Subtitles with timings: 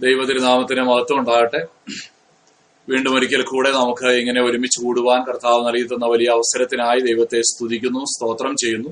[0.00, 1.66] ദൈവതിരുനാമത്തിന് മഹത്വം ഉണ്ടാകട്ടെ
[2.88, 8.56] വീണ്ടും ഒരിക്കൽ കൂടെ നമുക്ക് ഇങ്ങനെ ഒരുമിച്ച് കൂടുവാൻ കർത്താവ് നൽകി തന്ന വലിയ അവസരത്തിനായി ദൈവത്തെ സ്തുതിക്കുന്നു സ്തോത്രം
[8.56, 8.88] ചെയ്യുന്നു.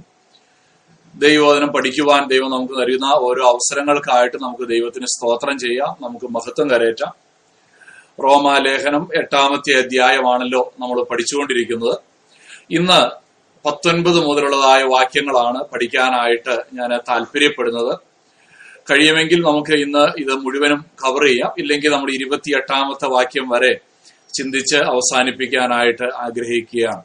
[1.15, 7.13] ദൈവവചനം പഠിക്കുവാൻ ദൈവം നമുക്ക് നൽകുന്ന ഓരോ അവസരങ്ങൾക്കായിട്ട് നമുക്ക് ദൈവത്തിന് സ്തോത്രം ചെയ്യാം നമുക്ക് മഹത്വം കരയറ്റാം.
[8.25, 11.99] റോമാലേഖനം എട്ടാമത്തെ അധ്യായമാണല്ലോ നമ്മൾ പഠിച്ചുകൊണ്ടിരിക്കുന്നത്.
[12.71, 13.01] ഇന്ന്
[13.69, 18.14] പത്തൊൻപത് മുതലുള്ളതായ വാക്യങ്ങളാണ് പഠിക്കാനായിട്ട് ഞാൻ താല്പര്യപ്പെടുന്നത്.
[18.91, 21.53] കഴിയുമെങ്കിൽ നമുക്ക് ഇന്ന് ഇത് മുഴുവനും കവർ ചെയ്യാം.
[21.59, 23.73] ഇല്ലെങ്കിൽ നമ്മൾ ഇരുപത്തിയെട്ടാമത്തെ വാക്യം വരെ
[24.35, 27.03] ചിന്തിച്ച് അവസാനിപ്പിക്കാനായിട്ട് ആഗ്രഹിക്കുകയാണ്.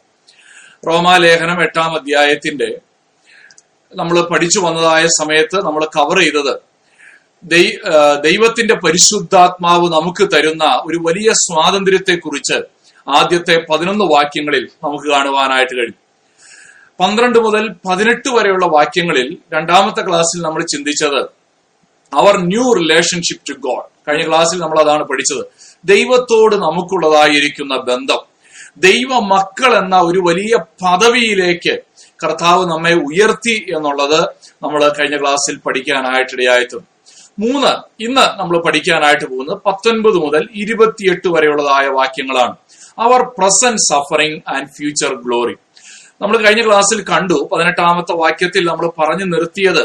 [0.88, 2.70] റോമാലേഖനം എട്ടാം അധ്യായത്തിന്റെ
[3.96, 6.54] നമ്മൾ പഠിച്ചു വന്നതായ സമയത്ത് നമ്മൾ കവർ ചെയ്തത്
[8.24, 12.58] ദൈവത്തിന്റെ പരിശുദ്ധാത്മാവ് നമുക്ക് തരുന്ന ഒരു വലിയ സ്വാതന്ത്ര്യത്തെ കുറിച്ച്
[13.08, 15.98] ആദ്യത്തെ പതിനൊന്ന് വാക്യങ്ങളിൽ നമുക്ക് കാണുവാനായിട്ട് കഴിയും.
[17.00, 21.39] പന്ത്രണ്ട് മുതൽ പതിനെട്ട് വരെയുള്ള വാക്യങ്ങളിൽ രണ്ടാമത്തെ ക്ലാസ്സിൽ നമ്മൾ ചിന്തിച്ചത്
[22.14, 23.84] our new relationship to God.
[24.08, 25.46] കഴിഞ്ഞ ക്ലാസ്സിൽ നമ്മൾ അതാണ് പഠിച്ചത്.
[25.86, 28.20] ദൈവത്തോട് നമുക്കുള്ളതായിരിക്കുന്ന ബന്ധം.
[28.78, 31.80] ദൈവ മക്കൾ എന്ന ഒരു വലിയ പദവിയിലേക്ക്
[32.24, 34.20] കർത്താവ് നമ്മെ ഉയർത്തി എന്നുള്ളത്
[34.64, 37.00] നമ്മൾ കഴിഞ്ഞ ക്ലാസ്സിൽ പഠിക്കാനായിട്ടിടയായിട്ടുണ്ട്.
[37.40, 42.56] മൂന്ന് ഇന്ന് നമ്മൾ പഠിക്കാനായിട്ട് പോകുന്നത് പത്തൊൻപത് മുതൽ ഇരുപത്തിയെട്ട് വരെയുള്ളതായ വാക്യങ്ങളാണ്.
[43.00, 45.56] Our present suffering and future glory
[46.22, 49.84] നമ്മൾ കഴിഞ്ഞ ക്ലാസ്സിൽ കണ്ടു പതിനെട്ടാമത്തെ വാക്യത്തിൽ നമ്മൾ പറഞ്ഞു നിർത്തിയത്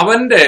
[0.00, 0.44] അവന്റെ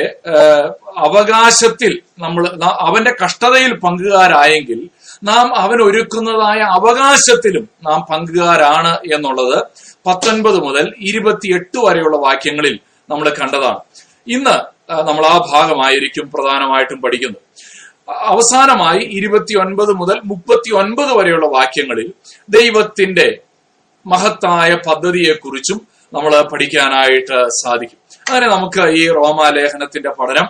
[1.06, 1.92] അവകാശത്തിൽ
[2.24, 2.44] നമ്മൾ
[2.86, 4.80] അവന്റെ കഷ്ടതയിൽ പങ്കുകാരായെങ്കിൽ
[5.28, 9.56] നാം അവൻ ഒരുക്കുന്നതായ അവകാശത്തിലും നാം പങ്കുകാരാണ് എന്നുള്ളത്
[10.06, 12.74] പത്തൊൻപത് മുതൽ ഇരുപത്തിയെട്ട് വരെയുള്ള വാക്യങ്ങളിൽ
[13.10, 13.80] നമ്മൾ കണ്ടതാണ്.
[14.26, 14.56] ഇന്ന്
[15.08, 17.42] നമ്മൾ ആ ഭാഗമായിരിക്കും പ്രധാനമായിട്ടും പഠിക്കുന്നത്.
[18.32, 22.08] അവസാനമായി ഇരുപത്തി ഒൻപത് മുതൽ മുപ്പത്തി ഒൻപത് വരെയുള്ള വാക്യങ്ങളിൽ
[22.48, 23.26] ദൈവത്തിന്റെ
[24.08, 25.78] മഹത്തായ പദ്ധതിയെക്കുറിച്ചും
[26.12, 27.98] നമ്മൾ പഠിക്കാനായിട്ട് സാധിക്കും.
[28.28, 30.46] അങ്ങനെ നമുക്ക് ഈ റോമാലേഖനത്തിന്റെ പഠനം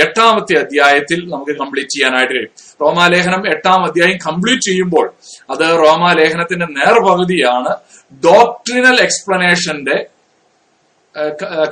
[0.00, 2.52] എട്ടാമത്തെ അധ്യായത്തിൽ നമുക്ക് കംപ്ലീറ്റ് ചെയ്യാനായിട്ട് കഴിയും.
[2.82, 5.06] റോമാലേഖനം എട്ടാം അധ്യായം കംപ്ലീറ്റ് ചെയ്യുമ്പോൾ
[5.50, 7.72] അത് റോമാലേഖനത്തിന്റെ നേർപകുതിയാണ്
[8.24, 10.06] ഡോക്ട്രിനൽ എക്സ്പ്ലനേഷന്റെ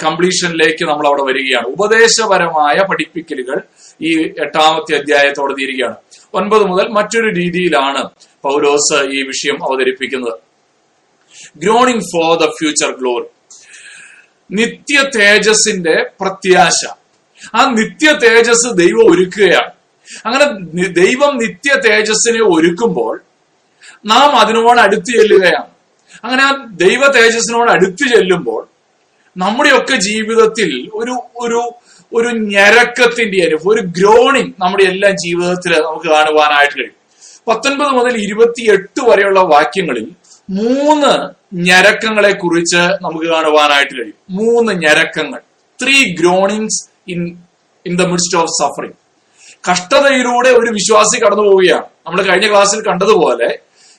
[0.04, 1.66] കംപ്ലീഷനിലേക്ക് നമ്മൾ അവിടെ വരികയാണ്.
[1.66, 3.58] ഉപദേശപരമായ പഠിപ്പിക്കലുകൾ
[4.02, 5.96] ഈ എട്ടാമത്തെ അധ്യായത്തോടെ തീരുകയാണ്.
[6.34, 8.08] ഒൻപത് മുതൽ മറ്റൊരു രീതിയിലാണ്
[8.42, 10.49] പൗലോസ് ഈ വിഷയം അവതരിപ്പിക്കുന്നത്.
[11.56, 13.24] Groaning for the future glory.
[14.50, 16.88] നിത്യ തേജസിന്റെ പ്രത്യാശ.
[17.54, 19.70] ആ നിത്യ തേജസ് ദൈവം ഒരുക്കുകയാണ്.
[20.26, 23.20] അങ്ങനെ ദൈവം നിത്യ തേജസ്സിനെ ഒരുക്കുമ്പോൾ
[24.06, 25.70] നാം അതിനോട് അടുത്ത് ചെല്ലുകയാണ്.
[26.24, 28.68] അങ്ങനെ ആ ദൈവ തേജസ്സിനോട് അടുത്ത് ചെല്ലുമ്പോൾ
[29.36, 31.72] നമ്മുടെയൊക്കെ ജീവിതത്തിൽ ഒരു ഒരു
[32.14, 37.00] ഒരു ഞരക്കത്തിന്റെ അനുഭവം ഒരു ഗ്രോണിങ് നമ്മുടെ എല്ലാ ജീവിതത്തിൽ നമുക്ക് കാണുവാനായിട്ട് കഴിയും.
[37.48, 40.12] പത്തൊൻപത് മുതൽ ഇരുപത്തിയെട്ട് വരെയുള്ള വാക്യങ്ങളിൽ
[40.50, 44.14] മൂന്ന് ഞരക്കങ്ങളെ കുറിച്ച് നമുക്ക് കാണുവാനായിട്ട് കഴിയും.
[44.30, 45.40] മൂന്ന് ഞരക്കങ്ങൾ.
[45.82, 47.42] Three groanings in
[47.86, 48.92] in the midst of suffering
[49.70, 51.84] കഷ്ടതയിലൂടെ ഒരു വിശ്വാസി കടന്നു പോവുകയാണ്.
[52.06, 53.58] നമ്മൾ കഴിഞ്ഞ ക്ലാസ്സിൽ കണ്ടതുപോലെ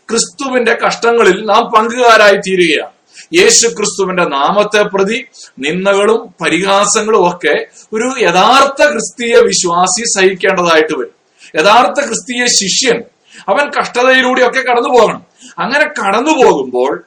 [0.09, 2.91] ക്രിസ്തുവിന്റെ കഷ്ടങ്ങളിൽ നാം പങ്കുകാരായി തീരുകയാണ്.
[3.39, 5.25] യേശു ക്രിസ്തുവിന്റെ നാമത്തെ പ്രതി
[5.59, 11.15] നിന്ദകളും പരിഹാസങ്ങളും ഒക്കെ ഒരു യഥാർത്ഥ ക്രിസ്തീയ വിശ്വാസി സഹിക്കേണ്ടതായിട്ട് വരും.
[11.55, 13.03] യഥാർത്ഥ ക്രിസ്തീയ ശിഷ്യൻ
[13.49, 15.30] അവൻ കഷ്ടതയിലൂടെയൊക്കെ കടന്നു പോകണം.
[15.59, 17.03] അങ്ങനെ കടന്നു പോകുമ്പോൾ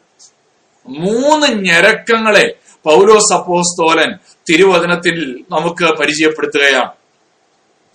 [0.87, 4.13] മൂന്ന് ഞരക്കങ്ങളെ പൗലോസ് അപ്പോസ്തോലൻ
[4.51, 6.91] തിരുവചനത്തിൽ നമുക്ക് പരിചയപ്പെടുത്തുകയാണ്.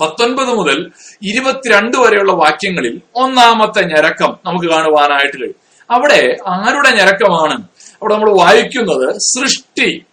[0.02, 0.92] പത്തൊൻപത് മുതൽ
[1.24, 5.56] ഇരുപത്തിരണ്ട് വരെയുള്ള വാക്യങ്ങളിൽ ഒന്നാമത്തെ ഞരക്കം നമുക്ക് കാണുവാനായിട്ട് കഴിയും.
[5.92, 7.64] അവിടെ ആരുടെ ഞരക്കമാണ്?
[7.94, 10.04] അവിടെ നമ്മൾ വായിക്കുന്നത് സൃഷ്ടി.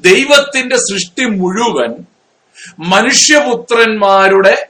[0.00, 2.04] ദൈവത്തിന്റെ സൃഷ്ടി മുഴുവൻ
[2.78, 4.66] മനുഷ്യപുത്രന്മാരുടെ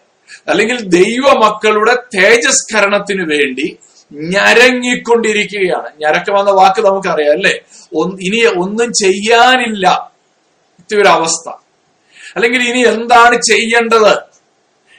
[0.49, 3.79] അല്ലെങ്കിൽ ദൈവമക്കളുടെ തേജസ്കരണത്തിന് വേണ്ടി
[4.15, 5.91] ഞരങ്ങിക്കൊണ്ടിരിക്കുകയാണ്.
[6.01, 7.61] ഞരക്കം എന്ന വാക്ക് നമുക്കറിയാം അല്ലെ?
[8.03, 10.13] ഇനി ഒന്നും ചെയ്യാനില്ല.
[10.79, 11.53] ഇത്തൊരവസ്ഥ
[12.37, 14.19] അല്ലെങ്കിൽ ഇനി എന്താണ് ചെയ്യേണ്ടത്?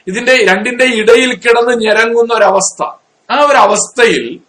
[0.06, 2.84] ഇതിന്റെ രണ്ടിന്റെ ഇടയിൽ കിടന്ന് ഞരങ്ങുന്ന ഒരവസ്ഥ.
[3.30, 4.40] ആ ഒരു അവസ്ഥയിൽ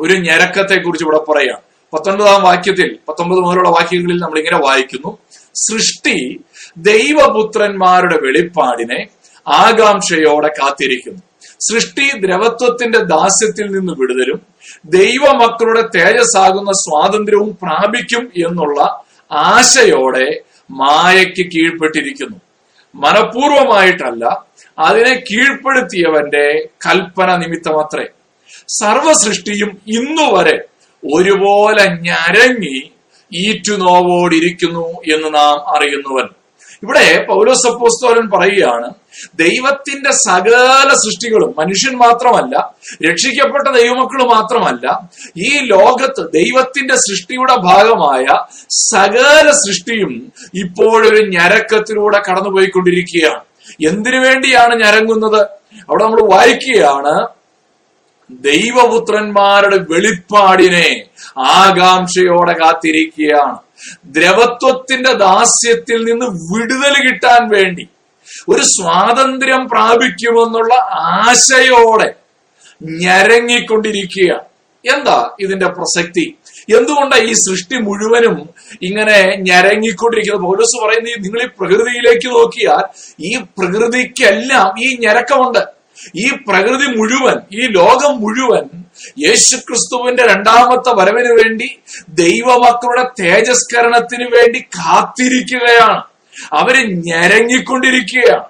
[0.00, 1.58] ഒരു ഞരക്കത്തെ കുറിച്ച് ഇവിടെ പറയാം
[1.92, 5.18] പത്തൊൻപതാം വാക്യത്തിൽ പത്തൊമ്പത് മുതലുള്ള വാക്യങ്ങളിൽ നമ്മൾ ഇങ്ങനെ വായിക്കുന്നു.
[5.54, 6.40] സൃഷ്ടി
[6.76, 9.08] ദൈവപുത്രന്മാരുടെ വെളിപ്പാടിനെ
[9.48, 11.22] ആകാംക്ഷയോടെ കാത്തിരിക്കുന്നു.
[11.40, 14.40] സൃഷ്ടി ദ്രവത്വത്തിന്റെ ദാസ്യത്തിൽ നിന്ന് വിടുതലും
[14.84, 20.40] ദൈവമക്കളുടെ തേജസ്സാകുന്ന സ്വാതന്ത്ര്യവും പ്രാപിക്കും എന്നുള്ള ആശയോടെ
[20.70, 22.36] മായയ്ക്ക് കീഴ്പ്പെട്ടിരിക്കുന്നു.
[22.94, 24.42] മനഃപൂർവമായിട്ടല്ല
[24.78, 28.06] അതിനെ കീഴ്പ്പെടുത്തിയവന്റെ കൽപ്പന നിമിത്തമത്രേ.
[28.68, 30.58] സർവസൃഷ്ടിയും ഇന്നുവരെ
[31.14, 32.90] ഒരുപോലെ ഞരങ്ങി
[33.32, 36.37] ഈറ്റുനോവോടിരിക്കുന്നു എന്ന് നാം അറിയുന്നവൻ.
[36.82, 38.90] ഇവിടെ പൗലോസപ്പോസ്തോലൻ പറയുകയാണ്
[39.34, 42.74] ദൈവത്തിന്റെ സകല സൃഷ്ടികളും മനുഷ്യൻ മാത്രമല്ല
[43.10, 48.26] രക്ഷിക്കപ്പെട്ട ദൈവമക്കൾ മാത്രമല്ല ഈ ലോകത്ത് ദൈവത്തിന്റെ സൃഷ്ടിയുടെ ഭാഗമായ
[48.70, 53.42] സകല സൃഷ്ടിയും ഇപ്പോഴൊരു ഞരക്കത്തിലൂടെ കടന്നുപോയിക്കൊണ്ടിരിക്കുകയാണ്.
[53.88, 55.40] എന്തിനു വേണ്ടിയാണ് ഞരങ്ങുന്നത്?
[55.88, 57.28] അവിടെ നമ്മൾ വായിക്കുകയാണ്
[58.30, 61.04] ദൈവപുത്രന്മാരുടെ വെളിപ്പാടിനെ
[61.38, 63.67] ആകാംക്ഷയോടെ കാത്തിരിക്കുകയാണ്.
[64.16, 67.84] ദ്രവത്വത്തിന്റെ ദാസ്യത്തിൽ നിന്ന് വിടുതൽ കിട്ടാൻ വേണ്ടി
[68.48, 70.74] ഒരു സ്വാതന്ത്ര്യം പ്രാപിക്കുമെന്നുള്ള
[71.20, 72.08] ആശയോടെ
[73.04, 74.32] ഞരങ്ങിക്കൊണ്ടിരിക്കുക.
[74.84, 76.24] എന്താ ഇതിന്റെ പ്രസക്തി?
[76.76, 78.36] എന്തുകൊണ്ടാണ് ഈ സൃഷ്ടി മുഴുവനും
[78.88, 79.16] ഇങ്ങനെ
[79.48, 80.44] ഞരങ്ങിക്കൊണ്ടിരിക്കുന്നത്?
[80.48, 82.84] പൗലോസ് പറയുന്നത് നിങ്ങൾ ഈ പ്രകൃതിയിലേക്ക് നോക്കിയാൽ
[83.30, 85.62] ഈ പ്രകൃതിക്കെല്ലാം ഈ ഞരക്കമുണ്ട്.
[86.24, 88.66] ഈ പ്രകൃതി മുഴുവൻ ഈ ലോകം മുഴുവൻ
[89.26, 91.78] യേശുക്രിസ്തുവിന്റെ രണ്ടാമത്തെ വരവിന് വേണ്ടി
[92.08, 96.02] ദൈവമക്കളുടെ തേജസ്കരണത്തിന് വേണ്ടി കാത്തിരിക്കുകയാണ്.
[96.52, 98.44] അവർ ഞരങ്ങിക്കൊണ്ടിരിക്കുകയാണ്.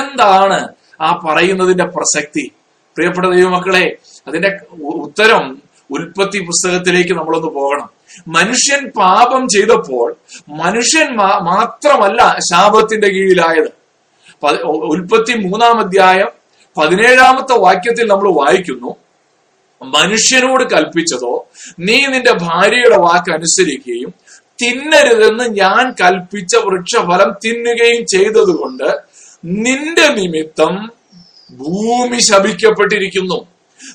[0.00, 0.68] എന്താണ്
[1.00, 2.52] ആ പറയുന്നതിന്റെ പ്രസക്തി?
[2.96, 3.96] പ്രിയപ്പെട്ട ദൈവമക്കളെ
[4.26, 7.90] അതിന്റെ ഉത്തരം ഉൽപ്പത്തി പുസ്തകത്തിലേക്ക് നമ്മളൊന്ന് പോകണം.
[8.28, 10.16] മനുഷ്യൻ പാപം ചെയ്തപ്പോൾ
[10.48, 13.72] മനുഷ്യൻ മാത്രമല്ല ശാപത്തിന്റെ കീഴിലായത്.
[14.64, 16.28] ഉൽപ്പത്തി മൂന്നാം അധ്യായം
[16.76, 18.96] പതിനേഴാമത്തെ വാക്യത്തിൽ നമ്മൾ വായിക്കുന്നു.
[19.82, 21.48] മനുഷ്യനോട് കൽപ്പിച്ചതോ
[21.78, 24.14] നീ നിന്റെ ഭാര്യയുടെ വാക്ക് അനുസരിക്കുകയും
[24.62, 29.12] തിന്നരുതെന്ന് ഞാൻ കൽപ്പിച്ച വൃക്ഷഫലം തിന്നുകയും ചെയ്തതുകൊണ്ട്
[29.44, 30.92] നിന്റെ നിമിത്തം
[31.50, 33.46] ഭൂമി ശപിക്കപ്പെട്ടിരിക്കുന്നു.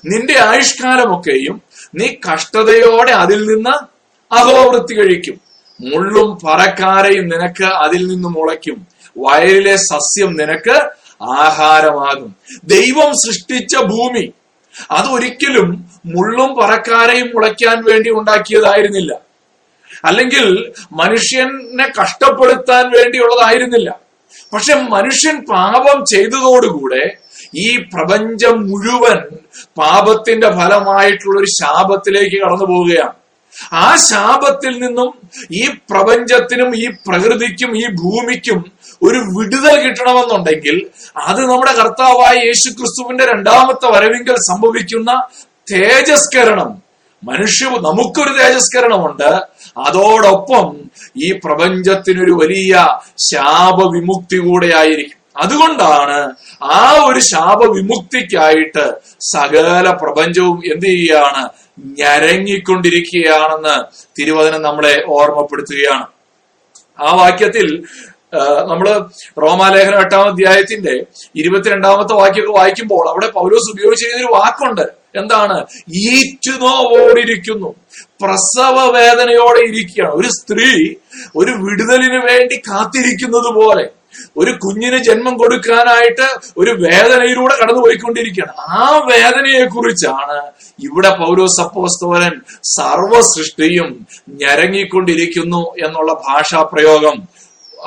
[0.05, 1.61] നിന്റെ ആയുഷ്കാലമൊക്കെയും
[1.95, 3.85] നീ കഷ്ടതയോടെ അതിൽ നിന്ന്
[4.33, 5.41] അഹോവൃത്തി കഴിക്കും.
[5.81, 8.87] മുള്ളും പറക്കാരയും നിനക്ക് അതിൽ നിന്ന് മുളയ്ക്കും.
[9.17, 10.89] വയലിലെ സസ്യം നിനക്ക്
[11.23, 12.35] ആഹാരമാകും.
[12.63, 14.31] ദൈവം സൃഷ്ടിച്ച ഭൂമി
[14.91, 19.13] അതൊരിക്കലും മുള്ളും പറക്കാരയും മുളയ്ക്കാൻ വേണ്ടി ഉണ്ടാക്കിയതായിരുന്നില്ല.
[20.05, 23.99] അല്ലെങ്കിൽ മനുഷ്യനെ കഷ്ടപ്പെടുത്താൻ വേണ്ടിയുള്ളതായിരുന്നില്ല.
[24.53, 27.17] പക്ഷെ മനുഷ്യൻ പാപം ചെയ്തതോടുകൂടെ
[27.55, 29.19] ഈ പ്രപഞ്ചം മുഴുവൻ
[29.77, 33.13] പാപത്തിന്റെ ഫലമായിട്ടുള്ള ഒരു ശാപത്തിലേക്ക് കടന്നു പോവുകയാണ്.
[33.73, 42.35] ആ ശാപത്തിൽ നിന്നും ഈ പ്രപഞ്ചത്തിനും ഈ പ്രകൃതിക്കും ഈ ഭൂമിക്കും ഒരു വിടുതൽ കിട്ടണമെന്നുണ്ടെങ്കിൽ അത് നമ്മുടെ കർത്താവായ
[42.45, 45.21] യേശു ക്രിസ്തുവിന്റെ രണ്ടാമത്തെ വരവിങ്കൽ സംഭവിക്കുന്ന
[45.71, 46.81] തേജസ്കരണം.
[47.23, 49.29] മനുഷ്യ നമുക്കൊരു തേജസ്കരണമുണ്ട്.
[49.77, 50.77] അതോടൊപ്പം
[51.17, 58.85] ഈ പ്രപഞ്ചത്തിനൊരു വലിയ ശാപവിമുക്തി കൂടെ ആയിരിക്കും അതുകൊണ്ടാണ് ആ ഒരു ശാപവിമുക്തിക്കായിട്ട്
[59.21, 63.75] സകല പ്രപഞ്ചവും എന്ത് ചെയ്യുകയാണ് ഞരങ്ങിക്കൊണ്ടിരിക്കുകയാണെന്ന്
[64.19, 66.05] തിരുവചനം നമ്മളെ ഓർമ്മപ്പെടുത്തുകയാണ്.
[66.99, 67.83] ആ വാക്യത്തിൽ
[68.33, 68.87] നമ്മൾ
[69.41, 74.81] റോമാലേഖനം എട്ടാം അധ്യായത്തിന്റെ ഇരുപത്തിരണ്ടാമത്തെ വാക്യമൊക്കെ വായിക്കുമ്പോൾ അവിടെ പൗലോസ് ഉപയോഗിച്ചിരുന്നൊരു വാക്കുണ്ട്.
[75.15, 75.65] എന്താണ്?
[76.07, 77.69] ഈറ്റുനോവോടിരിക്കുന്നു.
[78.21, 80.13] പ്രസവ വേദനയോടെ ഇരിക്കുകയാണ്.
[80.15, 80.71] ഒരു സ്ത്രീ
[81.35, 83.85] ഒരു വിടുതലിന് വേണ്ടി കാത്തിരിക്കുന്നത് പോലെ
[84.37, 86.27] ഒരു കുഞ്ഞിന് ജന്മം കൊടുക്കാനായിട്ട്
[86.57, 90.37] ഒരു വേദനയിലൂടെ കടന്നു പോയിക്കൊണ്ടിരിക്കുകയാണ് ആ വേദനയെ കുറിച്ചാണ്
[90.83, 97.36] ഇവിടെ പൗരോസപ്പോസ്തോരൻ സർവ സൃഷ്ടിയും ഞരങ്ങിക്കൊണ്ടിരിക്കുന്നു എന്നുള്ള ഭാഷാ പ്രയോഗം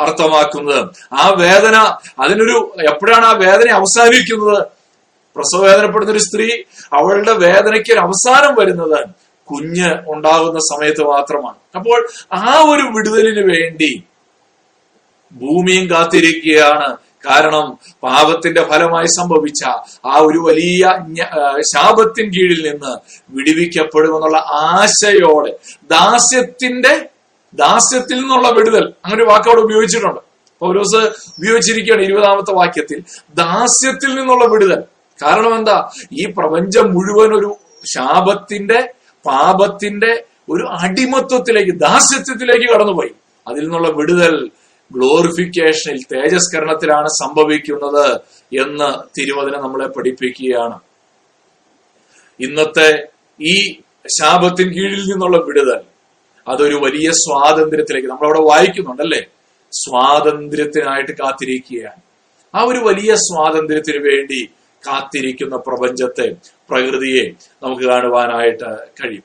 [0.05, 0.83] അർത്ഥമാക്കുന്നത്.
[1.13, 1.77] ആ വേദന
[2.23, 2.57] അതിനൊരു
[2.91, 4.61] എപ്പോഴാണ് ആ വേദന അവസാനിക്കുന്നത്?
[5.37, 6.49] പ്രസവ വേദനപ്പെടുന്ന ഒരു സ്ത്രീ
[6.93, 8.99] അവളുടെ വേദനയ്ക്ക് ഒരു അവസാനം വരുന്നത്
[9.49, 11.59] കുഞ്ഞ് ഉണ്ടാകുന്ന സമയത്ത് മാത്രമാണ്.
[11.77, 12.01] അപ്പോൾ
[12.33, 13.93] ആ ഒരു വിടുതലിന് വേണ്ടി
[15.33, 16.89] ഭൂമിയും കാത്തിരിക്കുകയാണ്.
[17.29, 17.67] കാരണം
[18.03, 19.63] പാപത്തിന്റെ ഫലമായി സംഭവിച്ച
[20.07, 20.85] ആ ഒരു വലിയ
[21.73, 22.93] ശാപത്തിൻ കീഴിൽ നിന്ന്
[23.31, 25.53] വിടുവിക്കപ്പെടുമെന്നുള്ള ആശയോടെ
[25.91, 26.95] ദാസ്യത്തിന്റെ
[27.55, 28.93] ദാസ്യത്തിൽ നിന്നുള്ള വിടുതൽ.
[29.05, 30.21] അങ്ങനെ ഒരു വാക്ക് അവിടെ ഉപയോഗിച്ചിട്ടുണ്ട്.
[30.61, 30.97] പൗലോസ്
[31.39, 33.03] ഉപയോഗിച്ചിരിക്കുകയാണ് ഇരുപതാമത്തെ വാക്യത്തിൽ.
[33.35, 34.83] ദാസ്യത്തിൽ നിന്നുള്ള വിടുതൽ.
[35.23, 35.91] കാരണം എന്താ?
[36.13, 37.57] ഈ പ്രപഞ്ചം മുഴുവൻ ഒരു
[37.95, 38.93] ശാപത്തിന്റെ
[39.27, 43.11] പാപത്തിന്റെ ഒരു അടിമത്വത്തിലേക്ക് ദാസ്യത്വത്തിലേക്ക് കടന്നുപോയി.
[43.49, 44.51] അതിൽ നിന്നുള്ള വിടുതൽ
[44.93, 48.21] ഗ്ലോറിഫിക്കേഷനിൽ തേജസ്കരണത്തിലാണ് സംഭവിക്കുന്നത്
[48.61, 50.81] എന്ന് തിരുവചനം നമ്മളെ പഠിപ്പിക്കുകയാണ്.
[52.41, 53.09] ഇന്നത്തെ
[53.43, 53.73] ഈ
[54.21, 55.90] ശാപത്തിൻ കീഴിൽ നിന്നുള്ള വിടുതൽ
[56.49, 59.25] അതൊരു വലിയ സ്വാതന്ത്ര്യത്തിലേക്ക് നമ്മളവിടെ വായിക്കുന്നുണ്ടല്ലേ?
[59.73, 62.03] സ്വാതന്ത്ര്യത്തിനായിട്ട് കാത്തിരിക്കുകയാണ്.
[62.55, 64.51] ആ ഒരു വലിയ സ്വാതന്ത്ര്യത്തിന് വേണ്ടി
[64.87, 66.33] കാത്തിരിക്കുന്ന പ്രപഞ്ചത്തെ
[66.71, 67.31] പ്രകൃതിയെ
[67.63, 69.23] നമുക്ക് കാണുവാനായിട്ട് കഴിയും.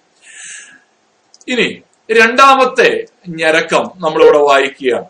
[1.47, 1.81] ഇനി
[2.11, 5.05] രണ്ടാമത്തെ ഞരക്കം നമ്മളിവിടെ വായിക്കുകയാണ്.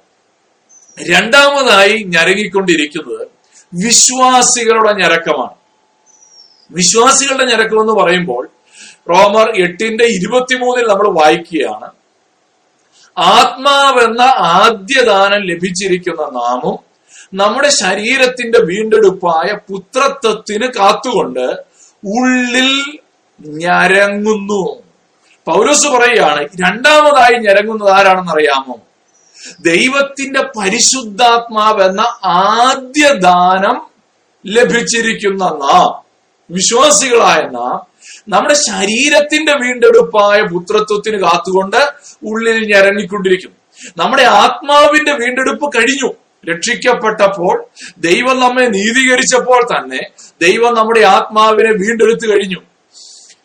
[1.09, 3.27] രണ്ടാമതായി ഞരങ്ങിക്കൊണ്ടിരിക്കുന്നത്
[3.73, 5.55] വിശ്വാസികളുടെ ഞരക്കമാണ്.
[6.71, 8.49] വിശ്വാസികളുടെ ഞരക്കം എന്ന് പറയുമ്പോൾ
[9.07, 11.87] റോമർ എട്ടിന്റെ ഇരുപത്തിമൂന്നിൽ നമ്മൾ വായിക്കുകയാണ്.
[13.17, 14.21] ആത്മാവെന്ന
[14.55, 16.75] ആദ്യദാനം ലഭിച്ചിരിക്കുന്ന നാമും
[17.33, 21.45] നമ്മുടെ ശരീരത്തിന്റെ വീണ്ടെടുപ്പായ പുത്രത്വത്തിന് കാത്തുകൊണ്ട്
[22.03, 22.71] ഉള്ളിൽ
[23.61, 24.63] ഞരങ്ങുന്നു.
[25.47, 28.75] പൗലോസ് പറയുകയാണ് രണ്ടാമതായി ഞരങ്ങുന്നത് ആരാണെന്ന് അറിയാമോ
[29.69, 33.77] ദൈവത്തിന്റെ പരിശുദ്ധാത്മാവെന്ന ആദ്യദാനം
[34.45, 35.91] ലഭിച്ചിരിക്കുന്ന നാം
[36.49, 37.75] വിശ്വാസികളായ നാം
[38.27, 41.81] നമ്മുടെ ശരീരത്തിന്റെ വീണ്ടെടുപ്പായ പുത്രത്വത്തിന് കാത്തുകൊണ്ട്
[42.23, 43.55] ഉള്ളിൽ ഞരങ്ങിക്കൊണ്ടിരിക്കുന്നു
[43.97, 46.13] നമ്മുടെ ആത്മാവിന്റെ വീണ്ടെടുപ്പ് കഴിഞ്ഞു.
[46.49, 47.65] രക്ഷിക്കപ്പെട്ടപ്പോൾ
[47.97, 50.01] ദൈവം നമ്മെ നീതീകരിച്ചപ്പോൾ തന്നെ
[50.41, 52.61] ദൈവം നമ്മുടെ ആത്മാവിനെ വീണ്ടെടുത്തു കഴിഞ്ഞു.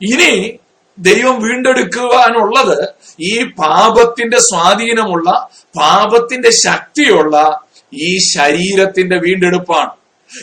[0.03, 0.59] ഇനി
[0.99, 2.89] ദൈവം വീണ്ടെടുക്കുവാനുള്ളത്
[3.21, 5.49] ഈ പാപത്തിന്റെ സ്വാധീനമുള്ള
[5.81, 7.61] പാപത്തിന്റെ ശക്തിയുള്ള
[7.95, 9.91] ഈ ശരീരത്തിന്റെ വീണ്ടെടുപ്പാണ്.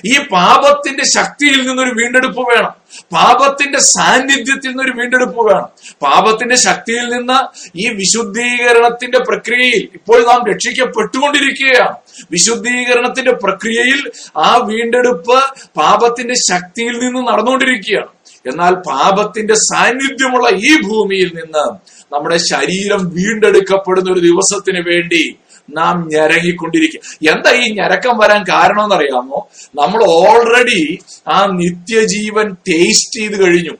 [0.05, 2.76] ഈ പാപത്തിന്റെ ശക്തിയിൽ നിന്നൊരു വീണ്ടെടുപ്പ് വേണം.
[3.13, 5.69] പാപത്തിന്റെ സാന്നിധ്യത്തിൽ നിന്ന് ഒരു വീണ്ടെടുപ്പ് വേണം
[6.01, 7.39] പാപത്തിന്റെ ശക്തിയിൽ നിന്ന്
[7.79, 11.95] ഈ വിശുദ്ധീകരണത്തിന്റെ പ്രക്രിയയിൽ ഇപ്പോൾ നാം രക്ഷിക്കപ്പെട്ടുകൊണ്ടിരിക്കുകയാണ്.
[12.31, 13.99] വിശുദ്ധീകരണത്തിന്റെ പ്രക്രിയയിൽ
[14.37, 15.39] ആ വീണ്ടെടുപ്പ്
[15.77, 18.11] പാപത്തിന്റെ ശക്തിയിൽ നിന്ന് നടന്നുകൊണ്ടിരിക്കുകയാണ്.
[18.45, 21.65] എന്നാൽ പാപത്തിന്റെ സാന്നിധ്യമുള്ള ഈ ഭൂമിയിൽ നിന്ന്
[22.13, 25.23] നമ്മുടെ ശരീരം വീണ്ടെടുക്കപ്പെടുന്ന ഒരു ദിവസത്തിന് വേണ്ടി
[25.69, 33.71] നാം ഞരങ്ങിക്കൊണ്ടിരിക്കുക എന്താ ഈ ഞരക്കം വരാൻ കാരണം എന്നറിയാമോ നമ്മൾ ഓൾറെഡി ആ നിത്യജീവൻ ടേസ്റ്റ് ചെയ്ത് കഴിഞ്ഞു.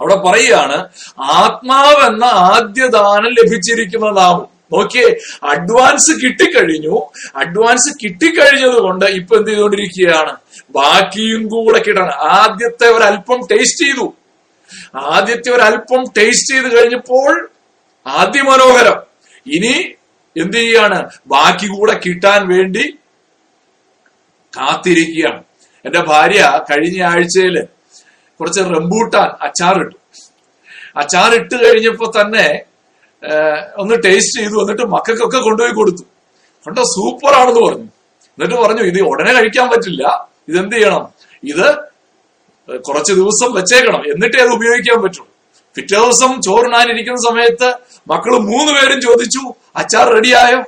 [0.00, 0.88] അവിടെ പറയുകയാണ്
[1.20, 7.10] ആത്മാവെന്ന ആദ്യ ദാനം ലഭിച്ചിരിക്കുന്ന നാമം നോക്കിയേ അഡ്വാൻസ് കിട്ടിക്കഴിഞ്ഞു.
[7.36, 10.36] അഡ്വാൻസ് കിട്ടിക്കഴിഞ്ഞത് കൊണ്ട് ഇപ്പൊ എന്ത് ചെയ്തുകൊണ്ടിരിക്കുകയാണ്?
[10.70, 12.14] ബാക്കിയും കൂടെ കിട്ടണം.
[12.14, 14.14] ആദ്യത്തെ ഒരല്പം ടേസ്റ്റ് ചെയ്തു.
[14.96, 17.48] ആദ്യത്തെ ഒരല്പം ടേസ്റ്റ് ചെയ്ത് കഴിഞ്ഞപ്പോൾ
[18.06, 18.98] അതിമനോഹരം
[19.46, 19.95] ഇനി
[20.36, 21.10] എന്ത് ചെയ്യാണ്?
[21.26, 22.84] ബാക്കി കൂടെ കിട്ടാൻ വേണ്ടി
[24.56, 25.42] കാത്തിരിക്കുകയാണ്.
[25.84, 27.56] എന്റെ ഭാര്യ കഴിഞ്ഞ ആഴ്ചയിൽ
[28.40, 29.96] കുറച്ച് റംബൂട്ടാൻ അച്ചാറിട്ടു.
[30.96, 32.62] അച്ചാറിട്ട് കഴിഞ്ഞപ്പോ തന്നെ
[33.76, 34.60] ഒന്ന് ടേസ്റ്റ് ചെയ്തു.
[34.60, 36.04] എന്നിട്ട് മക്കൾക്കൊക്കെ കൊണ്ടുപോയി കൊടുത്തു.
[36.66, 37.88] കണ്ടോ സൂപ്പർ ആണെന്ന് പറഞ്ഞു.
[38.36, 40.28] എന്നിട്ട് പറഞ്ഞു ഇത് ഉടനെ കഴിക്കാൻ പറ്റില്ല.
[40.48, 41.08] ഇതെന്ത് ചെയ്യണം?
[41.44, 41.68] ഇത്
[42.80, 44.02] കുറച്ച് ദിവസം വെച്ചേക്കണം.
[44.12, 45.28] എന്നിട്ടേ അത് ഉപയോഗിക്കാൻ പറ്റുള്ളൂ.
[45.74, 47.68] പിറ്റേ ദിവസം ചോറിനാനിരിക്കുന്ന സമയത്ത്
[48.10, 50.60] മക്കൾ മൂന്ന് പേരും ചോദിച്ചു अचार रेडी आयो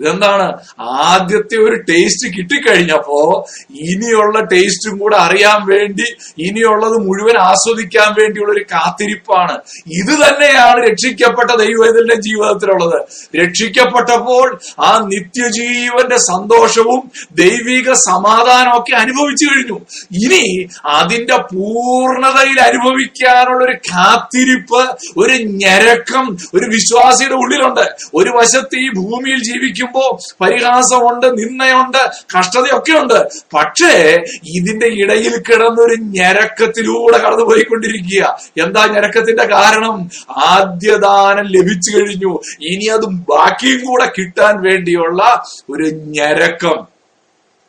[0.00, 0.52] ഇതെന്താണ്?
[0.80, 6.04] ആദ്യത്തെ ഒരു ടേസ്റ്റ് കിട്ടിക്കഴിഞ്ഞപ്പോ ഇനിയുള്ള ടേസ്റ്റും കൂടെ അറിയാൻ വേണ്ടി
[6.38, 9.52] ഇനിയുള്ളത് മുഴുവൻ ആസ്വദിക്കാൻ വേണ്ടിയുള്ള ഒരു കാത്തിരിപ്പാണ്.
[9.86, 13.02] ഇത് തന്നെയാണ് രക്ഷിക്കപ്പെട്ട ദൈവത്തിന്റെ ജീവിതത്തിലുള്ളത്.
[13.36, 19.80] രക്ഷിക്കപ്പെട്ടപ്പോൾ ആ നിത്യജീവന്റെ സന്തോഷവും ദൈവിക സമാധാനവും ഒക്കെ അനുഭവിച്ചു കഴിഞ്ഞു.
[20.24, 27.94] ഇനി അതിന്റെ പൂർണതയിൽ അനുഭവിക്കാനുള്ള ഒരു കാത്തിരിപ്പ് ഒരു ഞരക്കം ഒരു വിശ്വാസിയുടെ ഉള്ളിലുണ്ട്.
[28.14, 29.42] ഒരു വശത്ത് ഈ ഭൂമിയിൽ
[29.84, 38.38] ജീവിക്കുമ്പോ പരിഹാസമുണ്ട് നിന്നയുണ്ട് കഷ്ടതയൊക്കെ ഉണ്ട് പക്ഷേ ഇതിന്റെ ഇടയിൽ കിടന്നൊരു ഞരക്കത്തിലൂടെ കടന്നുപോയിക്കൊണ്ടിരിക്കുക.
[38.64, 40.10] എന്താ ഞരക്കത്തിന്റെ കാരണം?
[40.30, 42.40] ആദ്യദാനം ലഭിച്ചു കഴിഞ്ഞു.
[42.60, 46.86] ഇനി അത് ബാക്കിയും കൂടെ കിട്ടാൻ വേണ്ടിയുള്ള ഒരു ഞരക്കം.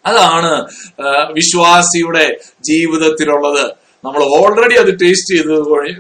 [0.06, 0.66] അതാണ്
[1.34, 3.72] വിശ്വാസിയുടെ ജീവിതത്തിലുള്ളത്.
[4.06, 5.60] നമ്മൾ ഓൾറെഡി അത് ടേസ്റ്റ് ചെയ്തത്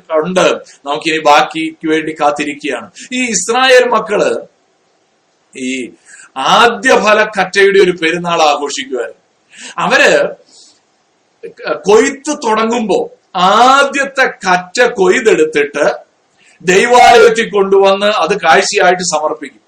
[0.10, 0.50] ഉണ്ട്.
[0.86, 2.92] നമുക്കിനി ബാക്കിക്ക് വേണ്ടി കാത്തിരിക്കുകയാണ്.
[3.14, 4.42] ഈ ഇസ്രായേൽ മക്കൾ
[5.58, 5.92] ഈ
[6.38, 9.22] ആദ്യ ഫല ഫലക്കറ്റയുടെ ഒരു പെരുന്നാൾ ആഘോഷിക്കുമായിരുന്നു
[9.78, 10.28] അവർ
[11.74, 15.96] കൊയ്ത്ത് തുടങ്ങുമ്പോൾ ആദ്യത്തെ കറ്റ കൊയ്തെടുത്തിട്ട്
[16.62, 19.62] ദൈവാലയത്തിൽ കൊണ്ടുവന്ന് അത് കാഴ്ചയായിട്ട് സമർപ്പിക്കും.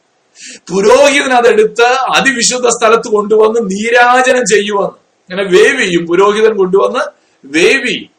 [0.69, 4.97] പുരോഹിതൻ അതെടുത്ത് അതിവിശുദ്ധ സ്ഥലത്ത് കൊണ്ടുവന്ന് നീരാജനം ചെയ്യുമെന്ന്
[5.29, 6.05] ഇങ്ങനെ വേവ് ചെയ്യും.
[6.07, 6.99] പുരോഹിതൻ കൊണ്ടുവന്ന്
[7.45, 8.09] വേവ് ചെയ്യും.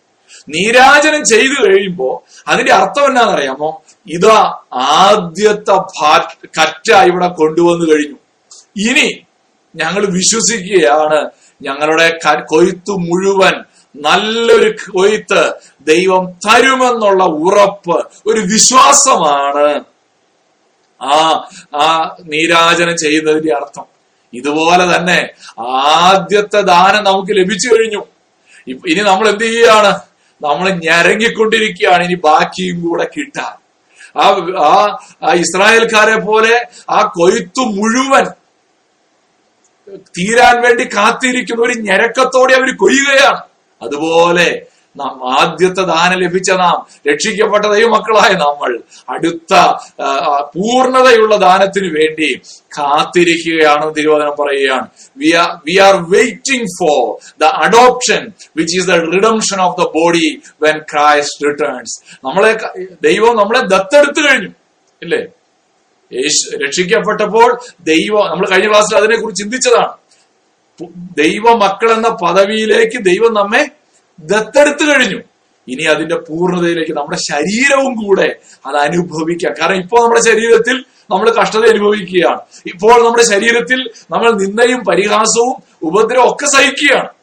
[0.49, 3.83] നീരാജനം ചെയ്തു കഴിയുമ്പോ അതിന്റെ അർത്ഥം എന്നാണെന്നറിയാമോ?
[4.07, 5.77] ഇതാ ആദ്യത്തെ
[6.61, 8.17] കറ്റ ഇവിടെ കൊണ്ടുവന്നു കഴിഞ്ഞു.
[8.77, 9.09] ഇനി
[9.77, 11.31] ഞങ്ങൾ വിശ്വസിക്കുകയാണ്.
[11.63, 13.65] ഞങ്ങളുടെ കൊയ്ത്ത് മുഴുവൻ
[13.97, 17.97] നല്ലൊരു കൊയ്ത്ത് ദൈവം തരുമെന്നുള്ള ഉറപ്പ്
[18.27, 19.85] ഒരു വിശ്വാസമാണ്.
[21.03, 21.17] ആ
[21.75, 23.87] ആ നീരാജനം ചെയ്യുന്നതിന്റെ അർത്ഥം
[24.35, 28.03] ഇതുപോലെ തന്നെ ആദ്യത്തെ ദാനം നമുക്ക് ലഭിച്ചു കഴിഞ്ഞു.
[28.69, 29.93] ഇനി നമ്മൾ എന്ത് ചെയ്യുകയാണ്
[30.43, 32.05] നമ്മൾ ഞരങ്ങിക്കൊണ്ടിരിക്കുകയാണ്.
[32.05, 33.55] ഇനി ബാക്കിയും കൂടെ കിട്ടാൻ.
[34.23, 34.25] ആ
[35.23, 36.55] ആ ഇസ്രായേൽക്കാരെ പോലെ
[36.91, 38.27] ആ കൊയ്ത്തു മുഴുവൻ
[39.97, 43.41] തീരാൻ വേണ്ടി കാത്തിരിക്കുന്ന ഒരു ഞരക്കത്തോടെ അവർ കൊയ്യുകയാണ്.
[43.83, 44.63] അതുപോലെ
[44.97, 48.79] നാം ആദ്യത്തെ ദാനം ലഭിച്ച നാം രക്ഷിക്കപ്പെട്ട ദൈവമക്കളായ നമ്മൾ
[49.09, 49.55] അടുത്ത
[50.55, 52.41] പൂർണതയുള്ള ദാനത്തിന് വേണ്ടി
[52.79, 54.87] കാത്തിരിക്കുകയാണെന്ന് തിരുവചനം പറയുകയാണ്.
[55.17, 57.05] We are we are waiting for
[57.41, 62.53] the adoption which is the redemption of the body when Christ returns നമ്മളെ
[63.03, 64.51] ദൈവം നമ്മളെ ദത്തെടുത്തു കഴിഞ്ഞു.
[65.03, 65.27] ഇല്ലേ?
[66.13, 69.93] യേശു രക്ഷിക്കപ്പെട്ടപ്പോൾ ദൈവം നമ്മൾ കഴിഞ്ഞ ക്ലാസ്സിൽ അതിനെക്കുറിച്ച് ചിന്തിച്ചതാണ്.
[71.19, 73.69] ദൈവ മക്കൾ എന്ന പദവിയിലേക്ക് ദൈവം നമ്മെ
[74.21, 75.19] ദത്തെടുത്തു കഴിഞ്ഞു.
[75.69, 78.37] ഇനി അതിന്റെ പൂർണതയിലേക്ക് നമ്മുടെ ശരീരവും കൂടെ
[78.67, 79.55] അത് അനുഭവിക്കാം.
[79.61, 82.41] കാരണം ഇപ്പോൾ നമ്മുടെ ശരീരത്തിൽ നമ്മൾ കഷ്ടത അനുഭവിക്കുകയാണ്.
[82.67, 87.18] ഇപ്പോൾ നമ്മുടെ ശരീരത്തിൽ നമ്മൾ നിന്ദയും പരിഹാസവും ഉപദ്രവം ഒക്കെ സഹിക്കുകയാണ്.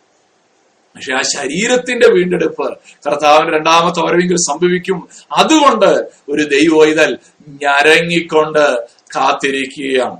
[0.95, 5.07] പക്ഷെ ആ ശരീരത്തിന്റെ വീണ്ടെടുപ്പ് കർത്താവിന്റെ രണ്ടാമത്തെ വരവെങ്കിൽ സംഭവിക്കും.
[5.31, 8.85] അതുകൊണ്ട് ഒരു ദൈവവൈതൽ ഞരങ്ങിക്കൊണ്ട്
[9.15, 10.17] കാത്തിരിക്കുകയാണ്.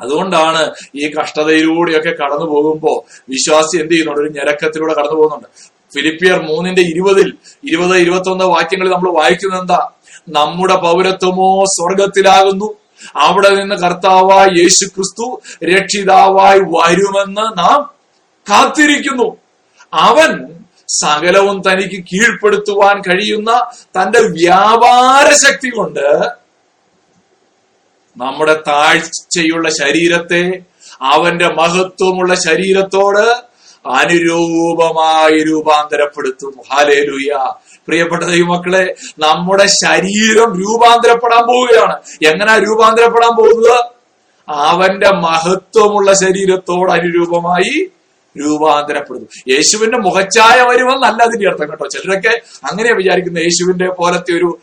[0.00, 4.22] അതുകൊണ്ടാണ് ഈ കഷ്ടതയിലൂടെയൊക്കെ കടന്നു പോകുമ്പോ വിശ്വാസി എന്ത് ചെയ്യുന്നുണ്ട്?
[4.22, 5.48] ഒരു ഞരക്കത്തിലൂടെ കടന്നു പോകുന്നുണ്ട്.
[5.94, 7.32] ഫിലിപ്പിയർ മൂന്നിന്റെ ഇരുപതിൽ
[7.64, 9.90] ഇരുപത് ഇരുപത്തി ഒന്ന് വാക്യങ്ങളിൽ നമ്മൾ വായിക്കുന്നത് എന്താ?
[10.28, 12.74] നമ്മുടെ പൗരത്വമോ സ്വർഗത്തിലാകുന്നു
[13.16, 17.90] അവിടെ നിന്ന് കർത്താവായി യേശു ക്രിസ്തു രക്ഷിതാവായി വരുമെന്ന് നാം
[18.50, 19.43] കാത്തിരിക്കുന്നു.
[19.94, 20.54] അവൻ
[20.88, 26.34] സകലവും തനിക്ക് കീഴ്പ്പെടുത്തുവാൻ കഴിയുന്ന തന്റെ വ്യാപാര ശക്തി കൊണ്ട്
[28.16, 30.60] നമ്മുടെ താഴ്ചയുള്ള ശരീരത്തെ
[31.02, 33.54] അവന്റെ മഹത്വമുള്ള ശരീരത്തോട്
[33.88, 37.52] അനുരൂപമായി രൂപാന്തരപ്പെടുത്തും ഹാലേലുയ
[37.88, 41.96] പ്രിയപ്പെട്ട ദൈവമക്കളെ നമ്മുടെ ശരീരം രൂപാന്തരപ്പെടാൻ പോവുകയാണ്.
[42.26, 43.84] എങ്ങനെ രൂപാന്തരപ്പെടാൻ പോകുന്നത്?
[44.48, 47.88] അവന്റെ മഹത്വമുള്ള ശരീരത്തോട് അനുരൂപമായി
[48.38, 49.28] രൂപാന്തരപ്പെടുന്നു.
[49.48, 51.86] യേശുവിന്റെ മുഖച്ഛായ വരുമെന്നല്ല അതിന്റെ അർത്ഥം കേട്ടോ.
[51.86, 54.60] ചിലരൊക്കെ അങ്ങനെയാ വിചാരിക്കുന്നത് യേശുവിന്റെ പോലത്തെ ഒരു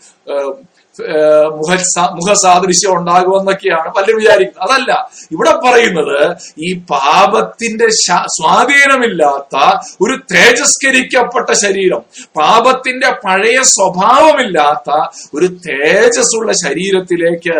[2.15, 4.71] മുഖസാദൃശ്യം ഉണ്ടാകുമെന്നൊക്കെയാണ് പലരും വിചാരിക്കുന്നത്.
[4.71, 4.91] അതല്ല
[5.31, 7.87] ഇവിടെ പറയുന്നത് ഈ പാപത്തിന്റെ
[8.35, 9.55] സ്വാധീനമില്ലാത്ത
[10.01, 12.01] ഒരു തേജസ്കരിക്കപ്പെട്ട ശരീരം
[12.39, 14.89] പാപത്തിന്റെ പഴയ സ്വഭാവമില്ലാത്ത
[15.37, 17.57] ഒരു തേജസ്സുള്ള ശരീരത്തിലേക്ക്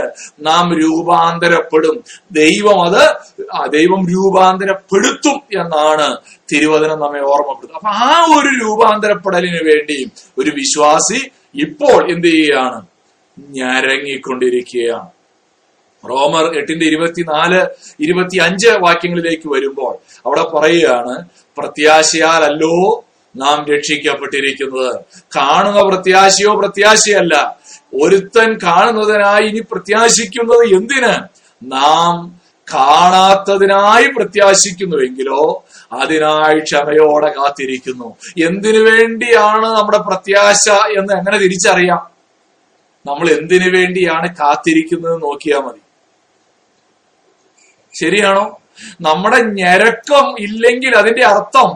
[0.48, 2.04] നാം രൂപാന്തരപ്പെടും.
[2.32, 3.04] ദൈവം അത്
[3.72, 6.18] ദൈവം രൂപാന്തരപ്പെടുത്തും എന്നാണ്
[6.54, 7.80] തിരുവചനം നമ്മെ ഓർമ്മപ്പെടുത്തുന്നത്.
[7.82, 10.00] അപ്പൊ ആ ഒരു രൂപാന്തരപ്പെടലിന് വേണ്ടി
[10.38, 11.20] ഒരു വിശ്വാസി
[11.56, 12.80] ഇപ്പോൾ എന്ത് ചെയ്യുകയാണ്?
[13.40, 15.10] ഞരങ്ങിക്കൊണ്ടിരിക്കുകയാണ്
[16.10, 17.66] റോമർ എട്ടിന്റെ ഇരുപത്തിനാല്
[18.00, 21.26] ഇരുപത്തി അഞ്ച് വാക്യങ്ങളിലേക്ക് വരുമ്പോൾ അവിടെ പറയുകയാണ്
[21.58, 24.96] പ്രത്യാശയാലല്ലോ നാം രക്ഷിക്കപ്പെട്ടിരിക്കുന്നത്.
[25.36, 27.58] കാണുന്ന പ്രത്യാശയോ പ്രത്യാശയല്ല.
[28.04, 31.14] ഒരുത്തൻ കാണുന്നതിനായി ഇനി പ്രത്യാശിക്കുന്നത് എന്തിന്?
[31.64, 32.42] നാം
[32.74, 38.16] കാണാത്തതിനായി പ്രത്യാശിക്കുന്നുവെങ്കിലോ അതിനായി ക്ഷമയോടെ കാത്തിരിക്കുന്നു.
[38.46, 42.11] എന്തിനു വേണ്ടിയാണ് നമ്മുടെ പ്രത്യാശ എന്ന് എങ്ങനെ തിരിച്ചറിയാം?
[43.06, 45.82] നമ്മൾ എന്തിനു വേണ്ടിയാണ് കാത്തിരിക്കുന്നത് നോക്കിയാൽ മതി.
[47.94, 48.62] ശരിയാണോ?
[49.02, 51.70] നമ്മുടെ ഞരക്കം ഇല്ലെങ്കിൽ അതിന്റെ അർത്ഥം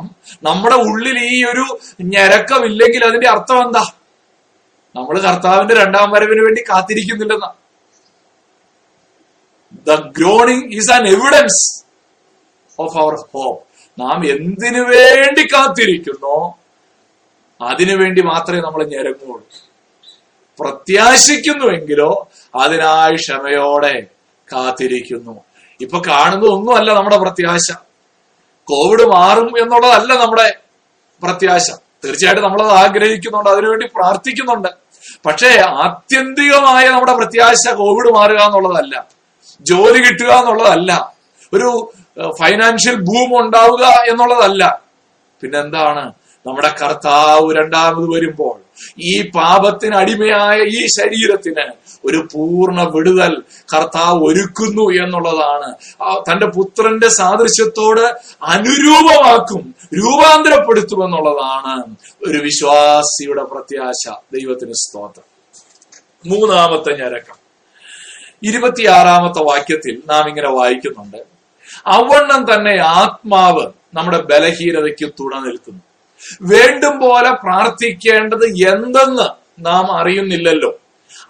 [0.44, 3.84] നമ്മുടെ ഉള്ളിൽ ഈ ഒരു ഞരക്കം ഇല്ലെങ്കിൽ അതിന്റെ അർത്ഥം എന്താ?
[4.96, 7.48] നമ്മൾ കർത്താവിന്റെ രണ്ടാം വരവിന് വേണ്ടി കാത്തിരിക്കുന്നില്ലെന്ന.
[9.88, 11.86] The groaning is an evidence
[12.80, 13.66] of our hope
[14.02, 16.38] നാം എന്തിനു വേണ്ടി കാത്തിരിക്കുന്നോ
[17.62, 19.48] അതിനു വേണ്ടി മാത്രമേ നമ്മൾ ഞരങ്ങുള്ളൂ
[20.60, 22.30] പ്രത്യാശിക്കുന്നുവെങ്കിലോ
[22.62, 24.06] അതിനായി ക്ഷമയോടെ
[24.54, 25.42] കാത്തിരിക്കുന്നു.
[25.82, 27.76] ഇപ്പൊ കാണുന്നത് ഒന്നുമല്ല നമ്മുടെ പ്രത്യാശ.
[28.64, 30.54] കോവിഡ് മാറും എന്നുള്ളതല്ല നമ്മുടെ
[31.24, 31.72] പ്രത്യാശ.
[32.06, 34.68] തീർച്ചയായിട്ടും നമ്മളത് ആഗ്രഹിക്കുന്നുണ്ട് അതിനുവേണ്ടി പ്രാർത്ഥിക്കുന്നുണ്ട്.
[35.26, 39.06] പക്ഷേ ആത്യന്തികമായ നമ്മുടെ പ്രത്യാശ കോവിഡ് മാറുക എന്നുള്ളതല്ല.
[39.62, 41.14] ജോലി കിട്ടുക എന്നുള്ളതല്ല.
[41.54, 41.94] ഒരു
[42.42, 44.82] ഫൈനാൻഷ്യൽ ബൂം ഉണ്ടാവുക എന്നുള്ളതല്ല.
[45.42, 46.14] പിന്നെന്താണ്?
[46.48, 48.65] നമ്മുടെ കർത്താവ് രണ്ടാമത് വരുമ്പോൾ
[49.00, 51.72] ഈ പാപത്തിന് അടിമയായ ഈ ശരീരത്തിന്
[52.06, 53.44] ഒരു പൂർണ വിടുതൽ
[53.76, 55.76] കർത്താവ് ഒരുക്കുന്നു എന്നുള്ളതാണ്.
[56.32, 58.02] തന്റെ പുത്രന്റെ സാദൃശ്യത്തോട്
[58.44, 61.96] അനുരൂപമാക്കും രൂപാന്തരപ്പെടുത്തും എന്നുള്ളതാണ്
[62.28, 64.14] ഒരു വിശ്വാസിയുടെ പ്രത്യാശ.
[64.34, 65.36] ദൈവത്തിന് സ്തോത്രം.
[66.26, 67.46] മൂന്നാമത്തെ ഞരക്കം.
[68.44, 71.18] ഇരുപത്തിയാറാമത്തെ വാക്യത്തിൽ നാം ഇങ്ങനെ വായിക്കുന്നുണ്ട്.
[71.86, 75.82] അവണ്ണം തന്നെ ആത്മാവ് നമ്മുടെ ബലഹീനതയ്ക്ക് തുണ നിൽക്കുന്നു.
[76.42, 79.30] വേണ്ടും പോലെ പ്രാർത്ഥിക്കേണ്ടത് എന്തെന്ന്
[79.66, 80.80] നാം അറിയുന്നില്ലല്ലോ.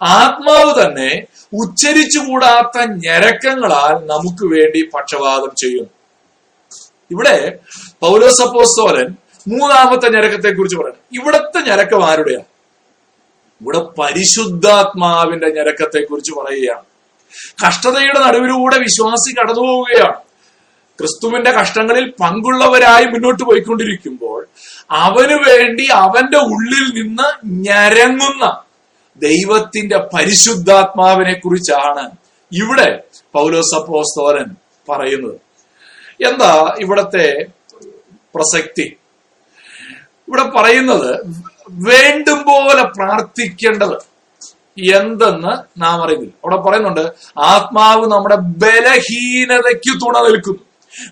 [0.02, 5.90] ആത്മാവ് തന്നെ ഉച്ചരിച്ചുകൂടാത്ത ഞരക്കങ്ങളാൽ നമുക്ക് വേണ്ടി പക്ഷപാതം ചെയ്യുന്നു.
[7.10, 7.58] ഇവിടെ
[8.00, 9.16] പൗലോസപ്പോസ്തോലൻ
[9.48, 11.22] മൂന്നാമത്തെ ഞരക്കത്തെ കുറിച്ച് പറയുന്നു.
[11.22, 12.44] ഇവിടത്തെ ഞരക്കം ആരുടെയാണ്
[13.60, 16.82] ഇവിടെ പരിശുദ്ധാത്മാവിന്റെ ഞരക്കത്തെ കുറിച്ച് പറയുകയാണ്.
[17.66, 20.20] കഷ്ടതയുടെ നടുവിലൂടെ വിശ്വാസി കടന്നു പോവുകയാണ്.
[20.98, 24.46] ക്രിസ്തുവിന്റെ കഷ്ടങ്ങളിൽ പങ്കുള്ളവരായി മുന്നോട്ട് പോയിക്കൊണ്ടിരിക്കുമ്പോൾ
[24.90, 28.62] അവന് വേണ്ടി അവന്റെ ഉള്ളിൽ നിന്ന് ഞരങ്ങുന്ന
[29.16, 32.10] ദൈവത്തിന്റെ പരിശുദ്ധാത്മാവിനെ കുറിച്ചാണ്
[32.52, 34.56] ഇവിടെ പൗലോസപ്പോസ്തോലൻ
[34.88, 35.40] പറയുന്നത്.
[36.28, 37.46] എന്താ ഇവിടത്തെ
[38.34, 38.96] പ്രസക്തി?
[40.28, 41.16] ഇവിടെ പറയുന്നത്
[41.70, 44.16] വേണ്ടും പോലെ പ്രാർത്ഥിക്കേണ്ടത്
[44.94, 46.32] എന്തെന്ന് നാം അറിയുന്നില്ല.
[46.44, 47.00] അവിടെ പറയുന്നുണ്ട്
[47.38, 50.64] ആത്മാവ് നമ്മുടെ ബലഹീനതയ്ക്ക് തുണ നിൽക്കുന്നു.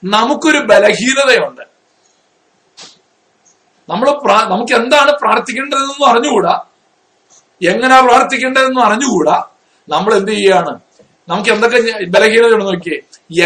[0.04, 1.73] നമുക്കൊരു ബലഹീനതയുണ്ട്.
[3.88, 4.10] നമ്മൾ
[4.48, 6.64] നമുക്ക് എന്താണ് പ്രാർത്ഥിക്കേണ്ടതെന്ന് അറിഞ്ഞുകൂടാ.
[7.62, 9.44] എങ്ങനെയാ പ്രാർത്ഥിക്കേണ്ടതെന്ന് അറിഞ്ഞുകൂടാ.
[9.88, 10.80] നമ്മൾ എന്ത് ചെയ്യാണ്
[11.28, 11.76] നമുക്ക് എന്തൊക്കെ
[12.08, 12.98] ബലഹീനതയുണ്ട് നോക്കിയേ.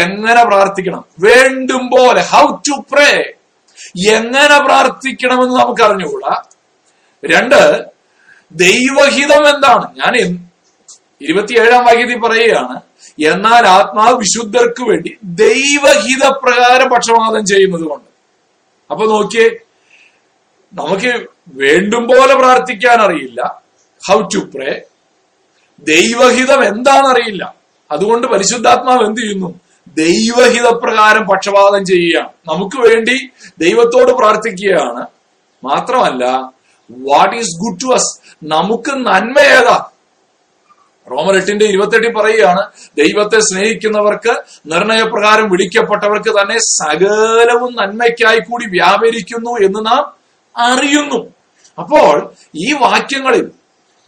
[0.03, 1.05] എങ്ങനെ പ്രാർത്ഥിക്കണം?
[1.19, 2.21] വേണ്ടും പോലെ.
[2.21, 3.33] ഹൗ ടു പ്രേ
[4.15, 6.41] എങ്ങനെ പ്രാർത്ഥിക്കണമെന്ന് നമുക്ക് അറിഞ്ഞുകൂടാ
[7.25, 7.85] രണ്ട്
[8.51, 9.95] ദൈവഹിതം എന്താണ്?
[9.97, 10.15] ഞാൻ
[11.21, 12.81] ഇരുപത്തിയേഴാം വാക്യത്തിൽ പറയുകയാണ്
[13.25, 18.09] എന്നാൽ ആത്മാവ് വിശുദ്ധർക്ക് വേണ്ടി ദൈവഹിത പ്രകാരം പക്ഷപാതം ചെയ്യുന്നത് കൊണ്ട്
[18.91, 19.49] അപ്പൊ നോക്കിയേ
[20.73, 23.61] നമുക്ക് വേണ്ടും പോലെ പ്രാർത്ഥിക്കാൻ അറിയില്ല
[24.09, 24.81] ഹൗ ടു പ്രേ
[25.79, 27.55] ദൈവഹിതം എന്താണെന്നറിയില്ല.
[27.91, 29.59] അതുകൊണ്ട് പരിശുദ്ധാത്മാവ് എന്ത് ചെയ്യുന്നു?
[29.87, 32.29] ദൈവഹിതപ്രകാരം പക്ഷപാതം ചെയ്യുകയാണ്.
[32.47, 33.29] നമുക്ക് വേണ്ടി
[33.59, 35.07] ദൈവത്തോട് പ്രാർത്ഥിക്കുകയാണ്.
[35.63, 36.25] മാത്രമല്ല
[36.89, 39.89] what is good to us നമുക്ക് നന്മ ഏതാ?
[41.11, 42.63] റോമർ എട്ടിന്റെ ഇരുപത്തെട്ടിൽ പറയുകയാണ്
[42.97, 50.18] ദൈവത്തെ സ്നേഹിക്കുന്നവർക്ക് നിർണയപ്രകാരം വിളിക്കപ്പെട്ടവർക്ക് തന്നെ സകലവും നന്മയ്ക്കായി കൂടി വ്യാപരിക്കുന്നു എന്ന് നാം
[50.59, 51.33] അറിയുന്നു.
[51.79, 53.51] അപ്പോൾ ഈ വാക്യങ്ങളിൽ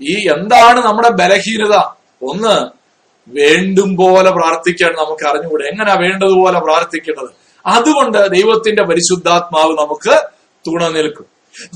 [0.02, 1.76] ഈ എന്താണ് നമ്മുടെ ബലഹീനത?
[2.24, 2.82] ഒന്ന്
[3.28, 5.66] വേണ്ടും പോലെ പ്രാർത്ഥിക്കാൻ നമുക്ക് അറിഞ്ഞുകൂടെ?
[5.66, 7.30] എങ്ങനെയാ വേണ്ടതുപോലെ പ്രാർത്ഥിക്കേണ്ടത്?
[7.66, 10.28] അതുകൊണ്ട് ദൈവത്തിന്റെ പരിശുദ്ധാത്മാവ് നമുക്ക്
[10.68, 11.26] തുണ നിൽക്കും.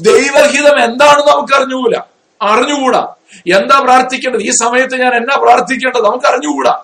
[0.01, 1.95] ദൈവഹിതം എന്താണ് നമുക്ക് അറിഞ്ഞുകൂല
[2.41, 3.13] അറിഞ്ഞുകൂടാ.
[3.53, 4.41] എന്താ പ്രാർത്ഥിക്കേണ്ടത്?
[4.41, 6.05] ഈ സമയത്ത് ഞാൻ എന്നാ പ്രാർത്ഥിക്കേണ്ടത്?
[6.05, 6.83] നമുക്ക് അറിഞ്ഞുകൂടാ.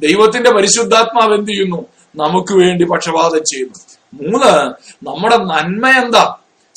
[0.00, 1.86] ദൈവത്തിന്റെ പരിശുദ്ധാത്മാവ് എന്ത് ചെയ്യുന്നു?
[2.16, 3.78] നമുക്ക് വേണ്ടി പക്ഷപാതം ചെയ്യുന്നു.
[4.14, 4.70] മൂന്ന്
[5.06, 6.36] നമ്മുടെ നന്മ എന്താ?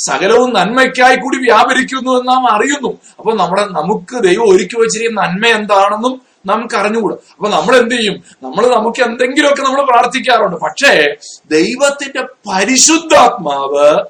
[0.09, 2.99] സകലവും നന്മയ്ക്കായി കൂടി വ്യാപരിക്കുന്നു എന്ന് നാം അറിയുന്നു.
[3.19, 7.15] അപ്പൊ നമ്മുടെ നമുക്ക് ദൈവം ഒരുക്കി വെച്ചിരിക്കുന്ന നന്മ എന്താണെന്നും നമുക്ക് അറിഞ്ഞുകൂടാ.
[7.31, 8.23] അപ്പൊ നമ്മൾ എന്ത് ചെയ്യും?
[8.43, 10.55] നമ്മൾ നമുക്ക് എന്തെങ്കിലുമൊക്കെ നമ്മൾ പ്രാർത്ഥിക്കാറുണ്ട്.
[10.55, 11.15] പക്ഷേ
[11.51, 14.05] ദൈവത്തിന്റെ പരിശുദ്ധാത്മാവ്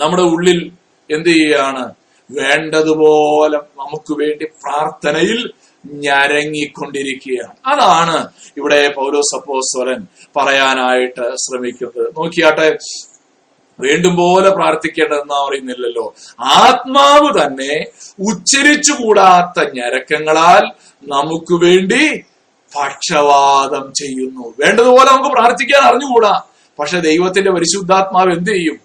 [0.00, 0.72] നമ്മുടെ ഉള്ളിൽ
[1.10, 1.94] എന്ത് ചെയ്യാണ്?
[2.30, 5.50] വേണ്ടതുപോലെ നമുക്ക് വേണ്ടി പ്രാർത്ഥനയിൽ
[5.86, 7.52] ഞരങ്ങിക്കൊണ്ടിരിക്കുകയാണ്.
[7.66, 10.06] അതാണ് ഇവിടെ പൗരോസപ്പോസ്വരൻ
[10.36, 12.06] പറയാനായിട്ട് ശ്രമിക്കുന്നത്.
[12.18, 12.76] നോക്കിയാട്ടെ
[13.80, 16.14] വേണ്ടും പോലെ പ്രാർത്ഥിക്കേണ്ടതെന്ന് പറയുന്നില്ലല്ലോ.
[16.40, 17.84] ആത്മാവ് തന്നെ
[18.20, 20.72] ഉച്ചരിച്ചുകൂടാത്ത ഞരക്കങ്ങളാൽ
[21.08, 22.24] നമുക്ക് വേണ്ടി
[22.76, 24.54] പക്ഷവാദം ചെയ്യുന്നു.
[24.60, 26.42] വേണ്ടതുപോലെ നമുക്ക് പ്രാർത്ഥിക്കാൻ അറിഞ്ഞുകൂടാ.
[26.78, 28.78] പക്ഷെ ദൈവത്തിന്റെ പരിശുദ്ധാത്മാവ് എന്ത് ചെയ്യും?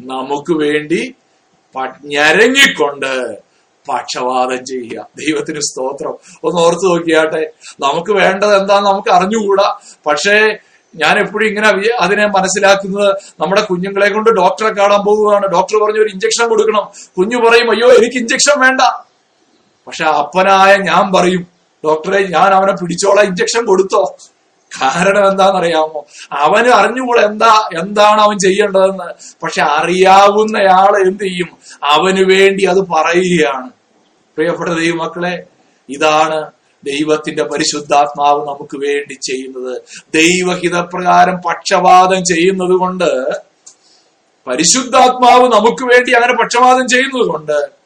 [0.00, 1.14] നമുക്ക് വേണ്ടി
[2.04, 3.42] ഞരങ്ങിക്കൊണ്ട്
[3.88, 5.06] പക്ഷവാദം ചെയ്യുക.
[5.18, 6.38] ദൈവത്തിന് സ്തോത്രം.
[6.44, 7.52] ഒന്ന് ഓർത്തു നോക്കിയാട്ടെ.
[7.80, 9.78] നമുക്ക് വേണ്ടത് എന്താന്ന് നമുക്ക് അറിഞ്ഞുകൂടാ.
[10.06, 10.56] പക്ഷേ
[10.94, 11.68] ഞാൻ എപ്പോഴും ഇങ്ങനെ
[12.00, 16.84] അതിനെ മനസ്സിലാക്കുന്നത് നമ്മുടെ കുഞ്ഞുങ്ങളെ കൊണ്ട് ഡോക്ടറെ കാണാൻ പോവുകയാണ് ഡോക്ടർ പറഞ്ഞു ഒരു ഇഞ്ചക്ഷൻ കൊടുക്കണം.
[17.18, 18.80] കുഞ്ഞു പറയും അയ്യോ എനിക്ക് ഇഞ്ചക്ഷൻ വേണ്ട.
[19.86, 21.46] പക്ഷെ അപ്പനായ ഞാൻ പറയും
[21.84, 24.16] ഡോക്ടറെ ഞാൻ അവനെ പിടിച്ചോളാം ഇഞ്ചക്ഷൻ കൊടുത്തോ?
[24.72, 26.06] കാരണം എന്താണെന്നറിയാമോ?
[26.32, 29.08] അവന് അറിഞ്ഞുകൂടെ എന്താ എന്താണ് അവൻ ചെയ്യേണ്ടതെന്ന്.
[29.42, 31.58] പക്ഷെ അറിയാവുന്നയാൾ എന്ത് ചെയ്യും?
[31.82, 33.70] അവന് വേണ്ടി അത് പറയുകയാണ്.
[34.36, 35.46] പ്രിയപ്പെട്ട ദൈവമക്കളെ
[35.88, 39.82] ഇതാണ് ദൈവത്തിന്റെ പരിശുദ്ധാത്മാവ് നമുക്ക് വേണ്ടി ചെയ്യുന്നത്.
[40.14, 43.30] ദൈവഹിതപ്രകാരം പക്ഷപാതം ചെയ്യുന്നത് കൊണ്ട്
[44.46, 47.82] പരിശുദ്ധാത്മാവ് നമുക്ക് വേണ്ടി അങ്ങനെ പക്ഷപാതം ചെയ്യുന്നത് കൊണ്ട്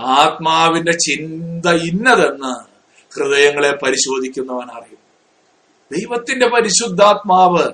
[0.00, 2.70] ആത്മാവിന്റെ ചിന്ത ഇന്നതെന്ന്
[3.16, 5.00] ഹൃദയങ്ങളെ പരിശോധിക്കുന്നവൻ അറിയും.
[5.92, 7.72] ദൈവത്തിന്റെ പരിശുദ്ധാത്മാവ്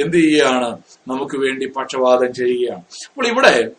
[0.00, 0.78] എന്ത് ചെയ്യുകയാണ്?
[1.08, 2.82] നമുക്ക് വേണ്ടി പക്ഷപാതം ചെയ്യുകയാണ്.
[3.08, 3.70] അപ്പോൾ ഇവിടെ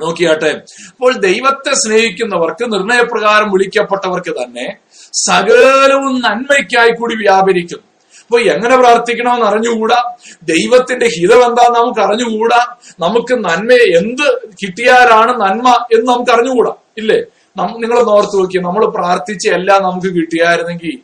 [0.00, 0.50] നോക്കിയാട്ടെ.
[0.90, 4.76] അപ്പോൾ ദൈവത്തെ സ്നേഹിക്കുന്നവർക്ക് നിർണയപ്രകാരം വിളിക്കപ്പെട്ടവർക്ക് തന്നെ
[5.12, 7.86] സകലവും നന്മയ്ക്കായി കൂടി വ്യാപരിക്കുന്നു
[8.20, 10.16] അപ്പൊ എങ്ങനെ പ്രാർത്ഥിക്കണമെന്ന് അറിഞ്ഞുകൂടാ?
[10.42, 12.60] ദൈവത്തിന്റെ ഹിതം എന്താന്ന് നമുക്ക് അറിഞ്ഞുകൂടാ?
[13.00, 14.26] നമുക്ക് നന്മ എന്ത്
[14.62, 16.72] കിട്ടിയാലാണ് നന്മ എന്ന് നമുക്ക് അറിഞ്ഞുകൂടാ.
[16.98, 17.20] ഇല്ലേ?
[17.56, 20.94] നിങ്ങൾ ഓർത്ത് നോക്കി നമ്മൾ പ്രാർത്ഥിച്ച എല്ലാം നമുക്ക് കിട്ടിയായിരുന്നെങ്കിൽ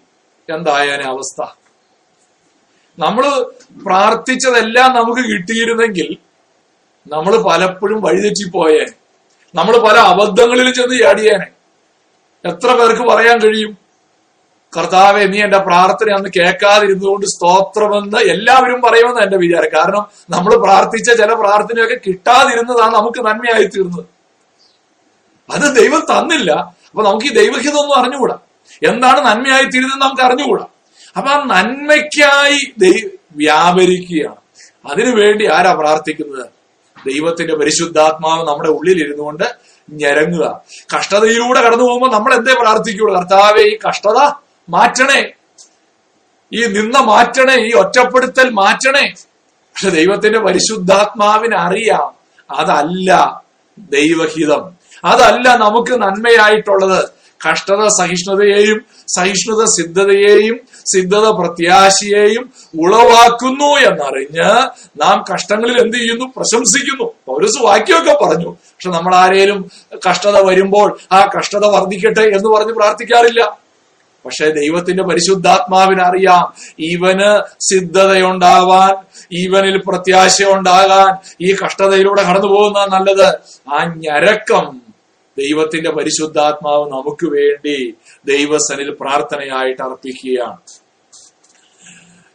[0.48, 1.40] എന്തായാലും അവസ്ഥ?
[2.98, 3.24] നമ്മൾ
[3.84, 6.08] പ്രാർത്ഥിച്ചതെല്ലാം നമുക്ക് കിട്ടിയിരുന്നെങ്കിൽ
[7.08, 8.86] നമ്മൾ പലപ്പോഴും വഴിതെറ്റിപ്പോയേ
[9.54, 11.46] നമ്മൾ പല അബദ്ധങ്ങളിൽ ചെന്ന് ചാടിയേനെ.
[12.48, 13.78] എത്ര പേർക്ക് പറയാൻ കഴിയും?
[14.76, 19.68] കർത്താവെ നീ എന്റെ പ്രാർത്ഥന അന്ന് കേൾക്കാതിരുന്നുകൊണ്ട് സ്തോത്രമെന്ന് എല്ലാവരും പറയുമെന്ന് എന്റെ വിചാരം.
[19.76, 24.04] കാരണം നമ്മൾ പ്രാർത്ഥിച്ച ചില പ്രാർത്ഥനയൊക്കെ കിട്ടാതിരുന്നതാണ് നമുക്ക് നന്മയായി തീർന്നത്
[25.52, 26.52] അത് ദൈവം തന്നില്ല.
[26.90, 28.38] അപ്പൊ നമുക്ക് ഈ ദൈവഹിതമൊന്നും അറിഞ്ഞുകൂടാ.
[28.88, 30.66] എന്താണ് നന്മയായി തീരുന്നത് നമുക്ക് അറിഞ്ഞുകൂടാ.
[31.16, 34.36] അപ്പൊ ആ നന്മയ്ക്കായി ദൈ- വ്യാപരിക്കുകയാണ്.
[34.92, 36.57] അതിനു വേണ്ടി ആരാ പ്രാർത്ഥിക്കുന്നത്?
[37.12, 39.44] ദൈവത്തിന്റെ പരിശുദ്ധാത്മാവ് നമ്മുടെ ഉള്ളിൽ ഇരുന്നു കൊണ്ട്
[39.90, 40.60] ഞരങ്ങുക.
[40.96, 44.30] കഷ്ടതയിലൂടെ കടന്നു പോകുമ്പോൾ നമ്മൾ എന്തേ പ്രാർത്ഥിക്കുള്ളൂ കർത്താവെ ഈ കഷ്ടത
[44.68, 45.30] മാറ്റണേ.
[46.54, 47.66] ഈ നിന്ന മാറ്റണേ.
[47.66, 49.14] ഈ ഒറ്റപ്പെടുത്തൽ മാറ്റണേ.
[49.46, 52.14] പക്ഷെ ദൈവത്തിന്റെ പരിശുദ്ധാത്മാവിന് അറിയാം
[52.50, 53.42] അതല്ല
[53.78, 54.70] ദൈവഹിതം.
[55.04, 57.08] അതല്ല നമുക്ക് നന്മയായിട്ടുള്ളത്.
[57.50, 58.84] കഷ്ടത സഹിഷ്ണുതയെയും
[59.16, 60.60] സഹിഷ്ണുത സിദ്ധതയെയും
[60.94, 64.50] സിദ്ധത പ്രത്യാശയെയും ഉളവാക്കുന്നു എന്നറിഞ്ഞ്
[65.02, 66.24] നാം കഷ്ടങ്ങളിൽ എന്ത് ചെയ്യുന്നു?
[66.36, 67.12] പ്രശംസിക്കുന്നു.
[67.26, 68.50] പൗരസ് വാക്യമൊക്കെ പറഞ്ഞു.
[68.50, 69.70] പക്ഷെ നമ്മൾ ആരേലും
[70.10, 73.68] കഷ്ടത വരുമ്പോൾ ആ കഷ്ടത വർദ്ധിക്കട്ടെ എന്ന് പറഞ്ഞ് പ്രാർത്ഥിക്കാറില്ല.
[74.26, 78.94] പക്ഷെ ദൈവത്തിന്റെ പരിശുദ്ധാത്മാവിന് അറിയാം ഇവന് സിദ്ധതയുണ്ടാവാൻ
[79.32, 83.34] ഇവനിൽ പ്രത്യാശ ഉണ്ടാകാൻ ഈ കഷ്ടതയിലൂടെ കടന്നു പോകുന്ന നല്ലത്.
[83.74, 84.87] ആ ഞരക്കം
[85.42, 87.76] ദൈവത്തിന്റെ പരിശുദ്ധാത്മാവ് നമുക്ക് വേണ്ടി
[88.32, 90.60] ദൈവസനിൽ പ്രാർത്ഥനയായിട്ട് അർപ്പിക്കുകയാണ്.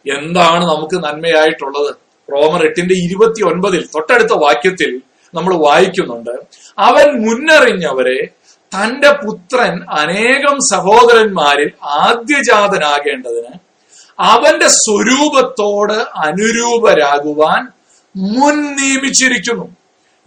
[0.05, 1.91] എന്താണ് നമുക്ക് നന്മയായിട്ടുള്ളത്?
[2.29, 4.91] റോമർ എട്ടിന്റെ ഇരുപത്തി ഒൻപതിൽ തൊട്ടടുത്ത വാക്യത്തിൽ
[5.33, 6.35] നമ്മൾ വായിക്കുന്നുണ്ട്
[6.87, 8.19] അവൻ മുന്നറിഞ്ഞവരെ
[8.71, 11.69] തന്റെ പുത്രൻ അനേകം സഹോദരന്മാരിൽ
[12.01, 13.53] ആദ്യജാതനാകേണ്ടതിന്
[14.19, 17.61] അവന്റെ സ്വരൂപത്തോട് അനുരൂപരാകുവാൻ
[18.15, 19.65] മുൻ നിയമിച്ചിരിക്കുന്നു.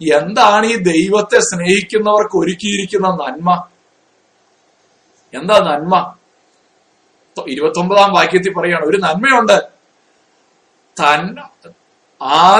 [0.01, 3.49] എന്താണ് ഈ ദൈവത്തെ സ്നേഹിക്കുന്നവർക്ക് ഒരുക്കിയിരിക്കുന്ന നന്മ?
[5.33, 5.93] എന്താ നന്മ?
[7.37, 9.57] ഇരുപത്തി ഒമ്പതാം വാക്യത്തിൽ പറയാണ് ഒരു നന്മയുണ്ട്.
[10.97, 11.21] തൻ
[12.21, 12.59] ആ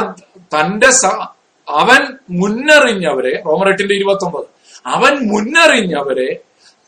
[0.54, 0.90] തന്റെ
[1.68, 4.48] അവൻ മുന്നറിഞ്ഞവരെ റോമറെട്ടിന്റെ ഇരുപത്തി ഒമ്പത്
[4.86, 6.30] അവൻ മുന്നറിഞ്ഞവരെ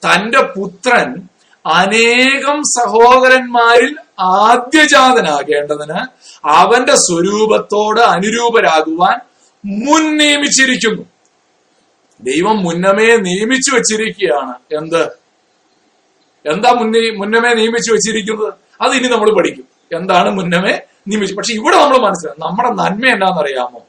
[0.03, 1.07] തന്റെ പുത്രൻ
[1.65, 5.99] അനേകം സഹോദരന്മാരിൽ ആദ്യജാതനാകേണ്ടതിന്
[6.49, 9.17] അവന്റെ സ്വരൂപത്തോട് അനുരൂപരാകുവാൻ
[9.65, 11.03] മുൻ നിയമിച്ചിരിക്കുന്നു.
[12.21, 14.83] ദൈവം മുന്നമേ നിയമിച്ചു വെച്ചിരിക്കുകയാണ്.
[14.83, 15.03] എന്ത്?
[16.53, 18.53] എന്താ മുന്നേ മുന്നമേ നിയമിച്ചു വെച്ചിരിക്കുന്നത്?
[18.81, 19.67] അത് ഇനി നമ്മൾ പഠിക്കും.
[19.97, 21.35] എന്താണ് മുന്നമേ നിയമിച്ചു?
[21.35, 23.85] പക്ഷെ ഇവിടെ നമ്മൾ മനസ്സിലാക്കും നമ്മുടെ നന്മ എന്താണെന്നറിയാമോ?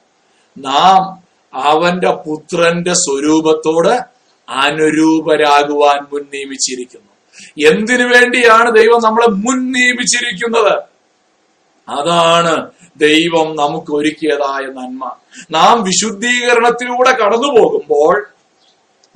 [0.59, 7.11] നാം അവന്റെ പുത്രന്റെ സ്വരൂപത്തോട് അനുരൂപരാകുവാൻ മുൻ നിയമിച്ചിരിക്കുന്നു.
[7.71, 10.83] എന്തിനു വേണ്ടിയാണ് ദൈവം നമ്മളെ മുൻ നിയമിച്ചിരിക്കുന്നത്?
[11.89, 12.71] അതാണ്
[13.01, 15.11] ദൈവം നമുക്ക് ഒരുക്കിയതായ നന്മ.
[15.51, 18.27] നാം വിശുദ്ധീകരണത്തിലൂടെ കടന്നു പോകുമ്പോൾ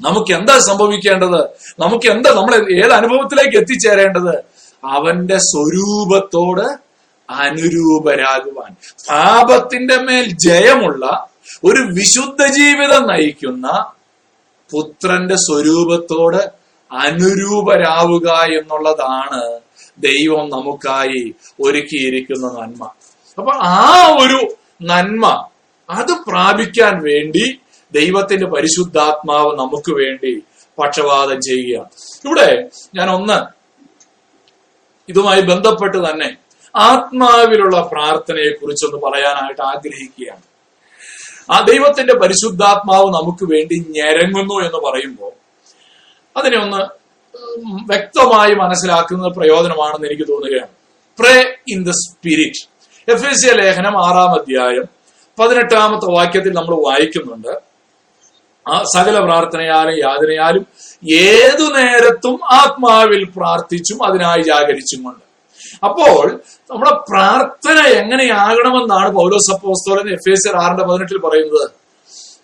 [0.00, 1.40] നമുക്ക് എന്താ സംഭവിക്കേണ്ടത്?
[1.78, 4.34] നമുക്ക് എന്താ നമ്മൾ ഏത് അനുഭവത്തിലേക്ക് എത്തിച്ചേരേണ്ടത്?
[4.84, 6.66] അവന്റെ സ്വരൂപത്തോട്
[7.30, 8.76] അനുരൂപരാകുവാൻ.
[9.10, 11.28] പാപത്തിന്റെ മേൽ ജയമുള്ള
[11.64, 13.86] ഒരു വിശുദ്ധ ജീവിതം നയിക്കുന്ന
[14.70, 19.60] പുത്രന്റെ സ്വരൂപത്തോട് അനുരൂപരാവുക എന്നുള്ളതാണ്
[19.98, 22.90] ദൈവം നമുക്കായി ഒരുക്കിയിരിക്കുന്ന നന്മ.
[23.38, 25.48] അപ്പൊ ആ ഒരു നന്മ
[25.90, 27.60] അത് പ്രാപിക്കാൻ വേണ്ടി
[27.92, 30.42] ദൈവത്തിന്റെ പരിശുദ്ധാത്മാവ് നമുക്ക് വേണ്ടി
[30.78, 31.90] പക്ഷപാതം ചെയ്യുകയാണ്.
[32.24, 33.38] ഇവിടെ ഞാൻ ഒന്ന്
[35.08, 36.36] ഇതുമായി ബന്ധപ്പെട്ട് തന്നെ
[36.76, 40.42] ആത്മാവിലുള്ള പ്രാർത്ഥനയെ കുറിച്ചൊന്ന് പറയാനായിട്ട് ആഗ്രഹിക്കുകയാണ്.
[41.50, 45.32] ആ ദൈവത്തിന്റെ പരിശുദ്ധാത്മാവ് നമുക്ക് വേണ്ടി ഞരങ്ങുന്നു എന്ന് പറയുമ്പോൾ
[46.36, 46.82] അതിനെ ഒന്ന്
[47.92, 50.72] വ്യക്തമായി മനസ്സിലാക്കുന്ന പ്രയോജനമാണെന്ന് എനിക്ക് തോന്നുകയാണ്.
[51.20, 52.73] Pray in the spirit
[53.08, 54.86] F എസ് എ ലേഖനം ആറാം അധ്യായം
[55.38, 57.52] പതിനെട്ടാമത്തെ വാക്യത്തിൽ നമ്മൾ വായിക്കുന്നുണ്ട്.
[58.66, 60.64] ആ സകല പ്രാർത്ഥനയാലും യാതനയാലും
[61.14, 65.24] ഏതു നേരത്തും ആത്മാവിൽ പ്രാർത്ഥിച്ചും അതിനായി ജാഗരിച്ചും കൊണ്ട്
[65.84, 66.40] അപ്പോൾ
[66.70, 71.66] നമ്മുടെ പ്രാർത്ഥന എങ്ങനെയാകണമെന്നാണ് പൗലോസ് അപ്പോസ്തോലൻ എഫ് എസ് ആറിന്റെ പതിനെട്ടിൽ പറയുന്നത്.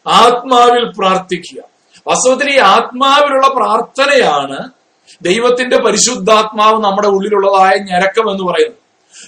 [0.07, 1.61] ആത്മാവിൽ പ്രാർത്ഥിക്കുക.
[2.07, 4.59] വാസ്തവത്തിൽ ഈ ആത്മാവിലുള്ള പ്രാർത്ഥനയാണ്
[5.23, 8.80] ദൈവത്തിന്റെ പരിശുദ്ധാത്മാവ് നമ്മുടെ ഉള്ളിലുള്ളതായ ഞരക്കം എന്ന് പറയുന്നത്.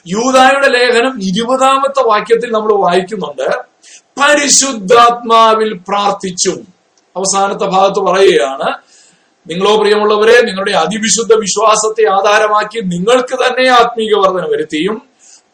[0.06, 3.72] യൂതായുടെ ലേഖനം ഇരുപതാമത്തെ വാക്യത്തിൽ നമ്മൾ വായിക്കുന്നുണ്ട്.
[4.20, 6.66] പരിശുദ്ധാത്മാവിൽ പ്രാർത്ഥിച്ചും.
[7.16, 8.78] അവസാനത്തെ ഭാഗത്ത് പറയുകയാണ്
[9.50, 15.02] നിങ്ങളോ പ്രിയമുള്ളവരെ നിങ്ങളുടെ അതിവിശുദ്ധ വിശ്വാസത്തെ ആധാരമാക്കി നിങ്ങൾക്ക് തന്നെ ആത്മീക വർധന വരുത്തിയും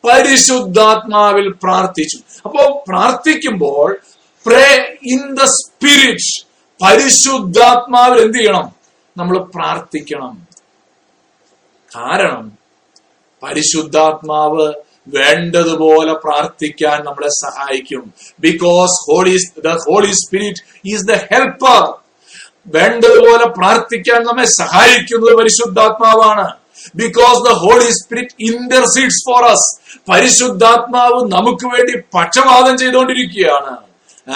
[0.08, 2.18] പരിശുദ്ധാത്മാവിൽ പ്രാർത്ഥിച്ചു.
[2.44, 3.98] അപ്പോ പ്രാർത്ഥിക്കുമ്പോൾ
[4.46, 6.46] പ്രേ ഇൻ ദ സ്പിരിറ്റ്
[6.84, 8.72] പരിശുദ്ധാത്മാവിൽ എന്ത് ചെയ്യണം?
[9.16, 10.46] നമ്മൾ പ്രാർത്ഥിക്കണം.
[11.96, 12.57] കാരണം
[13.42, 14.66] പരിശുദ്ധാത്മാവ്
[15.16, 18.02] വേണ്ടതുപോലെ പ്രാർത്ഥിക്കാൻ നമ്മളെ സഹായിക്കും.
[18.46, 21.82] Because holy the Holy Spirit is the helper
[22.76, 26.46] വേണ്ടതുപോലെ പ്രാർത്ഥിക്കാൻ നമ്മെ സഹായിക്കുന്നത് പരിശുദ്ധാത്മാവാണ്.
[27.02, 29.70] Because the Holy Spirit intercedes for us
[30.10, 33.74] പരിശുദ്ധാത്മാവ് നമുക്ക് വേണ്ടി പക്ഷപാതം ചെയ്തുകൊണ്ടിരിക്കുകയാണ്.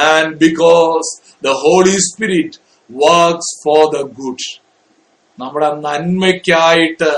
[0.09, 1.11] And because
[1.47, 2.59] the Holy Spirit
[2.91, 4.49] works for the good
[5.39, 7.13] നമ്മുടെ നന്മയ്ക്കായിട്ട്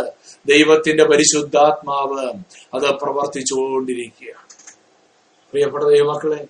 [0.48, 2.32] ദൈവത്തിന്റെ പരിശുദ്ധാത്മാവ്
[2.74, 4.44] അത് പ്രവർത്തിച്ചുകൊണ്ടിരിക്കുകയാണ്.
[5.52, 6.44] പ്രിയപ്പെട്ട ദൈവമക്കളെ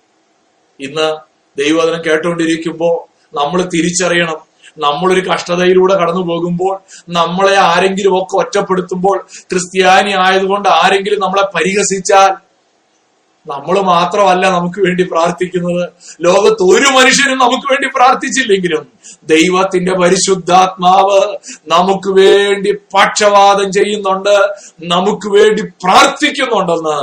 [0.79, 1.15] ഇന്ന്
[1.57, 2.95] ദൈവവചനം കേട്ടുകൊണ്ടിരിക്കുമ്പോൾ
[3.35, 4.55] നമ്മൾ തിരിച്ചറിയണം.
[4.77, 6.79] നമ്മളൊരു കഷ്ടതയിലൂടെ കടന്നു പോകുമ്പോൾ
[7.09, 12.44] നമ്മളെ ആരെങ്കിലും ഒക്കെ ഒറ്റപ്പെടുത്തുമ്പോൾ ക്രിസ്ത്യാനി ആയതുകൊണ്ട് ആരെങ്കിലും നമ്മളെ പരിഹസിച്ചാൽ
[13.45, 15.83] നമ്മൾ മാത്രമല്ല നമുക്ക് വേണ്ടി പ്രാർത്ഥിക്കുന്നത്.
[16.21, 18.83] ലോകത്ത് ഒരു മനുഷ്യനും നമുക്ക് വേണ്ടി പ്രാർത്ഥിച്ചില്ലെങ്കിലും
[19.23, 21.19] ദൈവത്തിന്റെ പരിശുദ്ധാത്മാവ്
[21.67, 24.35] നമുക്ക് വേണ്ടി പക്ഷവാദം ചെയ്യുന്നുണ്ട്
[24.83, 26.97] നമുക്ക് വേണ്ടി പ്രാർത്ഥിക്കുന്നുണ്ടെന്ന്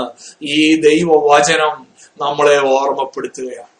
[0.54, 1.74] ഈ ദൈവവചനം
[2.20, 3.70] നമ്മളെ ഓർമ്മപ്പെടുത്തുകയാണ്.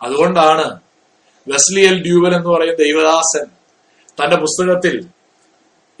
[0.00, 0.66] അതുകൊണ്ടാണ്
[1.46, 3.46] വെസ്ലിയൽ ഡ്യൂവൽ എന്ന് പറയുന്ന ദൈവദാസൻ
[4.18, 4.94] തന്റെ പുസ്തകത്തിൽ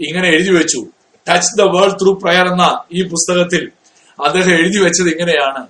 [0.00, 0.80] ഇങ്ങനെ എഴുതി വെച്ചു
[1.26, 3.64] touch the world through prayer എന്ന ഈ പുസ്തകത്തിൽ
[4.26, 5.62] അദ്ദേഹം എഴുതി വെച്ചത് ഇങ്ങനെയാണ്.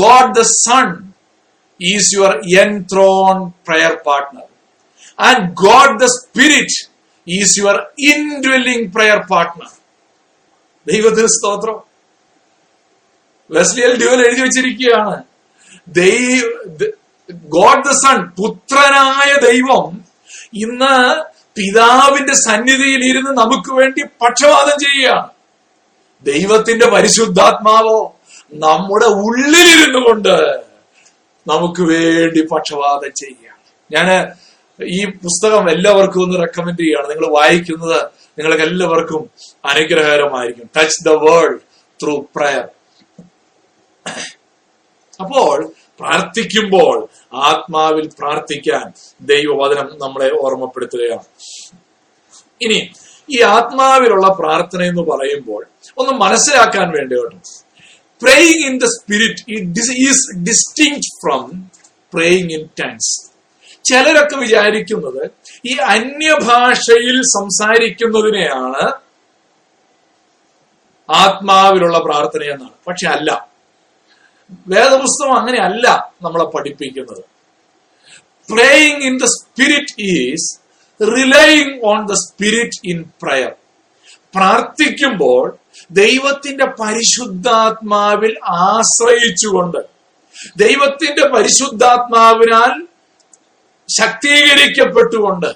[0.00, 0.88] God the Son
[1.80, 4.46] is your enthrone prayer partner
[5.28, 6.78] and God the Spirit
[7.26, 7.76] is your
[8.12, 9.70] indwelling prayer partner
[10.86, 11.78] ദൈവത്തിന് സ്തോത്രം.
[13.50, 15.16] വെസ്ലിയൽ ഡ്യൂവൽ എഴുതി വെച്ചിരിക്കുകയാണ്.
[17.56, 19.84] ഗോഡ് ദ സൺ പുത്രനായ ദൈവം
[20.64, 20.94] ഇന്ന്
[21.58, 25.28] പിതാവിന്റെ സന്നിധിയിൽ ഇരുന്ന് നമുക്ക് വേണ്ടി പക്ഷപാതം ചെയ്യുകയാണ്.
[26.24, 28.16] ദൈവത്തിന്റെ പരിശുദ്ധാത്മാവോ
[28.54, 30.34] നമ്മുടെ ഉള്ളിലിരുന്നു കൊണ്ട്
[31.46, 34.08] നമുക്ക് വേണ്ടി പക്ഷപാതം ചെയ്യുകയാണ് ഞാൻ
[34.80, 38.00] ഈ പുസ്തകം എല്ലാവർക്കും ഒന്ന് റെക്കമെൻഡ് ചെയ്യുകയാണ് നിങ്ങൾ വായിക്കുന്നത്
[38.38, 39.30] നിങ്ങൾക്ക് എല്ലാവർക്കും
[39.64, 40.70] അനുഗ്രഹകരമായിരിക്കും.
[40.76, 41.58] Touch the world
[42.02, 42.68] through prayer
[45.20, 51.24] അപ്പോൾ പ്രാർത്ഥിക്കുമ്പോൾ ആത്മാവിൽ പ്രാർത്ഥിക്കാൻ ദൈവവചനം നമ്മളെ ഓർമ്മപ്പെടുത്തുകയാണ്.
[52.60, 52.90] ഇനി
[53.30, 55.66] ഈ ആത്മാവിലുള്ള പ്രാർത്ഥന എന്ന് പറയുമ്പോൾ
[55.98, 57.36] ഒന്ന് മനസ്സിലാക്കാൻ വേണ്ടി കേട്ടോ.
[58.22, 59.60] Praying in the Spirit
[60.08, 61.70] is distinct from
[62.14, 63.30] praying in tongues
[63.84, 65.30] ചിലരൊക്കെ വിചാരിക്കുന്നത്
[65.66, 68.92] ഈ അന്യഭാഷയിൽ സംസാരിക്കുന്നതിനെയാണ്
[71.10, 72.70] ആത്മാവിലുള്ള പ്രാർത്ഥന എന്നാണ്.
[72.86, 73.48] പക്ഷെ അല്ല.
[74.68, 77.24] വേദപുസ്തകം അങ്ങനെയല്ല നമ്മളെ പഠിപ്പിക്കുന്നത്.
[78.52, 80.59] Praying in the Spirit is
[81.00, 83.52] relying on the Spirit in prayer
[84.34, 85.44] പ്രാർത്ഥിക്കുമ്പോൾ
[85.92, 88.32] ദൈവത്തിന്റെ പരിശുദ്ധാത്മാവിൽ
[88.66, 89.80] ആശ്രയിച്ചുകൊണ്ട്
[90.56, 92.72] ദൈവത്തിന്റെ പരിശുദ്ധാത്മാവിനാൽ
[93.88, 95.48] ശക്തീകരിക്കപ്പെട്ടുകൊണ്ട്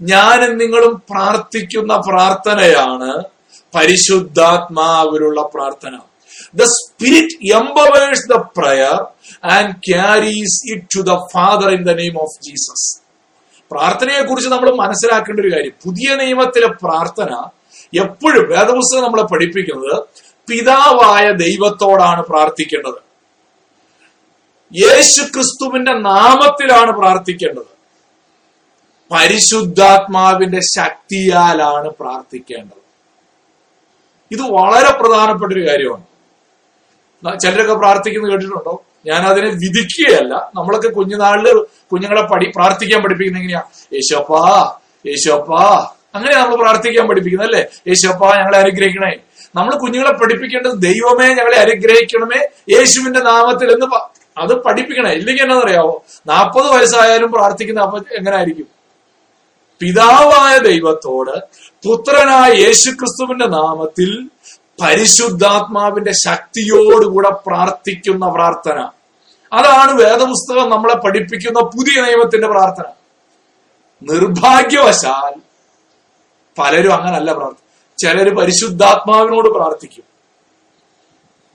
[0.00, 3.10] ഞാനും നിങ്ങളും പ്രാർത്ഥിക്കുന്ന പ്രാർത്ഥനയാണ്
[3.74, 5.94] പരിശുദ്ധാത്മാവിലുള്ള പ്രാർത്ഥന.
[6.54, 8.98] The Spirit empowers the prayer
[9.50, 12.86] and carries it to the Father in the name of Jesus
[13.70, 15.72] പ്രാർത്ഥനയെ കുറിച്ച് നമ്മൾ മനസ്സിലാക്കേണ്ട ഒരു കാര്യം.
[15.84, 17.44] പുതിയ നിയമത്തിലെ പ്രാർത്ഥന
[18.00, 20.02] എപ്പോഴും വേദപുസ്തകം നമ്മളെ പഠിപ്പിക്കുന്നത്
[20.50, 23.06] പിതാവായ ദൈവത്തോടാണ് പ്രാർത്ഥിക്കേണ്ടത്.
[24.74, 27.76] യേശു ക്രിസ്തുവിന്റെ നാമത്തിലാണ് പ്രാർത്ഥിക്കേണ്ടത്.
[29.12, 32.86] പരിശുദ്ധാത്മാവിന്റെ ശക്തിയാലാണ് പ്രാർത്ഥിക്കേണ്ടത്.
[34.32, 37.40] ഇത് വളരെ പ്രധാനപ്പെട്ട ഒരു കാര്യമാണ്.
[37.40, 38.82] ചിലരൊക്കെ പ്രാർത്ഥിക്കുന്നത് കേട്ടിട്ടുണ്ടോ?
[39.06, 40.50] ഞാൻ അതിനെ വിധിക്കുകയല്ല.
[40.54, 43.62] നമ്മളൊക്കെ കുഞ്ഞുനാളിൽ കുഞ്ഞുങ്ങളെ പഠി പ്രാർത്ഥിക്കാൻ പഠിപ്പിക്കുന്ന എങ്ങനെയാ?
[43.94, 44.42] യേശോപ്പാ
[45.06, 47.62] യേശോപ്പാ അങ്ങനെ നമ്മൾ പ്രാർത്ഥിക്കാൻ പഠിപ്പിക്കുന്നത് അല്ലേ?
[47.88, 49.16] യേശോപ്പാ ഞങ്ങളെ അനുഗ്രഹിക്കണേ
[49.56, 52.40] നമ്മൾ കുഞ്ഞുങ്ങളെ പഠിപ്പിക്കേണ്ടത് ദൈവമേ ഞങ്ങളെ അനുഗ്രഹിക്കണമേ
[52.76, 53.86] യേശുവിന്റെ നാമത്തിൽ എന്ന്
[54.38, 55.10] അത് പഠിപ്പിക്കണേ.
[55.10, 58.66] ഇല്ലെങ്കിൽ എന്നറിയാവോ നാൽപ്പത് വയസ്സായാലും പ്രാർത്ഥിക്കുന്ന അപ്പൊ എങ്ങനെ ആയിരിക്കും
[59.80, 61.34] പിതാവായ ദൈവത്തോട്
[61.86, 64.10] പുത്രനായ യേശുക്രിസ്തുവിന്റെ നാമത്തിൽ
[64.82, 68.78] പരിശുദ്ധാത്മാവിന്റെ ശക്തിയോടുകൂടെ പ്രാർത്ഥിക്കുന്ന പ്രാർത്ഥന.
[69.52, 72.84] അതാണ് വേദപുസ്തകം നമ്മളെ പഠിപ്പിക്കുന്ന പുതിയ നിയമത്തിന്റെ പ്രാർത്ഥന.
[74.02, 75.34] നിർഭാഗ്യവശാൽ
[76.58, 77.66] പലരും അങ്ങനല്ല പ്രാർത്ഥന
[77.98, 80.04] ചിലര് പരിശുദ്ധാത്മാവിനോട് പ്രാർത്ഥിക്കും.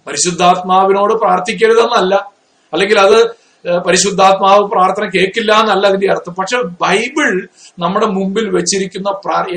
[0.08, 2.32] പരിശുദ്ധാത്മാവിനോട് പ്രാർത്ഥിക്കരുതെന്നല്ല.
[2.74, 3.42] അല്ലെങ്കിൽ അത്
[3.78, 6.34] പരിശുദ്ധാത്മാവ് പ്രാർത്ഥന കേൾക്കില്ല എന്നല്ല അതിന്റെ അർത്ഥം.
[6.34, 7.48] പക്ഷെ ബൈബിൾ
[7.80, 9.08] നമ്മുടെ മുമ്പിൽ വെച്ചിരിക്കുന്ന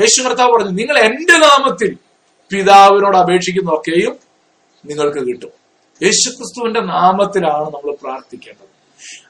[0.01, 1.97] യേശു കർത്താവ് പറഞ്ഞു നിങ്ങൾ എന്റെ നാമത്തിൽ
[2.51, 4.17] പിതാവിനോട് അപേക്ഷിക്കുന്നതൊക്കെയും
[4.87, 5.64] നിങ്ങൾക്ക് കിട്ടും.
[6.03, 8.75] യേശുക്രിസ്തുവിന്റെ നാമത്തിലാണ് നമ്മൾ പ്രാർത്ഥിക്കേണ്ടത്.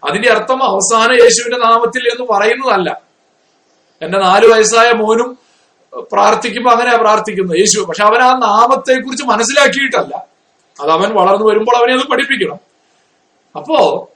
[0.05, 3.01] അതിന്റെ അർത്ഥം അവസാന യേശുവിന്റെ നാമത്തിൽ എന്ന് പറയുന്നതല്ല.
[4.03, 5.39] എന്റെ നാലു വയസ്സായ മോനും
[6.13, 7.59] പ്രാർത്ഥിക്കുമ്പോൾ അങ്ങനെയാ പ്രാർത്ഥിക്കുന്നത്.
[7.59, 10.27] യേശു പക്ഷെ അവൻ ആ നാമത്തെ കുറിച്ച് മനസ്സിലാക്കിയിട്ടല്ല.
[10.83, 12.59] അത് അവൻ വളർന്നു വരുമ്പോൾ അവനെ അത് പഠിപ്പിക്കണം.
[13.57, 14.09] അപ്പോ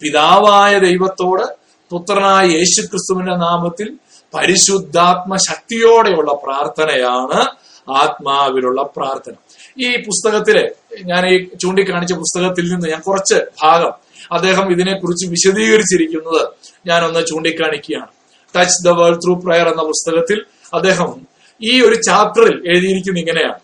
[0.00, 1.58] പിതാവായ ദൈവത്തോട്
[1.90, 3.98] പുത്രനായ യേശു ക്രിസ്തുവിന്റെ നാമത്തിൽ
[4.34, 7.46] പരിശുദ്ധാത്മ ശക്തിയോടെയുള്ള പ്രാർത്ഥനയാണ്
[7.90, 9.32] ആത്മാവിലുള്ള പ്രാർത്ഥന.
[9.78, 13.92] ഈ പുസ്തകത്തിലെ ഞാൻ ഈ ചൂണ്ടിക്കാണിച്ച പുസ്തകത്തിൽ നിന്ന് ഞാൻ കുറച്ച് ഭാഗം
[14.32, 16.42] അദ്ദേഹം ഇതിനെക്കുറിച്ച് വിശദീകരിച്ചിരിക്കുന്നത്
[16.86, 18.08] ഞാനൊന്ന് ചൂണ്ടിക്കാണിക്കുകയാണ്.
[18.56, 20.38] Touch the world through prayer എന്ന പുസ്തകത്തിൽ
[20.74, 21.26] അദ്ദേഹം
[21.62, 23.60] ഈ ഒരു ചാപ്റ്ററിൽ എഴുതിയിരിക്കുന്ന ഇങ്ങനെയാണ്.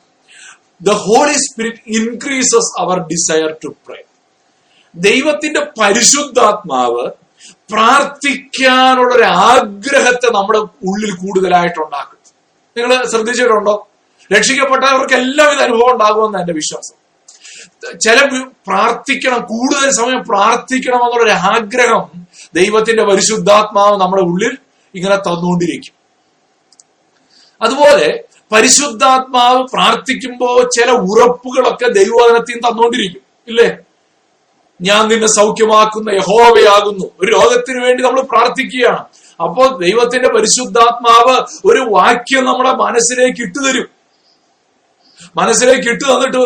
[0.82, 4.02] The Holy Spirit increases our desire to pray
[4.94, 7.04] ദൈവത്തിന്റെ പരിശുദ്ധാത്മാവ്
[7.72, 12.20] പ്രാർത്ഥിക്കാനുള്ള ഒരു ആഗ്രഹത്തെ നമ്മുടെ ഉള്ളിൽ കൂടുതലായിട്ടുണ്ടാക്കും
[12.76, 13.74] നിങ്ങൾ ശ്രദ്ധിച്ചിട്ടുണ്ടോ?
[14.32, 17.04] രക്ഷിക്കപ്പെട്ടവർക്ക് എല്ലാം ഇത് അനുഭവം ഉണ്ടാകുമെന്ന് എന്റെ വിശ്വാസം.
[17.98, 24.58] ചില പ്രാർത്ഥിക്കണം കൂടുതൽ സമയം പ്രാർത്ഥിക്കണം എന്നുള്ളൊരു ആഗ്രഹം ദൈവത്തിന്റെ പരിശുദ്ധാത്മാവ് നമ്മുടെ ഉള്ളിൽ
[24.94, 25.94] ഇങ്ങനെ തന്നുകൊണ്ടിരിക്കും.
[27.62, 33.20] അതുപോലെ പരിശുദ്ധാത്മാവ് പ്രാർത്ഥിക്കുമ്പോൾ ചില ഉറപ്പുകളൊക്കെ ദൈവവചനത്തിൽ തന്നുകൊണ്ടിരിക്കും.
[33.48, 33.76] ഇല്ലേ?
[34.80, 37.10] ഞാൻ നിന്നെ സൗഖ്യമാക്കുന്ന യഹോവയാകുന്നു.
[37.20, 39.04] ഒരു രോഗത്തിന് വേണ്ടി നമ്മൾ പ്രാർത്ഥിക്കുകയാണ്.
[39.42, 43.93] അപ്പോൾ ദൈവത്തിന്റെ പരിശുദ്ധാത്മാവ് ഒരു വാക്യം നമ്മുടെ മനസ്സിലേക്ക് ഇട്ടുതരും.
[45.38, 46.42] മനസ്സിലേക്ക് ഇട്ട് തന്നിട്ട്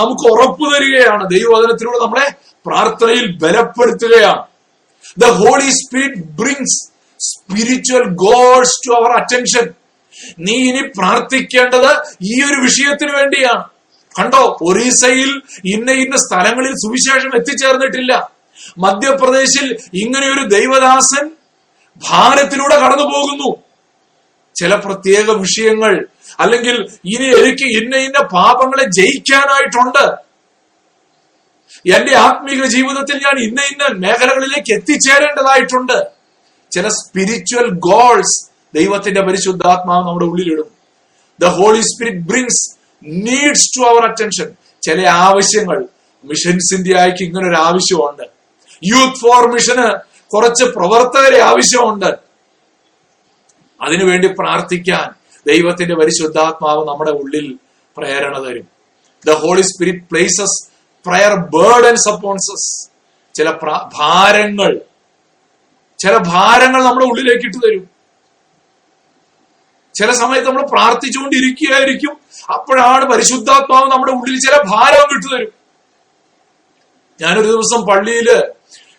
[0.00, 1.24] നമുക്ക് ഉറപ്പു തരികയാണ്.
[1.34, 2.28] ദൈവവചനത്തിലൂടെ നമ്മളെ
[2.66, 4.42] പ്രാർത്ഥനയിൽ ബലപ്പെടുത്തുകയാണ്.
[5.22, 6.78] The Holy Spirit brings
[7.20, 9.66] spiritual goals to our attention
[10.46, 11.90] നീ ഇനി പ്രാർത്ഥിക്കേണ്ടത്
[12.30, 13.64] ഈ ഒരു വിഷയത്തിന് വേണ്ടിയാണ്.
[14.14, 15.30] കണ്ടോ ഒറീസയിൽ
[15.74, 18.12] ഇന്ന ഇന്ന സ്ഥലങ്ങളിൽ സുവിശേഷം എത്തിച്ചേർന്നിട്ടില്ല.
[18.84, 19.66] മധ്യപ്രദേശിൽ
[20.02, 21.24] ഇങ്ങനെ ഒരു ദൈവദാസൻ
[22.08, 23.50] ഭാരത്തിലൂടെ കടന്നു പോകുന്നു
[24.56, 26.06] ചില പ്രത്യേക വിഷയങ്ങൾ
[26.40, 30.04] അല്ലെങ്കിൽ ഇനി എനിക്ക് ഇന്ന ഇന്ന പാപങ്ങളെ ജയിക്കാനായിട്ടുണ്ട്.
[31.86, 35.98] എന്റെ ആത്മീക ജീവിതത്തിൽ ഞാൻ ഇന്ന ഇന്ന മേഖലകളിലേക്ക് എത്തിച്ചേരേണ്ടതായിട്ടുണ്ട്.
[36.72, 38.36] ചില സ്പിരിച്വൽ ഗോൾസ്
[38.74, 40.68] ദൈവത്തിന്റെ പരിശുദ്ധാത്മാവ് നമ്മുടെ ഉള്ളിലിടും.
[41.40, 42.62] The Holy Spirit brings
[43.02, 44.48] needs to our attention
[44.82, 45.78] ചില ആവശ്യങ്ങൾ
[46.24, 48.22] മിഷൻസിന്റെ ആയിക്ക് ഇങ്ങനൊരു ആവശ്യമുണ്ട്
[48.84, 49.86] യൂത്ത് ഫോർ മിഷന്
[50.34, 52.29] കുറച്ച് പ്രവർത്തകരെ ആവശ്യമുണ്ട്.
[53.80, 55.06] അതിനുവേണ്ടി പ്രാർത്ഥിക്കാൻ
[55.46, 57.46] ദൈവത്തിന്റെ പരിശുദ്ധാത്മാവ് നമ്മുടെ ഉള്ളിൽ
[57.96, 58.66] പ്രേരണ തരും.
[59.24, 60.58] The Holy Spirit places
[61.06, 62.68] prayer burdens upon us
[63.34, 63.48] ചില
[63.98, 64.72] ഭാരങ്ങൾ
[65.98, 67.84] ചില ഭാരങ്ങൾ നമ്മുടെ ഉള്ളിലേക്ക് ഇട്ടു തരും.
[69.94, 72.12] ചില സമയത്ത് നമ്മൾ പ്രാർത്ഥിച്ചുകൊണ്ടിരിക്കുകയായിരിക്കും
[72.54, 75.50] അപ്പോഴാണ് പരിശുദ്ധാത്മാവ് നമ്മുടെ ഉള്ളിൽ ചില ഭാരം വിട്ടുതരും
[77.20, 78.28] ഞാനൊരു ദിവസം പള്ളിയിൽ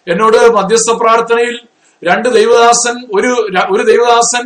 [0.07, 1.55] എന്നോട് മധ്യസ്ഥ പ്രാർത്ഥനയിൽ
[2.03, 3.31] രണ്ട് ദൈവദാസൻ ഒരു
[3.73, 4.43] ഒരു ദൈവദാസൻ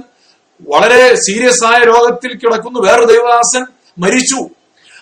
[0.62, 2.80] വളരെ സീരിയസ് ആയ രോഗത്തിൽ കിടക്കുന്നു.
[2.80, 3.66] വേറൊരു ദൈവദാസൻ
[4.00, 4.42] മരിച്ചു.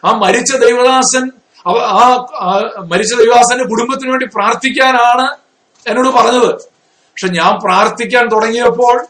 [0.06, 1.32] ആ മരിച്ച ദൈവദാസൻ
[1.68, 2.06] ആ
[2.92, 5.28] മരിച്ച ദൈവദാസന്റെ കുടുംബത്തിന് വേണ്ടി പ്രാർത്ഥിക്കാനാണ്
[5.88, 6.52] എന്നോട് പറഞ്ഞത്.
[7.12, 9.06] പക്ഷെ ഞാൻ പ്രാർത്ഥിക്കാൻ തുടങ്ങിയപ്പോൾ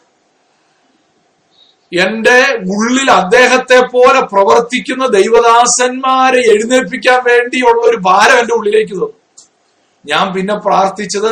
[1.92, 2.38] എന്റെ
[2.76, 9.10] ഉള്ളിൽ അദ്ദേഹത്തെ പോലെ പ്രവർത്തിക്കുന്ന ദൈവദാസന്മാരെ എഴുന്നേൽപ്പിക്കാൻ വേണ്ടിയുള്ള ഒരു ഭാരം എന്റെ ഉള്ളിലേക്ക് തന്നു
[10.06, 11.32] ഞാൻ പിന്നെ പ്രാർത്ഥിച്ചത്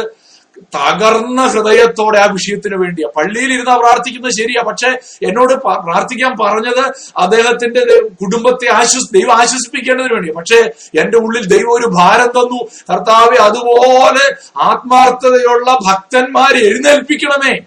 [0.75, 3.09] തകർന്ന ഹൃദയത്തോടെ ആ വിഷയത്തിന് വേണ്ടിയാ.
[3.17, 4.61] പള്ളിയിൽ ഇരുന്നാ പ്രാർത്ഥിക്കുന്നത് ശരിയാ.
[4.61, 4.87] പക്ഷെ
[5.27, 10.33] എന്നോട് പ്രാർത്ഥിക്കാൻ പറഞ്ഞത് അദ്ദേഹത്തിന്റെ കുടുംബത്തെ ആശ്വസ് ദൈവം ആശ്വസിപ്പിക്കേണ്ടതിന് വേണ്ടിയാ.
[10.33, 12.63] പക്ഷെ എന്റെ ഉള്ളിൽ ദൈവം ഒരു ഭാരം തന്നു.
[12.93, 17.57] കർത്താവെ അതുപോലെ ആത്മാർത്ഥതയുള്ള ഭക്തന്മാരെ എഴുന്നേൽപ്പിക്കണമേ.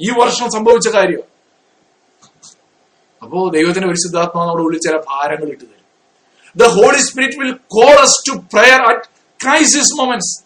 [0.00, 1.20] ഈ വർഷം സംഭവിച്ച കാര്യം.
[3.22, 5.84] അപ്പോ ദൈവത്തിന്റെ പരിശുദ്ധാത്മാവ് നമ്മുടെ ഉള്ളിൽ ചില ഭാരങ്ങൾ ഇട്ടു തരും.
[6.56, 9.14] The Holy Spirit will call us to prayer at
[9.44, 10.43] crisis moments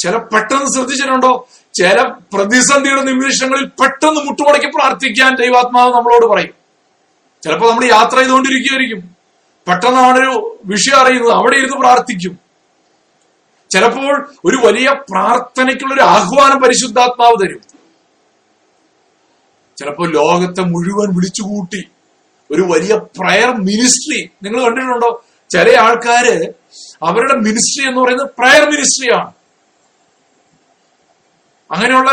[0.00, 1.48] ചില പെട്ടെന്ന് ശ്രദ്ധിച്ചിട്ടുണ്ടോ?
[1.74, 6.54] ചില പ്രതിസന്ധിയുടെ നിമിഷങ്ങളിൽ പെട്ടെന്ന് മുട്ടുമടക്കി പ്രാർത്ഥിക്കാൻ ദൈവാത്മാവ് നമ്മളോട് പറയും.
[7.42, 9.16] ചിലപ്പോൾ നമ്മൾ യാത്ര ചെയ്തുകൊണ്ടിരിക്കുകയായിരിക്കും.
[9.68, 11.32] പെട്ടെന്നാണൊരു വിഷയം അറിയുന്നത്.
[11.32, 12.38] അവിടെ ഇരുന്ന് പ്രാർത്ഥിക്കും.
[13.70, 17.60] ചിലപ്പോൾ ഒരു വലിയ പ്രാർത്ഥനയ്ക്കുള്ള ഒരു ആഹ്വാനം പരിശുദ്ധാത്മാവ് തരും.
[19.78, 21.84] ചിലപ്പോൾ ലോകത്തെ മുഴുവൻ വിളിച്ചുകൂട്ടി
[22.50, 25.24] ഒരു വലിയ പ്രയർ മിനിസ്ട്രി നിങ്ങൾ കണ്ടിട്ടുണ്ടോ?
[25.50, 26.52] ചില ആൾക്കാര്
[27.02, 29.39] അവരുടെ മിനിസ്ട്രി എന്ന് പറയുന്നത് പ്രയർ മിനിസ്ട്രിയാണ്
[31.70, 32.12] അങ്ങനെയുള്ള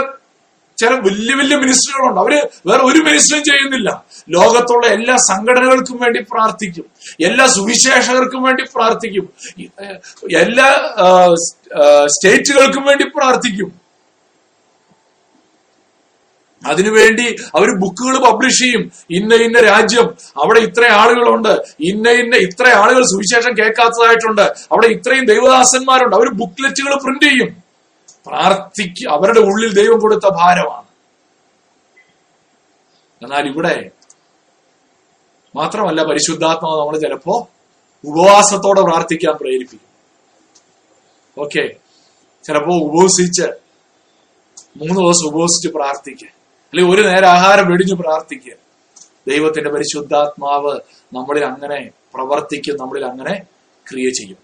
[0.82, 2.20] ചില വലിയ വലിയ മിനിസ്റ്ററുകളുണ്ട്.
[2.20, 2.34] അവർ
[2.68, 4.06] വേറെ ഒരു മിനിസ്റ്ററും ചെയ്യുന്നില്ല.
[4.30, 6.86] ലോകത്തുള്ള എല്ലാ സംഘടനകൾക്കും വേണ്ടി പ്രാർത്ഥിക്കും.
[7.26, 9.30] എല്ലാ സുവിശേഷകർക്കും വേണ്ടി പ്രാർത്ഥിക്കും.
[10.38, 10.70] എല്ലാ
[12.06, 13.88] സ്റ്റേറ്റുകൾക്കും വേണ്ടി പ്രാർത്ഥിക്കും.
[16.68, 18.92] അതിനുവേണ്ടി അവർ ബുക്കുകൾ പബ്ലിഷ് ചെയ്യും.
[19.12, 20.08] ഇന്ന ഇന്ന രാജ്യം
[20.44, 21.54] അവിടെ ഇത്ര ആളുകളുണ്ട്.
[21.80, 24.42] ഇന്ന ഇന്ന ഇത്ര ആളുകൾ സുവിശേഷം കേൾക്കാത്തതായിട്ടുണ്ട്.
[24.42, 26.16] അവിടെ ഇത്രയും ദൈവദാസന്മാരുണ്ട്.
[26.16, 27.67] അവർ ബുക്ക്ലെറ്റുകൾ പ്രിന്റ് ചെയ്യും.
[28.28, 30.88] പ്രാർത്ഥിക്ക് അവരുടെ ഉള്ളിൽ ദൈവം കൊടുത്ത ഭാരമാണ്.
[33.24, 33.92] എന്നാൽ ഇവിടെ
[35.56, 37.50] മാത്രമല്ല പരിശുദ്ധാത്മാവ് നമ്മൾ ചിലപ്പോ
[38.06, 39.88] ഉപവാസത്തോടെ പ്രാർത്ഥിക്കാൻ പ്രേരിപ്പിക്കും.
[41.44, 41.68] ഓക്കെ.
[42.44, 43.44] ചിലപ്പോ ഉപവസിച്ച്
[44.78, 46.28] മൂന്ന് ദിവസം ഉപവസിച്ച് പ്രാർത്ഥിക്കുക.
[46.28, 48.54] അല്ലെങ്കിൽ ഒരു നേരം ആഹാരം വെടിഞ്ഞു പ്രാർത്ഥിക്കുക.
[49.28, 50.80] ദൈവത്തിന്റെ പരിശുദ്ധാത്മാവ്
[51.16, 53.44] നമ്മളിൽ അങ്ങനെ പ്രവർത്തിക്കും നമ്മളിൽ അങ്ങനെ
[53.92, 54.38] ക്രിയ ചെയ്യും.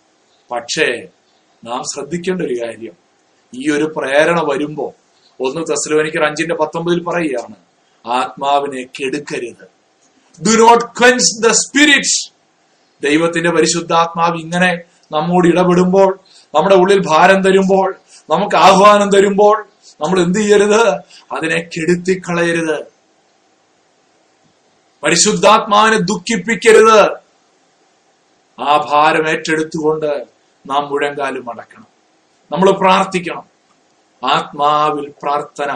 [0.52, 1.08] പക്ഷേ
[1.64, 3.03] നാം ശ്രദ്ധിക്കേണ്ട ഒരു കാര്യം
[3.54, 4.94] ഈ ഒരു പ്രേരണ വരുമ്പോ
[5.40, 7.56] ഒന്ന് തെസ്ലോനിക്കർ അഞ്ചിന്റെ പത്തൊമ്പതിൽ പറയുകയാണ്
[8.08, 9.74] ആത്മാവിനെ കെടുക്കരുത്.
[10.46, 12.34] Do not quench the Spirit
[13.04, 14.78] ദൈവത്തിന്റെ പരിശുദ്ധാത്മാവ് ഇങ്ങനെ
[15.12, 16.20] നമ്മോട് ഇടപെടുമ്പോൾ
[16.56, 17.96] നമ്മുടെ ഉള്ളിൽ ഭാരം തരുമ്പോൾ
[18.30, 19.66] നമുക്ക് ആഹ്വാനം തരുമ്പോൾ
[20.02, 20.82] നമ്മൾ എന്ത് ചെയ്യരുത്?
[21.32, 22.86] അതിനെ കെടുത്തിക്കളയരുത്.
[25.04, 27.10] പരിശുദ്ധാത്മാവിനെ ദുഃഖിപ്പിക്കരുത്.
[28.62, 30.26] ആ ഭാരം ഏറ്റെടുത്തുകൊണ്ട്
[30.68, 31.93] നാം മുഴങ്കാലും അടക്കണം
[32.54, 33.44] നമ്മൾ പ്രാർത്ഥിക്കണം.
[34.26, 35.72] ആത്മാവിൽ പ്രാർത്ഥന.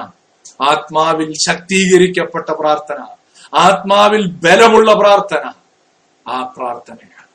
[0.62, 3.06] ആത്മാവിൽ ശക്തീകരിക്കപ്പെട്ട പ്രാർത്ഥന.
[3.54, 5.54] ആത്മാവിൽ ബലമുള്ള പ്രാർത്ഥന.
[6.28, 7.28] ആ പ്രാർത്ഥനയാണ്.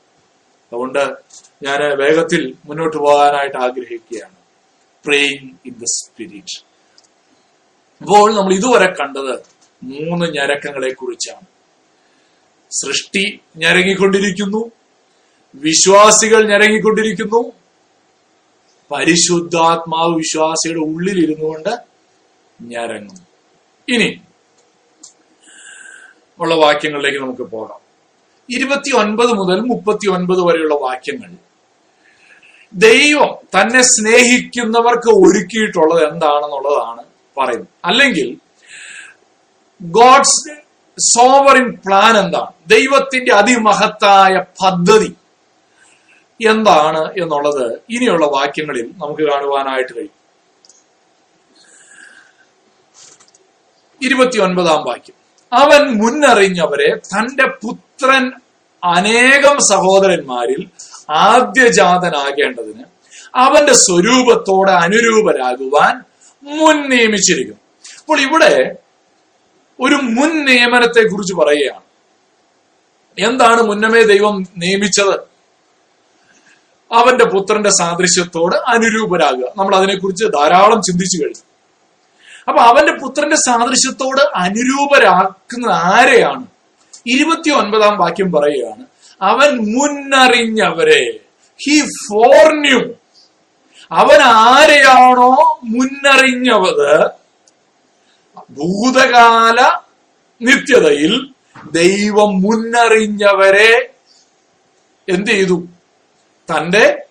[0.73, 1.15] അതുകൊണ്ട്
[1.63, 4.35] ഞാൻ വേഗത്തിൽ മുന്നോട്ട് പോകാനായിട്ട് ആഗ്രഹിക്കുകയാണ്.
[5.05, 6.63] പ്രേയിങ് ഇൻ ദ സ്പിരിറ്റ്
[8.01, 9.39] അപ്പോൾ നമ്മൾ ഇതുവരെ കണ്ടത്
[9.83, 11.45] മൂന്ന് ഞരക്കങ്ങളെ കുറിച്ചാണ്
[12.71, 14.71] സൃഷ്ടി ഞരങ്ങിക്കൊണ്ടിരിക്കുന്നു.
[15.55, 17.62] വിശ്വാസികൾ ഞരങ്ങിക്കൊണ്ടിരിക്കുന്നു.
[18.93, 21.79] പരിശുദ്ധാത്മാവ് വിശ്വാസിയുടെ ഉള്ളിൽ ഇരുന്നു കൊണ്ട്
[22.61, 23.27] ഞരങ്ങും
[23.89, 24.21] ഇനി
[26.39, 27.79] ഉള്ള വാക്യങ്ങളിലേക്ക് നമുക്ക് പോകാം.
[28.49, 31.31] ഇരുപത്തി ഒൻപത് മുതൽ മുപ്പത്തി ഒൻപത് വരെയുള്ള വാക്യങ്ങൾ.
[32.73, 37.03] ദൈവം തന്നെ സ്നേഹിക്കുന്നവർക്ക് ഒരുക്കിയിട്ടുള്ളത് എന്താണെന്നുള്ളതാണ്
[37.37, 37.67] പറയുന്നത്.
[37.85, 38.37] അല്ലെങ്കിൽ
[39.81, 40.53] ഗോഡ്സ്
[40.99, 42.51] സോവറിൻ പ്ലാൻ എന്താണ്?
[42.67, 45.15] ദൈവത്തിന്റെ അതിമഹത്തായ പദ്ധതി.
[46.41, 50.23] എന്താണ് എന്നുള്ളത് ഇനിയുള്ള വാക്യങ്ങളിൽ നമുക്ക് കാണുവാനായിട്ട് കഴിയും.
[54.01, 55.23] ഇരുപത്തിയൊൻപതാം വാക്യം.
[55.53, 58.31] അവൻ മുന്നറിഞ്ഞവരെ തന്റെ പുത്രൻ
[58.83, 60.69] അനേകം സഹോദരന്മാരിൽ
[61.09, 62.83] ആദ്യജാതനാകേണ്ടതിന്
[63.35, 66.03] അവന്റെ സ്വരൂപത്തോട് അനുരൂപരാകുവാൻ
[66.43, 67.59] മുൻ നിയമിച്ചിരിക്കുന്നു.
[67.99, 68.75] അപ്പോൾ ഇവിടെ
[69.79, 71.83] ഒരു മുൻ നിയമനത്തെ കുറിച്ച് പറയുകയാണ്.
[73.19, 75.32] എന്താണ് മുന്നമേ ദൈവം നിയമിച്ചത്?
[76.93, 79.43] അവന്റെ പുത്രന്റെ സാദൃശ്യത്തോട് അനുരൂപരാകുക.
[79.57, 81.53] നമ്മൾ അതിനെക്കുറിച്ച് ധാരാളം ചിന്തിച്ചു കഴിഞ്ഞു.
[82.47, 86.45] അപ്പൊ അവന്റെ പുത്രന്റെ സാദൃശ്യത്തോട് അനുരൂപരാക്കുന്നത് ആരെയാണ്?
[87.07, 88.85] ഇരുപത്തി ഒൻപതാം വാക്യം പറയുകയാണ്
[89.21, 91.19] അവൻ മുന്നറിഞ്ഞവരെ.
[91.65, 92.79] ഹി ഫോർന്യൂ
[93.91, 97.09] അവൻ ആരെയാണോ മുന്നറിഞ്ഞവത്?
[98.51, 99.79] ഭൂതകാല
[100.41, 101.29] നിത്യതയിൽ
[101.71, 103.89] ദൈവം മുന്നറിഞ്ഞവരെ
[105.09, 105.67] എന്ത് ചെയ്തു?
[106.51, 107.05] തന്റെ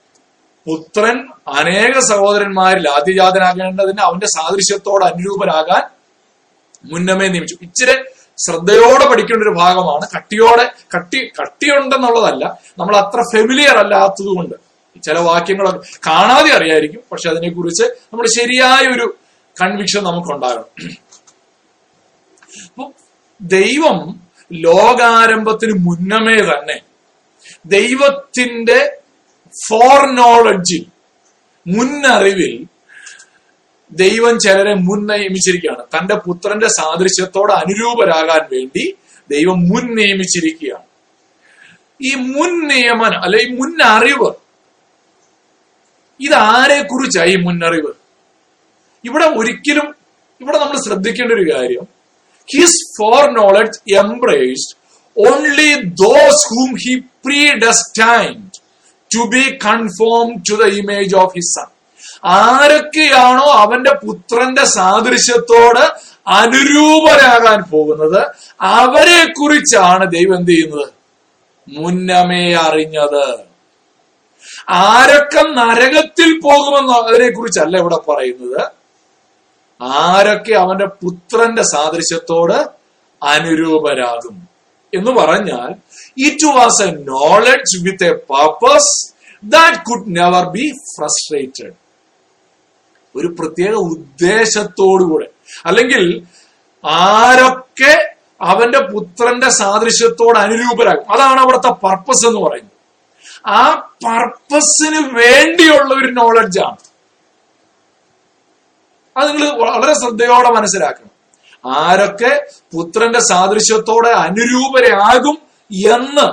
[0.66, 5.82] പുത്രൻ അനേക സഹോദരന്മാരിൽ ആദ്യജാതനാകേണ്ടതിന് അവന്റെ സാദൃശ്യത്തോട് അനുരൂപനാകാൻ
[6.84, 7.56] മുന്നമേ നിയമിച്ചു.
[7.62, 7.96] ഇച്ചിരി
[8.46, 10.06] ശ്രദ്ധയോടെ പഠിക്കേണ്ട ഒരു ഭാഗമാണ്.
[10.16, 12.58] കട്ടിയോടെ കട്ടി കട്ടിയുണ്ടെന്നുള്ളതല്ല.
[12.78, 14.54] നമ്മൾ അത്ര ഫെമിലിയർ അല്ലാത്തതുകൊണ്ട്
[15.02, 17.00] ചില വാക്യങ്ങളൊക്കെ കാണാതെ അറിയായിരിക്കും.
[17.12, 19.14] പക്ഷെ അതിനെക്കുറിച്ച് നമ്മൾ ശരിയായ ഒരു
[19.62, 20.64] കൺവിക്ഷൻ നമുക്കുണ്ടാകണം.
[22.64, 22.90] അപ്പൊ
[23.40, 24.20] ദൈവം
[24.52, 26.80] ലോകാരംഭത്തിന് മുന്നമേ തന്നെ
[27.66, 29.01] ദൈവത്തിന്റെ
[29.54, 30.84] ഫോർ നോളജിൽ
[31.66, 32.54] മുന്നറിവിൽ
[33.92, 38.84] ദൈവം ചിലരെ മുൻ നിയമിച്ചിരിക്കുകയാണ് തന്റെ പുത്രന്റെ സാദൃശ്യത്തോട് അനുരൂപരാകാൻ വേണ്ടി
[39.30, 40.86] ദൈവം മുൻ നിയമിച്ചിരിക്കുകയാണ്
[42.00, 44.30] ഈ മുൻ നിയമനം അല്ലെ മുൻ അറിവ്
[46.20, 47.92] ഇതാരെ കുറിച്ചായി മുന്നറിവ്?
[49.04, 49.86] ഇവിടെ ഒരിക്കലും
[50.40, 51.84] ഇവിടെ നമ്മൾ ശ്രദ്ധിക്കേണ്ട ഒരു കാര്യം
[52.48, 52.82] his
[53.32, 54.74] foreknowledge embraced
[55.16, 55.70] only
[56.02, 56.94] those whom he
[57.24, 58.51] pre predestined
[59.14, 61.68] to be conform to the image of his Son
[62.24, 68.20] ആരൊക്കെയാണോ അവന്റെ പുത്രന്റെ സാദൃശ്യത്തോട് അനുരൂപരാകാൻ പോകുന്നത്
[68.60, 70.88] അവരെ കുറിച്ചാണ് ദൈവം എന്ത് ചെയ്യുന്നത്?
[71.68, 73.38] മുന്നമേ അറിഞ്ഞത്.
[74.70, 78.62] ആരൊക്കെ നരകത്തിൽ പോകുമെന്ന് അതിനെ കുറിച്ചല്ല ഇവിടെ പറയുന്നത്.
[79.82, 82.68] ആരൊക്കെ അവന്റെ പുത്രന്റെ സാദൃശ്യത്തോട്
[83.22, 84.48] അനുരൂപരാകും
[84.94, 85.70] എന്ന് പറഞ്ഞാൽ
[86.18, 89.12] it was a knowledge with a purpose
[89.54, 91.74] that could never be frustrated.
[93.16, 95.26] ഒരു പ്രത്യേക ഉദ്ദേശത്തോടുകൂടെ.
[95.66, 96.26] അല്ലെങ്കിൽ
[96.86, 101.12] ആരൊക്കെ അവന്റെ പുത്രന്റെ സാദൃശ്യത്തോട് അനുരൂപരാകും?
[101.12, 102.72] അതാണ് അവിടുത്തെ പർപ്പസ് എന്ന് പറയുന്നത്.
[103.46, 103.72] ആ
[104.06, 106.76] പർപ്പസിന് വേണ്ടിയുള്ള ഒരു നോളജാണ്
[109.16, 111.12] അത് നിങ്ങൾ വളരെ ശ്രദ്ധയോടെ മനസ്സിലാക്കണം.
[111.74, 116.26] ആരൊക്കെ പുത്രന്റെ സാദൃശ്യത്തോടെ അനുരൂപരാകും എന്ന്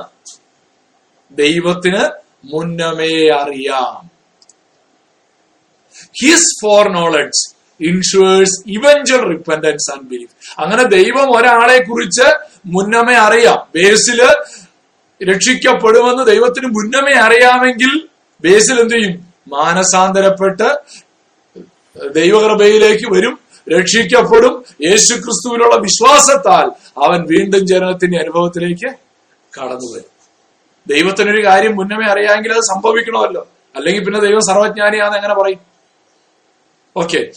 [1.33, 2.03] ദൈവത്തിന്
[2.45, 4.09] മുന്നമേ അറിയാം.
[6.21, 12.27] His foreknowledge ensures evangel repentance and belief അങ്ങനെ ദൈവം ഒരാളെ കുറിച്ച്
[12.65, 13.67] മുന്നമേ അറിയാം.
[13.75, 14.21] ബേസിൽ
[15.31, 18.07] രക്ഷിക്കപ്പെടുമെന്ന് ദൈവത്തിന് മുന്നമേ അറിയാമെങ്കിൽ
[18.41, 19.33] ബേസിൽ എന്ത് ചെയ്യും?
[19.47, 20.69] മാനസാന്തരപ്പെട്ട്
[22.13, 23.39] ദൈവകൃപയിലേക്ക് വരും
[23.79, 24.65] രക്ഷിക്കപ്പെടും.
[24.85, 26.67] യേശു ക്രിസ്തുവിലുള്ള വിശ്വാസത്താൽ
[27.05, 29.08] അവൻ വീണ്ടും ജനനത്തിന്റെ അനുഭവത്തിലേക്ക്
[29.57, 30.19] കടന്നു വരും
[30.87, 33.47] ദൈവത്തിനൊരു കാര്യം മുന്നമേ അറിയാമെങ്കിൽ അത് സംഭവിക്കണമല്ലോ.
[33.75, 35.59] അല്ലെങ്കിൽ പിന്നെ ദൈവം സർവജ്ഞാനിയാന്ന് എങ്ങനെ പറയും?
[36.97, 37.31] ഓക്കെ.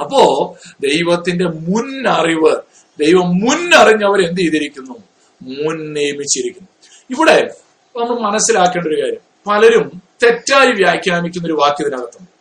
[0.00, 2.56] അപ്പോ ദൈവത്തിന്റെ മുൻ അറിവ്
[3.00, 4.94] ദൈവം മുൻ അറിഞ്ഞവർ എന്ത് ചെയ്തിരിക്കുന്നു?
[5.42, 6.68] മുൻ നിയമിച്ചിരിക്കുന്നു
[7.10, 7.54] ഇവിടെ
[7.96, 9.20] നമ്മൾ മനസ്സിലാക്കേണ്ട ഒരു കാര്യം.
[9.46, 12.38] പലരും തെറ്റായി വ്യാഖ്യാനിക്കുന്ന ഒരു വാക്ക് ഇതിനകത്തുണ്ട്.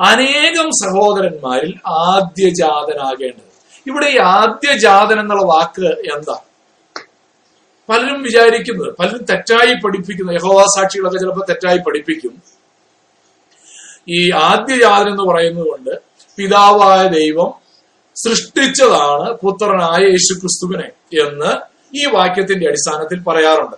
[0.00, 3.52] അനേകം സഹോദരന്മാരിൽ ആദ്യജാതനാകേണ്ടത്.
[3.86, 6.40] ഇവിടെ ഈ ആദ്യജാതൻ എന്നുള്ള വാക്ക് എന്താ?
[7.88, 12.42] പലരും വിചാരിക്കുന്നത് പലരും തെറ്റായി പഠിപ്പിക്കുന്ന യഹോവാ സാക്ഷികളൊക്കെ ചിലപ്പോൾ തെറ്റായി പഠിപ്പിക്കും.
[14.08, 15.90] ഈ ആദ്യ ജാതൻ എന്ന് പറയുന്നത് കൊണ്ട്
[16.36, 17.50] പിതാവായ ദൈവം
[18.16, 20.88] സൃഷ്ടിച്ചതാണ് പുത്രനായ യേശു ക്രിസ്തുവിനെ
[21.26, 21.52] എന്ന്
[21.96, 23.76] ഈ വാക്യത്തിന്റെ അടിസ്ഥാനത്തിൽ പറയാറുണ്ട്.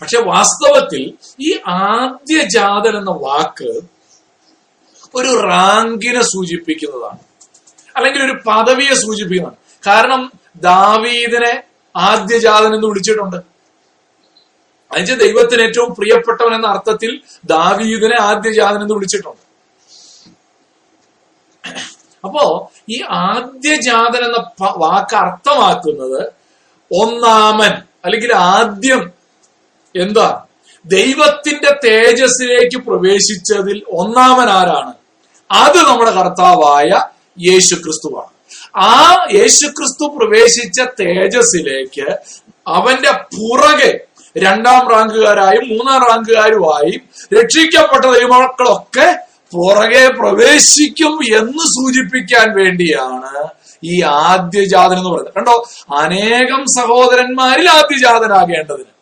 [0.00, 1.02] പക്ഷെ വാസ്തവത്തിൽ
[1.40, 3.97] ഈ ആദ്യ ജാതൻ എന്ന വാക്ക്
[5.14, 7.18] ഒരു റാങ്കിനെ സൂചിപ്പിക്കുന്നതാണ്.
[7.96, 9.56] അല്ലെങ്കിൽ ഒരു പദവിയെ സൂചിപ്പിക്കുന്നതാണ്.
[9.86, 11.62] കാരണം ദാവീദിനെ
[11.96, 13.36] ആദ്യജാതൻ എന്ന് വിളിച്ചിട്ടുണ്ട്.
[14.94, 19.48] അതിന് ദൈവത്തിന് ഏറ്റവും പ്രിയപ്പെട്ടവൻ എന്ന അർത്ഥത്തിൽ ദാവീദിനെ ആദ്യജാതൻ എന്ന് വിളിച്ചിട്ടുണ്ട്.
[22.24, 26.32] അപ്പോ ഈ ആദ്യജാതൻ എന്ന വാക്ക് അർത്ഥമാക്കുന്നത്
[27.02, 29.12] ഒന്നാമൻ അല്ലെങ്കിൽ ആദ്യം
[29.96, 30.44] എന്താ
[30.86, 34.97] ദൈവത്തിന്റെ തേജസ്സിലേക്ക് പ്രവേശിച്ചതിൽ ഒന്നാമൻ ആരാണ്?
[35.50, 36.90] അത് നമ്മുടെ കർത്താവായ
[37.42, 38.32] യേശു ക്രിസ്തുവാണ്
[38.76, 42.06] ആ യേശുക്രിസ്തു പ്രവേശിച്ച തേജസ്സിലേക്ക്
[42.66, 44.00] അവന്റെ പുറകെ
[44.36, 47.00] രണ്ടാം റാങ്കുകാരായും മൂന്നാം റാങ്കുകാരുമായും
[47.34, 49.08] രക്ഷിക്കപ്പെട്ട ദൈവമക്കളൊക്കെ
[49.52, 53.48] പുറകെ പ്രവേശിക്കും എന്ന് സൂചിപ്പിക്കാൻ വേണ്ടിയാണ്
[53.84, 55.34] ഈ ആദ്യജാതൻ എന്ന് പറയുന്നത്.
[55.34, 55.68] കണ്ടോ?
[55.94, 58.92] അനേകം സഹോദരന്മാരിൽ ആദ്യജാതനാകേണ്ടതിന്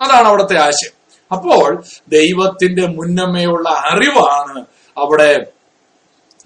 [0.00, 0.94] അതാണ് അവിടുത്തെ ആശയം.
[1.32, 4.64] അപ്പോൾ ദൈവത്തിന്റെ മുന്നമേയുള്ള അറിവാണ്
[5.00, 5.46] അവിടെ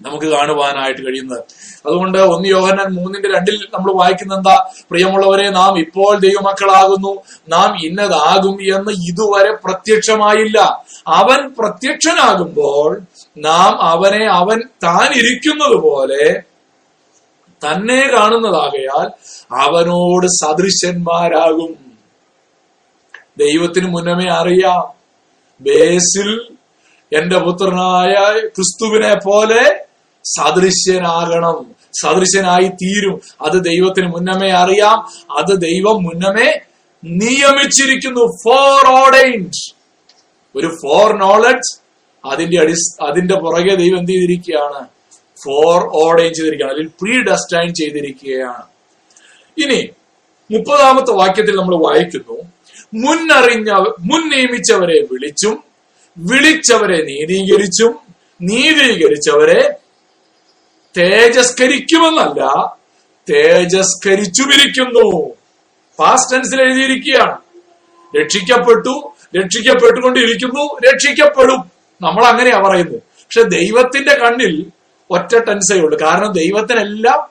[0.01, 1.43] നമുക്ക് കാണുവാനായിട്ട് കഴിയുന്നത്.
[1.85, 4.69] അതുകൊണ്ട് ഒന്ന് യോഹനൻ മൂന്നിന്റെ രണ്ടിൽ നമ്മൾ വായിക്കുന്ന എന്താ?
[4.91, 7.21] പ്രിയമുള്ളവരെ നാം ഇപ്പോൾ ദൈവമക്കളാകുന്നു.
[7.49, 10.83] നാം ഇന്നതാകും എന്ന് ഇതുവരെ പ്രത്യക്ഷമായില്ല.
[11.07, 13.01] അവൻ പ്രത്യക്ഷനാകുമ്പോൾ
[13.37, 16.43] നാം അവനെ അവൻ താൻ ഇരിക്കുന്നത് പോലെ
[17.65, 19.07] തന്നെ കാണുന്നതാകയാൽ
[19.55, 21.85] അവനോട് സദൃശന്മാരാകും.
[23.37, 24.93] ദൈവത്തിന് മുന്നമേ അറിയാം.
[25.61, 26.54] ബേസിൽ
[27.13, 29.85] എന്റെ പുത്രനായ ക്രിസ്തുവിനെ പോലെ
[30.23, 31.75] സദൃശ്യനാകണം.
[32.01, 33.21] സദൃശ്യനായി തീരും.
[33.45, 34.99] അത് ദൈവത്തിന് മുന്നമേ അറിയാം.
[35.37, 36.59] അത് ദൈവം മുന്നമേ
[37.03, 38.19] നിയമിച്ചിരിക്കുന്നു.
[38.19, 39.75] ഫോർ ഓർഡൈൻഡ്
[40.55, 41.81] ഒരു ഫോർ നോളജ്
[42.25, 44.87] അതിന്റെ അടി അതിന്റെ പുറകെ ദൈവം എന്ത് ചെയ്തിരിക്കുകയാണ്?
[45.45, 46.73] ഫോർ ഓർഡൈൻ ചെയ്തിരിക്കുകയാണ്.
[46.73, 48.63] അതിൽ പ്രീ ഡസ്റ്റൈൻ ചെയ്തിരിക്കുകയാണ്.
[49.57, 49.89] ഇനി
[50.51, 52.41] മുപ്പതാമത്തെ വാക്യത്തിൽ നമ്മൾ വായിക്കുന്നു.
[52.93, 55.64] മുന്നറിഞ്ഞ മുൻ നിയമിച്ചവരെ വിളിച്ചും
[56.17, 57.99] വിളിച്ചവരെ നീതീകരിച്ചും
[58.41, 59.73] നീതീകരിച്ചവരെ
[60.97, 62.75] തേജസ്കരിക്കുമെന്നല്ല
[63.29, 65.33] തേജസ്കരിച്ചുമിരിക്കുന്നു.
[65.99, 67.37] പാസ്റ്റ് ടെൻസിൽ എഴുതിയിരിക്കുകയാണ്.
[68.21, 71.71] രക്ഷിക്കപ്പെട്ടു രക്ഷിക്കപ്പെട്ടുകൊണ്ടിരിക്കുന്നു രക്ഷിക്കപ്പെടും.
[72.01, 72.95] നമ്മൾ അങ്ങനെയാ പറയുന്നത്.
[72.95, 74.71] പക്ഷെ ദൈവത്തിന്റെ കണ്ണിൽ
[75.09, 75.97] ഒറ്റ ടെൻസേ ഉള്ളൂ.
[76.01, 77.29] കാരണം ദൈവത്തിനെല്ലാം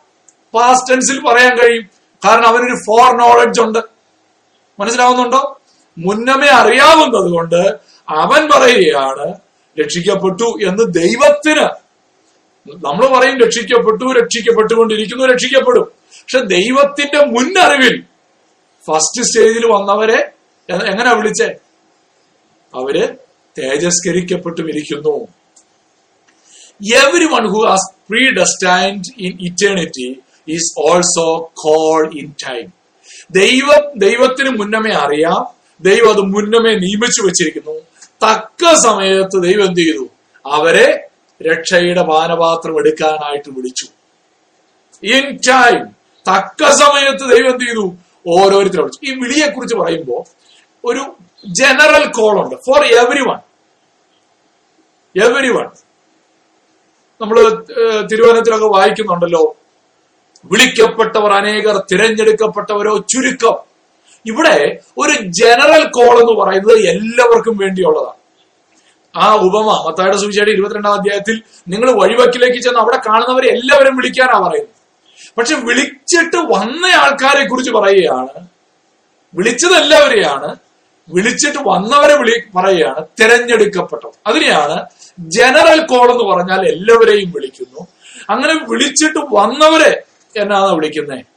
[0.55, 1.89] പാസ്റ്റ് ടെൻസിൽ പറയാൻ കഴിയും.
[2.25, 3.79] കാരണം അവനൊരു ഫോർ നോളജ് ഉണ്ട്.
[4.81, 5.61] മനസ്സിലാവുന്നുണ്ടോ?
[5.99, 9.35] മുന്നമേ അറിയാവുന്നത് കൊണ്ട് അവൻ പറയുകയാണ്
[9.81, 11.67] രക്ഷിക്കപ്പെട്ടു എന്ന് ദൈവത്തിന്.
[12.69, 15.85] നമ്മൾ പറയും രക്ഷിക്കപ്പെട്ടു രക്ഷിക്കപ്പെട്ടുകൊണ്ടിരിക്കുന്നു രക്ഷിക്കപ്പെടും.
[16.21, 18.03] പക്ഷെ ദൈവത്തിന്റെ മുന്നറിവിൽ
[18.87, 20.31] ഫസ്റ്റ് സ്റ്റേജിൽ വന്നവരെ
[20.71, 21.47] എങ്ങനെ വിളിച്ചേ?
[22.75, 23.17] അവർ
[23.59, 25.29] തേജസ്കരിക്കപ്പെട്ടും ഇരിക്കുന്നു
[26.97, 27.95] every one who has
[28.31, 32.73] predestined in eternity is also call in time
[33.31, 35.47] ദൈവം ദൈവത്തിന് മുന്നമേ അറിയാം
[35.81, 37.94] ദൈവം അത് മുന്നമേ നിയമിച്ചു വെച്ചിരിക്കുന്നു.
[38.25, 40.05] തക്ക സമയത്ത് ദൈവം എന്ത് ചെയ്തു?
[40.47, 40.87] അവരെ
[41.41, 43.87] രക്ഷയുടെ പാനപാത്രം എടുക്കാനായിട്ട് വിളിച്ചു.
[45.03, 45.81] ഇൻ ടൈം
[46.27, 47.87] തക്ക സമയത്ത് ദൈവം എന്ത് ചെയ്തു?
[48.35, 49.01] ഓരോരുത്തരെ വിളിച്ചു.
[49.09, 50.23] ഈ വിളിയെ കുറിച്ച് പറയുമ്പോൾ
[50.91, 51.03] ഒരു
[51.61, 53.41] ജനറൽ കോൾ ഉണ്ട് for every one
[55.17, 55.69] every one
[57.21, 57.37] നമ്മൾ
[58.11, 59.43] തിരുവനന്തപുരമൊക്കെ വായിക്കുന്നുണ്ടല്ലോ.
[60.45, 63.57] വിളിക്കപ്പെട്ടവർ അനേകർ തിരഞ്ഞെടുക്കപ്പെട്ടവരോ ചുരുക്കം.
[64.27, 68.21] ഇവിടെ ഒരു ജനറൽ കോൾ എന്ന് പറയുന്നത് എല്ലാവർക്കും വേണ്ടിയുള്ളതാണ്.
[69.15, 74.75] ആ ഉപമ മത്തായുടെ സുവിശേഷം ഇരുപത്തിരണ്ടാം അധ്യായത്തിൽ നിങ്ങൾ വഴിവക്കിലേക്ക് ചെന്ന് അവിടെ കാണുന്നവരെ എല്ലാവരും വിളിക്കാനാ പറയുന്നത്.
[75.39, 78.47] പക്ഷെ വിളിച്ചിട്ട് വന്ന ആൾക്കാരെ കുറിച്ച് പറയുകയാണ്
[79.35, 80.57] വിളിച്ചത് എല്ലാവരെയാണ്
[81.15, 84.13] വിളിച്ചിട്ട് വന്നവരെ വിളി പറയുകയാണ് തിരഞ്ഞെടുക്കപ്പെട്ടത്.
[84.27, 84.77] അതിനെയാണ്
[85.19, 87.81] ജനറൽ കോൾ എന്ന് പറഞ്ഞാൽ എല്ലാവരെയും വിളിക്കുന്നു.
[88.31, 90.03] അങ്ങനെ വിളിച്ചിട്ട് വന്നവരെ
[90.37, 91.34] എന്നാണ് വിളിക്കുന്നത്?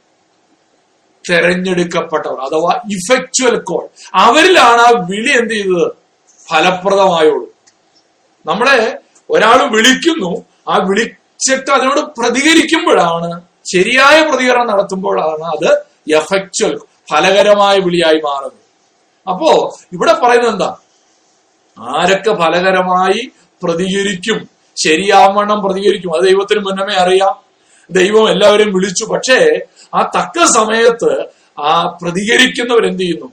[1.30, 5.86] തെരഞ്ഞെടുക്കപ്പെട്ടവർ അഥവാ ഇഫക്ച്വൽ കോൾ അവരിലാണ് ആ വിളി എന്ത് ചെയ്തത്?
[6.48, 7.48] ഫലപ്രദമായുള്ളൂ
[8.46, 8.78] നമ്മളെ
[9.30, 10.30] ഒരാൾ വിളിക്കുന്നു
[10.68, 13.30] ആ വിളിച്ചിട്ട് അതിനോട് പ്രതികരിക്കുമ്പോഴാണ്
[13.72, 15.70] ശരിയായ പ്രതികരണം നടത്തുമ്പോഴാണ് അത്
[16.18, 16.72] എഫക്ച്വൽ
[17.10, 18.62] ഫലകരമായ വിളിയായി മാറുന്നത്.
[19.26, 19.50] അപ്പോ
[19.92, 20.70] ഇവിടെ പറയുന്നത് എന്താ?
[21.76, 23.20] ആരൊക്കെ ഫലകരമായി
[23.62, 24.38] പ്രതികരിക്കും
[24.76, 27.47] ശരിയാവണ്ണം പ്രതികരിക്കും അത് ദൈവത്തിന് മുന്നമേ അറിയാം.
[27.90, 29.04] ദൈവം എല്ലാവരെയും വിളിച്ചു.
[29.04, 29.38] പക്ഷേ
[29.94, 31.12] ആ തക്ക സമയത്ത്
[31.58, 33.32] ആ പ്രതികരിക്കുന്നവർ എന്ത് ചെയ്യുന്നു?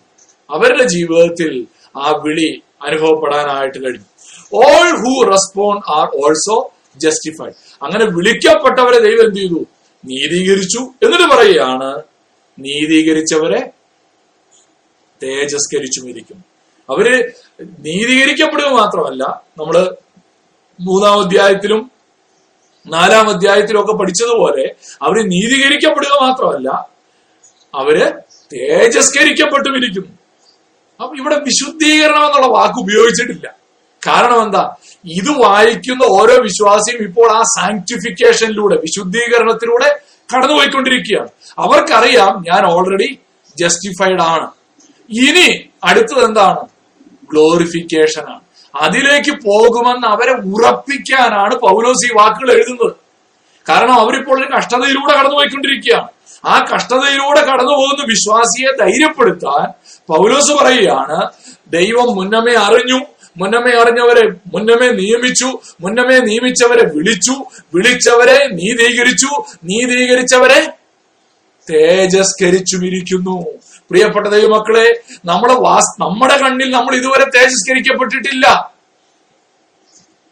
[0.49, 4.07] അവരുടെ ജീവിതത്തിൽ ആ വിളി അനുഭവപ്പെടാനായിട്ട് കഴിഞ്ഞു.
[4.53, 9.61] All who respond are also justified അങ്ങനെ വിളിക്കപ്പെട്ടവരെ ദൈവം എന്ത് ചെയ്തു?
[10.03, 10.81] നീതീകരിച്ചു.
[11.03, 12.01] എന്നിട്ട് പറയുകയാണ്
[12.59, 13.71] നീതീകരിച്ചവരെ
[15.23, 16.39] തേജസ്കരിച്ചും ഇരിക്കും
[16.89, 17.07] അവർ
[17.87, 19.23] നീതീകരിക്കപ്പെടുക മാത്രമല്ല
[19.57, 19.75] നമ്മൾ
[20.79, 21.91] മൂന്നാം അധ്യായത്തിലും
[22.87, 26.69] നാലാം അധ്യായത്തിലൊക്കെ പഠിച്ചതുപോലെ അവർ നീതീകരിക്കപ്പെടുക മാത്രമല്ല
[27.75, 28.21] അവർ
[28.53, 30.11] തേജസ്കരിക്കപ്പെട്ടും ഇരിക്കുന്നു
[31.01, 33.55] അപ്പൊ ഇവിടെ വിശുദ്ധീകരണം എന്നുള്ള വാക്ക് ഉപയോഗിച്ചിട്ടില്ല.
[34.07, 34.75] കാരണം എന്താ?
[35.05, 39.99] ഇത് വായിക്കുന്ന ഓരോ വിശ്വാസിയും ഇപ്പോൾ ആ സാങ്ക്ടിഫിക്കേഷനിലൂടെ വിശുദ്ധീകരണത്തിലൂടെ
[40.35, 41.29] കടന്നുപോയിക്കൊണ്ടിരിക്കുകയാണ്.
[41.59, 43.19] അവർക്കറിയാം ഞാൻ ഓൾറെഡി
[43.59, 44.47] ജസ്റ്റിഫൈഡ് ആണ്.
[45.09, 46.67] ഇനി അടുത്തത് എന്താണ്?
[47.31, 48.44] ഗ്ലോറിഫിക്കേഷൻ ആണ്.
[48.81, 52.91] അതിലേക്ക് പോകുമെന്ന് അവരെ ഉറപ്പിക്കാനാണ് പൗലോസ് ഈ വാക്കുകൾ എഴുതുന്നത്.
[53.69, 56.07] കാരണം അവരിപ്പോൾ ഒരു കഷ്ടതയിലൂടെ കടന്നുപോയിക്കൊണ്ടിരിക്കുകയാണ്.
[56.45, 59.67] ആ കഷ്ടതയിലൂടെ കടന്നു പോകുന്ന വിശ്വാസിയെ ധൈര്യപ്പെടുത്താൻ
[60.07, 61.29] പൗലോസ് പറയുകയാണ്
[61.67, 62.99] ദൈവം മുന്നമേ അറിഞ്ഞു.
[63.37, 65.59] മുന്നമേ അറിഞ്ഞവരെ മുന്നമേ നിയമിച്ചു.
[65.81, 67.45] മുന്നമേ നിയമിച്ചവരെ വിളിച്ചു.
[67.73, 69.43] വിളിച്ചവരെ നീതീകരിച്ചു.
[69.63, 70.71] നീതീകരിച്ചവരെ
[71.69, 73.45] തേജസ്കരിച്ചുമിരിക്കുന്നു.
[73.91, 78.75] പ്രിയപ്പെട്ട ദൈവമക്കളെ നമ്മുടെ വാസ് നമ്മുടെ കണ്ണിൽ നമ്മൾ ഇതുവരെ തേജസ്കരിക്കപ്പെട്ടിട്ടില്ല.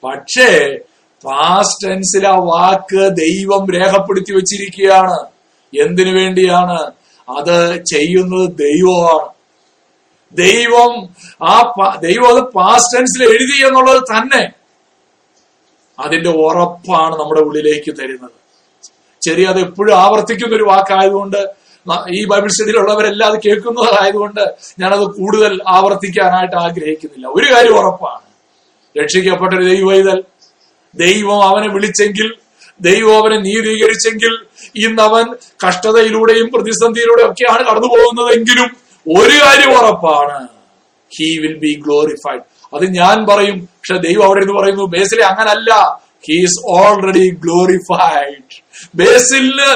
[0.04, 0.50] പക്ഷേ
[1.24, 5.18] പാസ്റ്റ് ആ വാക്ക് ദൈവം രേഖപ്പെടുത്തി വെച്ചിരിക്കുകയാണ്.
[5.74, 6.80] എന്തിനു വേണ്ടിയാണ്?
[7.30, 9.30] അത് ചെയ്യുന്നത് ദൈവമാണ്.
[10.34, 10.94] ദൈവം
[11.44, 14.44] ആ ദൈവം അത് പാസ്റ്റ് എഴുതി എന്നുള്ളത് തന്നെ
[16.00, 18.38] അതിന്റെ ഉറപ്പാണ് നമ്മുടെ ഉള്ളിലേക്ക് തരുന്നത്.
[19.22, 21.63] ചെറിയ അത് എപ്പോഴും ആവർത്തിക്കുന്ന ഒരു വാക്കായതുകൊണ്ട്
[22.12, 27.28] ഈ ബൈബിൾ സ്റ്റഡിയിലുള്ളവരെല്ലാം അത് കേൾക്കുന്നതായതുകൊണ്ട് ഞാനത് കൂടുതൽ ആവർത്തിക്കാനായിട്ട് ആഗ്രഹിക്കുന്നില്ല.
[27.28, 28.34] ഒരു കാര്യം ഉറപ്പാണ്.
[29.02, 30.24] രക്ഷിക്കപ്പെട്ട ഒരു ദൈവൈതൽ
[30.96, 32.34] ദൈവം അവനെ വിളിച്ചെങ്കിൽ
[32.82, 34.34] ദൈവം അവനെ നീതീകരിച്ചെങ്കിൽ
[34.76, 35.26] ഇന്ന് അവൻ
[35.68, 38.70] കഷ്ടതയിലൂടെയും പ്രതിസന്ധിയിലൂടെയും ഒക്കെയാണ് കടന്നു പോകുന്നതെങ്കിലും
[39.20, 40.48] ഒരു കാര്യം ഉറപ്പാണ്.
[41.18, 42.42] ഹി വിൽ ബി ഗ്ലോറിഫൈഡ്
[42.76, 46.04] അത് ഞാൻ പറയും പക്ഷെ ദൈവം അവിടെ നിന്ന് പറയുന്നു ബേസിലെ അങ്ങനല്ല.
[46.28, 48.64] ഹീസ് ഓൾറെഡി ഗ്ലോറിഫൈഡ്
[48.96, 49.72] ബേസിലിന്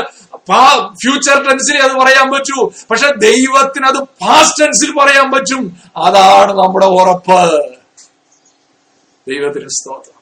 [0.93, 2.71] ഫ്യൂച്ചർ ടെൻസിൽ അത് പറയാൻ പറ്റൂ.
[2.91, 5.77] പക്ഷെ ദൈവത്തിന് അത് പാസ്റ്റ് ടെൻസിൽ പറയാൻ പറ്റും.
[5.97, 7.41] അതാണ് നമ്മുടെ ഉറപ്പ്.
[9.27, 10.17] ദൈവത്തിന് സ്തോത്രം.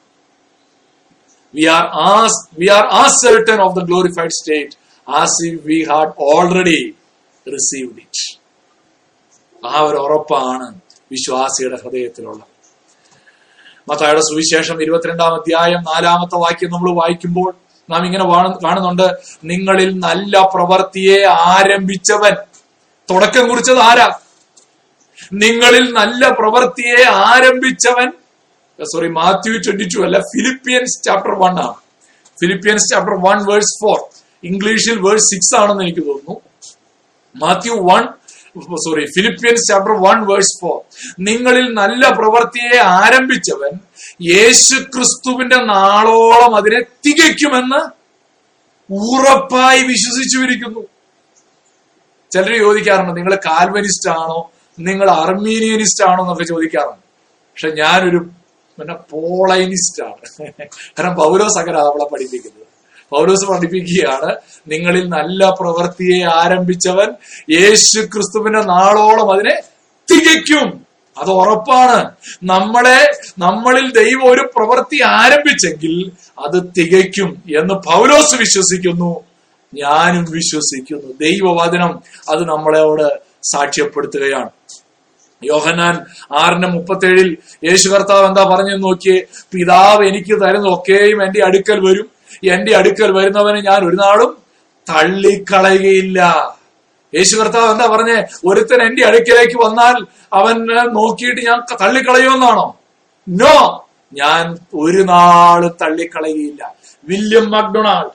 [1.54, 3.02] We are as we are ആ
[3.66, 4.72] of the glorified state
[5.22, 6.80] as if we had already
[7.46, 8.38] received it.
[9.66, 10.80] ആ ഒരു ഉറപ്പാണ്
[11.12, 12.42] വിശ്വാസിയുടെ ഹൃദയത്തിലുള്ള.
[13.88, 17.54] മത്തായുടെ സുവിശേഷം ഇരുപത്തിരണ്ടാം അധ്യായം നാലാമത്തെ വാക്യം നമ്മൾ വായിക്കുമ്പോൾ
[17.90, 18.24] നാം ഇങ്ങനെ
[18.64, 19.06] കാണുന്നുണ്ട്
[19.44, 22.34] നിങ്ങളിൽ നല്ല പ്രവൃത്തിയെ ആരംഭിച്ചവൻ.
[23.10, 24.08] തുടക്കം കുറിച്ചത് ആരാ?
[25.32, 28.08] നിങ്ങളിൽ നല്ല പ്രവൃത്തിയെ ആരംഭിച്ചവൻ.
[28.92, 31.74] സോറി മാത്യു ട്വന്റി ടു അല്ല ഫിലിപ്പിയൻസ് ചാപ്റ്റർ വൺ ആണ്.
[32.40, 33.98] Philippians chapter one verse four
[34.44, 36.36] ഇംഗ്ലീഷിൽ വേഴ്സ് സിക്സ് ആണെന്ന് എനിക്ക് തോന്നുന്നു.
[37.36, 38.02] Matthew one
[38.84, 40.76] sorry Philippians chapter one verse four
[41.20, 43.72] നിങ്ങളിൽ നല്ല പ്രവൃത്തിയെ ആരംഭിച്ചവൻ.
[44.22, 47.96] യേശു ക്രിസ്തുവിന്റെ നാളോളം അതിനെ തികയ്ക്കുമെന്ന്
[48.92, 50.80] ഉറപ്പായി വിശ്വസിച്ചുവിരിക്കുന്നു
[52.32, 54.50] ചിലർ ചോദിക്കാറുണ്ട് നിങ്ങൾ കാൽവനിസ്റ്റ് ആണോ?
[54.78, 56.22] നിങ്ങൾ അർമീനിയനിസ്റ്റ് ആണോ?
[56.22, 57.06] എന്നൊക്കെ ചോദിക്കാറുണ്ട്.
[57.26, 58.16] പക്ഷെ ഞാനൊരു
[58.78, 60.42] പിന്നെ പോളൈനിസ്റ്റ് ആണ്.
[60.98, 62.66] കാരണം പൗലോസ് അങ്ങനെ അവളെ പഠിപ്പിക്കുന്നത്.
[63.10, 64.36] പൗലോസ് പഠിപ്പിക്കുകയാണ്
[64.68, 67.14] നിങ്ങളിൽ നല്ല പ്രവൃത്തിയെ ആരംഭിച്ചവൻ
[67.50, 69.60] യേശു ക്രിസ്തുവിന്റെ നാളോളം അതിനെ
[70.10, 70.85] തികയ്ക്കും.
[71.18, 72.10] അത് ഉറപ്പാണ്.
[72.42, 79.20] നമ്മളെ നമ്മളിൽ ദൈവം ഒരു പ്രവൃത്തി ആരംഭിച്ചെങ്കിൽ അത് തികയ്ക്കും എന്ന് പൗലോസ് വിശ്വസിക്കുന്നു.
[79.74, 81.12] ഞാനും വിശ്വസിക്കുന്നു.
[81.20, 83.20] ദൈവവചനം അത് നമ്മളോട്
[83.52, 84.50] സാക്ഷ്യപ്പെടുത്തുകയാണ്.
[85.44, 86.04] യോഹന്നാൻ
[86.38, 89.22] ആറിന്റെ മുപ്പത്തേഴിൽ യേശു കർത്താവ് എന്താ പറഞ്ഞു നോക്കിയേ?
[89.52, 92.10] പിതാവ് എനിക്ക് തരുന്ന ഒക്കെയും എന്റെ അടുക്കൽ വരും.
[92.52, 94.36] എന്റെ അടുക്കൽ വരുന്നവനെ ഞാൻ ഒരു നാളും
[94.90, 96.55] തള്ളിക്കളയുകയില്ല.
[97.16, 98.18] യേശു കർത്താവ് എന്താ പറഞ്ഞേ?
[98.44, 99.96] ഒരുത്തൻ എന്റെ അടുക്കിലേക്ക് വന്നാൽ
[100.32, 100.56] അവൻ
[100.98, 102.66] നോക്കിയിട്ട് ഞാൻ തള്ളിക്കളയുമെന്നാണോ?
[103.28, 103.56] നോ
[104.12, 104.42] ഞാൻ
[104.74, 106.62] ഒരു നാൾ തള്ളിക്കളയുകയില്ല.
[107.08, 108.12] വില്യം മക്ഡൊണാൾഡ്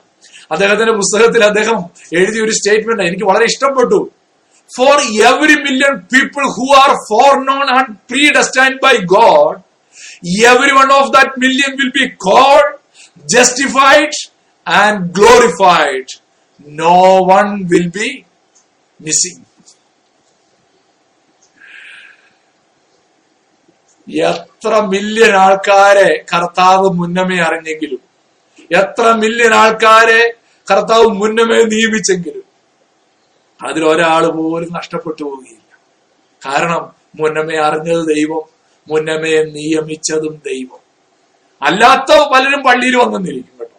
[0.52, 1.78] അദ്ദേഹത്തിന്റെ പുസ്തകത്തിൽ അദ്ദേഹം
[2.12, 4.10] എഴുതിയ ഒരു സ്റ്റേറ്റ്മെന്റ് എനിക്ക് വളരെ ഇഷ്ടപ്പെട്ടു.
[4.76, 4.96] For
[5.28, 6.90] every million people who are
[7.44, 7.92] foreknown and
[8.30, 9.58] predestined by God
[10.46, 12.68] every one of that million will be called
[13.26, 14.18] justified
[14.66, 16.12] and glorified
[16.66, 16.98] no
[17.32, 18.08] one will be
[19.04, 19.38] missing.
[24.28, 28.00] എത്ര മില്യൺ ആൾക്കാരെ കർത്താവ് മുന്നമേ അറിഞ്ഞെങ്കിലും
[28.72, 30.22] എത്ര മില്യൺ ആൾക്കാരെ
[30.70, 32.46] കർത്താവ് മുന്നമേ നിയമിച്ചെങ്കിലും
[33.60, 35.72] അതിൽ ഒരാൾ പോലും നഷ്ടപ്പെട്ടു പോവുകയില്ല.
[36.42, 36.82] കാരണം
[37.20, 38.44] മുന്നമേ അറിഞ്ഞത് ദൈവം
[38.88, 40.80] മുന്നമേ നിയമിച്ചതും ദൈവം.
[41.62, 43.78] അല്ലാത്ത പലരും പള്ളിയിൽ വന്നെന്നിരിക്കും കേട്ടോ.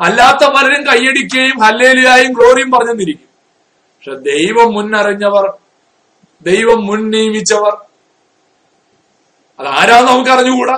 [0.00, 3.29] അല്ലാത്ത പലരും കൈയടിക്കുകയും ഹല്ലേലിയായും ഗ്ലോറിയും പറഞ്ഞെന്നിരിക്കും
[4.00, 5.54] പക്ഷെ ദൈവം മുന്നറിഞ്ഞവർ
[6.42, 7.72] ദൈവം മുൻ നിയമിച്ചവർ
[9.60, 10.76] അതാരാ നമുക്ക് അറിഞ്ഞുകൂടാ?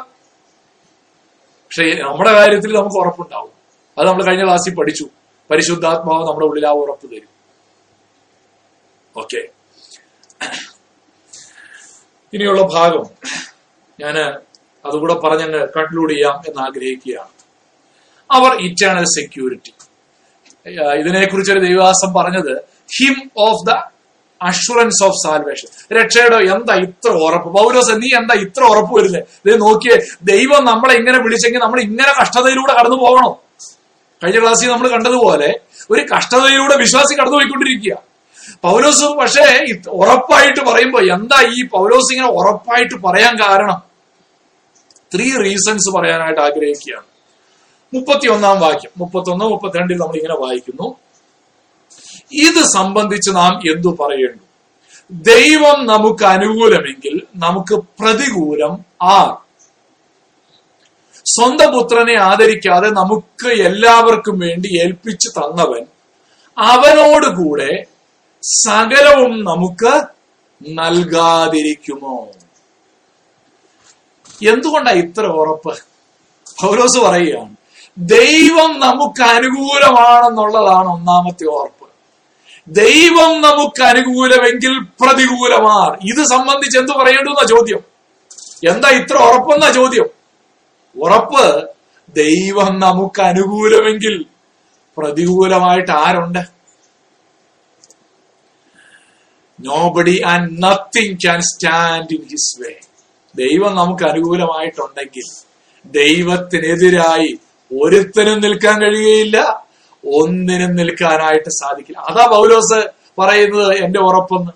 [1.67, 3.51] പക്ഷെ നമ്മുടെ കാര്യത്തിൽ നമുക്ക് ഉറപ്പുണ്ടാവും.
[3.99, 5.09] അത് നമ്മൾ കഴിഞ്ഞ ക്ലാസ്സിൽ പഠിച്ചു.
[5.51, 7.29] പരിശുദ്ധാത്മാവ് നമ്മുടെ ഉള്ളിൽ ആ ഉറപ്പ് തരും.
[9.17, 9.49] ഓക്കെ.
[12.35, 13.05] ഇനിയുള്ള ഭാഗം
[14.01, 14.19] ഞാൻ
[14.87, 17.29] അതുകൂടെ പറഞ്ഞങ്ങ് കൺക്ലൂഡ് ചെയ്യാം എന്ന് ആഗ്രഹിക്കുകയാണ്.
[18.31, 19.75] Our eternal security.
[20.99, 23.17] ഇതിനെക്കുറിച്ച് ഒരു ദൈവദാസം പറഞ്ഞത് him
[23.47, 23.73] of the
[24.41, 25.69] assurance of salvation
[25.99, 27.49] രക്ഷയുടെ എന്താ ഇത്ര ഉറപ്പ്?
[27.59, 29.97] പൗലോസ് നീ എന്താ ഇത്ര ഉറപ്പ് വരുന്നത് ഇത് നോക്കിയേ
[30.31, 33.31] ദൈവം നമ്മളെ ഇങ്ങനെ വിളിച്ചെങ്കിൽ നമ്മൾ ഇങ്ങനെ കഷ്ടതയിലൂടെ കടന്നു പോകണോ.
[34.23, 35.51] കഴിഞ്ഞ ക്ലാസ്സിൽ നമ്മൾ കണ്ടതുപോലെ
[35.91, 37.95] ഒരു കഷ്ടതയിലൂടെ വിശ്വാസി കടന്നു പോയിക്കൊണ്ടിരിക്കുക
[39.21, 39.47] പക്ഷേ
[40.01, 43.79] ഉറപ്പായിട്ട് പറയുമ്പോ എന്താ ഈ പൗലോസ് ഇങ്ങനെ ഉറപ്പായിട്ട് പറയാൻ കാരണം?
[45.15, 47.07] ത്രീ റീസൺസ് പറയാനായിട്ട് ആഗ്രഹിക്കുകയാണ്.
[47.95, 48.93] മുപ്പത്തി ഒന്നാം വാക്യം.
[49.01, 50.87] മുപ്പത്തി ഒന്ന് മുപ്പത്തിരണ്ടിൽ നമ്മൾ ഇങ്ങനെ വായിക്കുന്നു.
[52.39, 54.43] ഇത് സംബന്ധിച്ച് നാം എന്തു പറയുന്നു
[55.11, 58.73] ദൈവം നമുക്ക് അനുകൂലമെങ്കിൽ നമുക്ക് പ്രതികൂലം
[59.07, 59.17] ആ
[61.27, 65.83] സ്വന്തം പുത്രനെ ആദരിക്കാതെ നമുക്ക് എല്ലാവർക്കും വേണ്ടി ഏൽപ്പിച്ചു തന്നവൻ
[66.57, 67.71] അവനോട് കൂടെ
[68.43, 69.93] സകലവും നമുക്ക്
[70.61, 72.17] നൽകാതിരിക്കുമോ?
[74.45, 75.73] എന്തുകൊണ്ടാ ഇത്ര ഉറപ്പ്?
[76.59, 77.55] പൗലോസ് പറയുകയാണ്
[77.97, 81.82] ദൈവം നമുക്ക് അനുകൂലമാണെന്നുള്ളതാണ് ഒന്നാമത്തെ ഉറപ്പ്
[82.69, 85.99] ദൈവം നമുക്ക് അനുകൂലമെങ്കിൽ പ്രതികൂലമാർ.
[86.11, 87.81] ഇത് സംബന്ധിച്ച് എന്ത് പറയേണ്ടുന്ന ചോദ്യം?
[88.71, 90.09] എന്താ ഇത്ര ഉറപ്പെന്ന ചോദ്യം?
[90.97, 91.69] ഉറപ്പ്
[92.17, 94.25] ദൈവം നമുക്ക് അനുകൂലമെങ്കിൽ
[94.99, 96.39] പ്രതികൂലമായിട്ട് ആരുണ്ട്?
[99.61, 102.73] Nobody and nothing can stand in his way
[103.37, 105.27] ദൈവം നമുക്ക് അനുകൂലമായിട്ടുണ്ടെങ്കിൽ
[105.85, 107.39] ദൈവത്തിനെതിരായി
[107.83, 109.67] ഒരുത്തനും നിൽക്കാൻ കഴിയുകയില്ല.
[110.05, 111.99] ഒന്നിനും നിൽക്കാനായിട്ട് സാധിക്കില്ല.
[111.99, 112.89] അതാ പൗലോസ്
[113.19, 114.53] പറയുന്നത് എന്റെ ഉറപ്പെന്ന്.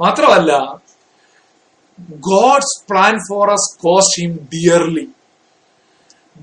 [0.00, 0.52] മാത്രമല്ല
[2.10, 5.08] God's plan for us cost him dearly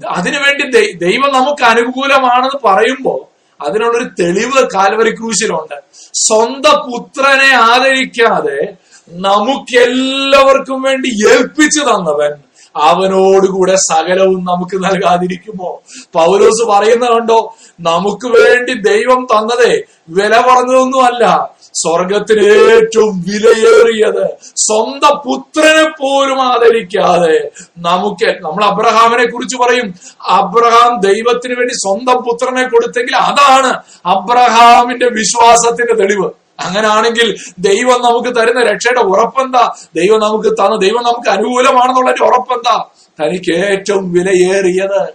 [0.07, 3.19] അതിനുവേണ്ടി ദൈവം നമുക്ക് അനുകൂലമാണെന്ന് പറയുമ്പോൾ
[3.63, 5.83] അതിനുള്ളൊരു തെളിവ് കാൽവരി ക്രൂശിലുണ്ട്.
[6.13, 8.73] സ്വന്തം പുത്രനെ ആദരിക്കാതെ
[9.09, 12.31] നമുക്കെല്ലാവർക്കും വേണ്ടി ഏൽപ്പിച്ചു തന്നവൻ
[12.75, 15.81] അവനോടുകൂടെ സകലവും നമുക്ക് നൽകാതിരിക്കുമോ?
[16.13, 17.55] പൗലോസ് പറയുന്ന കണ്ടോ?
[17.79, 21.51] നമുക്ക് വേണ്ടി ദൈവം തന്നതേ വില പറഞ്ഞതൊന്നുമല്ല.
[21.73, 29.95] സ്വർഗത്തിന് ഏറ്റവും വിലയേറിയത് സ്വന്തം പുത്രനെ പോലും ആദരിക്കാതെ നമുക്ക് നമ്മൾ അബ്രഹാമിനെ കുറിച്ച് പറയും.
[30.29, 36.40] അബ്രഹാം ദൈവത്തിന് വേണ്ടി സ്വന്തം പുത്രനെ കൊടുത്തെങ്കിൽ അതാണ് അബ്രഹാമിന്റെ വിശ്വാസത്തിന്റെ തെളിവ്.
[36.63, 39.75] അങ്ങനാണെങ്കിൽ ദൈവം നമുക്ക് തരുന്ന രക്ഷയുടെ ഉറപ്പെന്താ?
[39.95, 42.89] ദൈവം നമുക്ക് തന്ന ദൈവം നമുക്ക് അനുകൂലമാണെന്നുള്ളതിന്റെ ഉറപ്പെന്താ?
[43.19, 45.13] തനിക്ക് ഏറ്റവും വിലയേറിയത്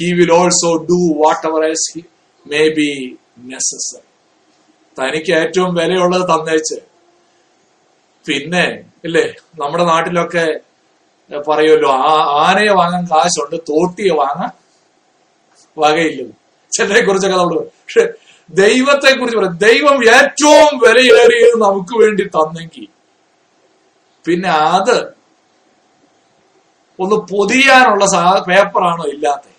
[0.00, 2.04] He will also do whatever else he
[2.52, 4.08] may be necessary.
[4.98, 6.80] തനിക്ക് ഏറ്റവും വിലയുള്ളത് തന്നേച്ച്.
[8.26, 9.34] പിന്നെ ഇല്ലേ?
[9.54, 10.60] നമ്മുടെ നാട്ടിലൊക്കെ
[11.48, 12.14] പറയുമല്ലോ ആ
[12.46, 14.50] ആനയെ വാങ്ങാൻ കാശുണ്ട് തോട്ടിയെ വാങ്ങാൻ
[15.78, 16.32] വകയില്ല.
[16.72, 18.12] ചിലരെ കുറിച്ചൊക്കെ നമ്മൾ പക്ഷെ
[18.50, 19.58] ദൈവത്തെ കുറിച്ച് പറയാം.
[19.58, 22.88] ദൈവം ഏറ്റവും വിലയേറിയത് നമുക്ക് വേണ്ടി തന്നെങ്കിൽ.
[24.26, 25.20] പിന്നെ അത്
[27.00, 29.50] ഒന്ന് പൊതിയാനുള്ള സാ- പേപ്പറാണോ ഇല്ലാത്ത?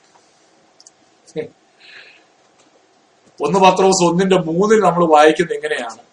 [3.41, 6.10] ഒന്ന് പത്രോസ് ഒന്നിന്റെ മൂന്നിൽ നമ്മൾ വായിക്കുന്നത് എങ്ങനെയാണ്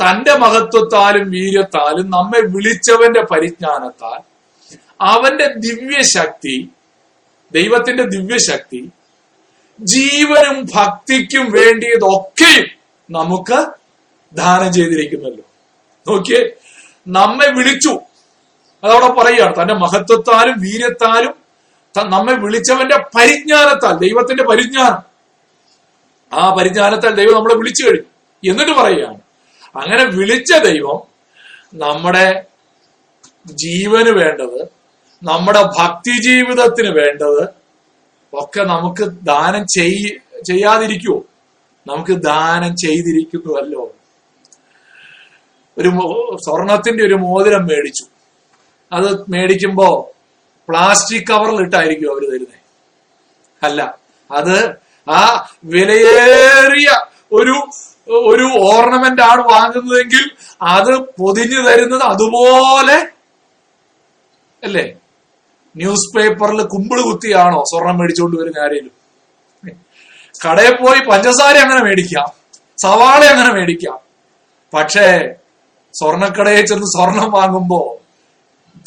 [0.00, 4.20] തന്റെ മഹത്വത്താലും വീര്യത്താലും നമ്മെ വിളിച്ചവന്റെ പരിജ്ഞാനത്താൽ
[5.00, 6.68] അവന്റെ ദിവ്യശക്തി
[7.52, 8.90] ദൈവത്തിന്റെ ദിവ്യശക്തി
[9.80, 12.66] ജീവനും ഭക്തിക്കും വേണ്ടിയതൊക്കെയും
[13.10, 13.66] നമുക്ക്
[14.32, 15.44] ദാനം ചെയ്തിരിക്കുന്നല്ലോ.
[16.08, 16.50] നോക്കിയേ
[17.08, 18.00] നമ്മെ വിളിച്ചു.
[18.84, 21.34] അതവിടെ പറയുകയാണ് തന്റെ മഹത്വത്താലും വീര്യത്താലും
[22.10, 25.16] നമ്മെ വിളിച്ചവന്റെ പരിജ്ഞാനത്താൽ ദൈവത്തിന്റെ പരിജ്ഞാനം.
[26.32, 28.52] ആ പരിജ്ഞാനത്താൽ ദൈവം നമ്മളെ വിളിച്ചു കഴിഞ്ഞു.
[28.52, 29.25] എന്നിട്ട് പറയുകയാണ്
[29.76, 31.02] അങ്ങനെ വിളിച്ച ദൈവം
[31.74, 32.44] നമ്മുടെ
[33.52, 34.60] ജീവന് വേണ്ടത്
[35.22, 37.42] നമ്മുടെ ഭക്തി ജീവിതത്തിന് വേണ്ടത്
[38.32, 40.06] ഒക്കെ നമുക്ക് ദാനം ചെയ്
[40.44, 41.22] ചെയ്യാതിരിക്കുവോ?
[41.86, 43.92] നമുക്ക് ദാനം ചെയ്തിരിക്കുന്നുവല്ലോ.
[45.78, 45.88] ഒരു
[46.36, 48.04] സ്വർണത്തിന്റെ ഒരു മോതിരം മേടിച്ചു.
[48.92, 50.10] അത് മേടിക്കുമ്പോ
[50.68, 52.60] പ്ലാസ്റ്റിക് കവറിൽ ഇട്ടായിരിക്കും അവർ തരുന്നത്
[53.64, 53.98] അല്ല.
[54.30, 54.74] അത്
[55.10, 56.88] ആ വിലയേറിയ
[57.32, 57.54] ഒരു
[58.08, 60.30] ഒരു ഓർണമെന്റ് ആണ് വാങ്ങുന്നതെങ്കിൽ
[60.62, 63.08] അത് പൊതിഞ്ഞു തരുന്നത് അതുപോലെ
[64.64, 64.96] അല്ലേ?
[65.76, 68.92] ന്യൂസ് പേപ്പറിൽ കുമ്പിൾ കുത്തിയാണോ സ്വർണം മേടിച്ചുകൊണ്ട് വരുന്ന ആരെങ്കിലും
[70.44, 72.28] കടയിൽ പോയി പഞ്ചസാര അങ്ങനെ മേടിക്കാം?
[72.82, 73.98] സവാള അങ്ങനെ മേടിക്കാം?
[74.74, 75.34] പക്ഷേ
[75.94, 77.96] സ്വർണക്കടയിൽ ചെന്ന് സ്വർണം വാങ്ങുമ്പോ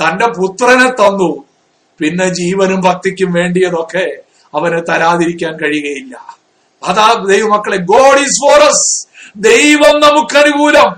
[0.01, 1.45] തന്റെ പുത്രനെ തന്നു.
[2.01, 4.17] പിന്നെ ജീവനും ഭക്തിക്കും വേണ്ടിയതൊക്കെ
[4.55, 6.37] അവന് തരാതിരിക്കാൻ കഴിയുകയില്ല.
[6.83, 9.08] അതാ ദൈവമക്കളെ ഗോഡ് ഈസ് us.
[9.35, 10.89] ദൈവം നമുക്കനുകൂലം.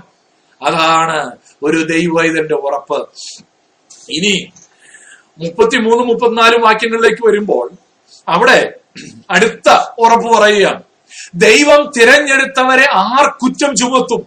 [0.62, 1.30] അതാണ്
[1.62, 3.08] ഒരു ദൈവൈതന്റെ ഉറപ്പ്.
[4.10, 4.52] ഇനി
[5.38, 7.70] മുപ്പത്തിമൂന്ന് മുപ്പത്തിനാല് വാക്യങ്ങളിലേക്ക് വരുമ്പോൾ
[8.28, 8.74] അവിടെ
[9.30, 10.82] അടുത്ത ഉറപ്പ് പറയുകയാണ്.
[11.34, 14.26] ദൈവം തിരഞ്ഞെടുത്തവരെ ആർ കുറ്റം ചുമത്തും?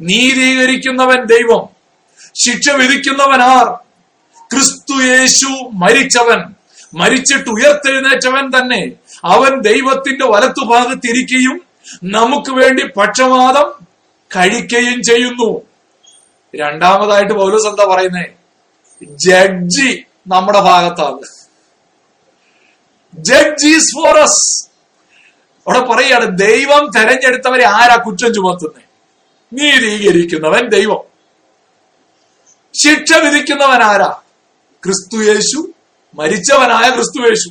[0.00, 1.68] നീതീകരിക്കുന്നവൻ ദൈവം
[2.34, 3.66] ശിക്ഷ വിധിക്കുന്നവൻ ആർ?
[4.52, 6.54] ക്രിസ്തു യേശു മരിച്ചവൻ
[6.94, 8.92] മരിച്ചിട്ട് ഉയർത്തെഴുന്നേറ്റവൻ തന്നെ.
[9.24, 11.71] അവൻ ദൈവത്തിന്റെ വലത്തുഭാഗത്തിരിക്കുകയും
[12.04, 13.86] നമുക്ക് വേണ്ടി പക്ഷവാദം
[14.36, 15.60] കഴിക്കുകയും ചെയ്യുന്നു.
[16.56, 18.24] രണ്ടാമതായിട്ട് പൗലോസ് എന്താ പറയുന്നേ?
[19.02, 21.20] ജഡ്ജി നമ്മുടെ ഭാഗത്താണ്.
[23.14, 28.82] ജഡ്ജീസ് ഫോർ അവിടെ പറയാണ് ദൈവം തെരഞ്ഞെടുത്തവരെ ആരാ കുറ്റം ചുമത്തുന്നേ?
[29.52, 31.04] നീതീകരിക്കുന്നവൻ ദൈവം.
[32.74, 34.20] ശിക്ഷ വിധിക്കുന്നവൻ ആരാ?
[34.84, 35.72] ക്രിസ്തു യേശു
[36.14, 37.48] മരിച്ചവനായ ക്രിസ്തു യേശു.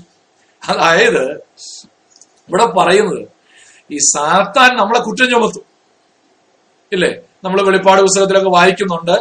[0.69, 1.31] അതായത്
[2.49, 3.40] ഇവിടെ പറയുന്നത്
[3.91, 5.65] ഈ സാത്താൻ നമ്മളെ കുറ്റം ചുമത്തും.
[6.91, 7.09] ഇല്ലേ?
[7.43, 9.15] നമ്മൾ വെളിപ്പാട് പുസ്തകത്തിലൊക്കെ വായിക്കുന്നുണ്ട്.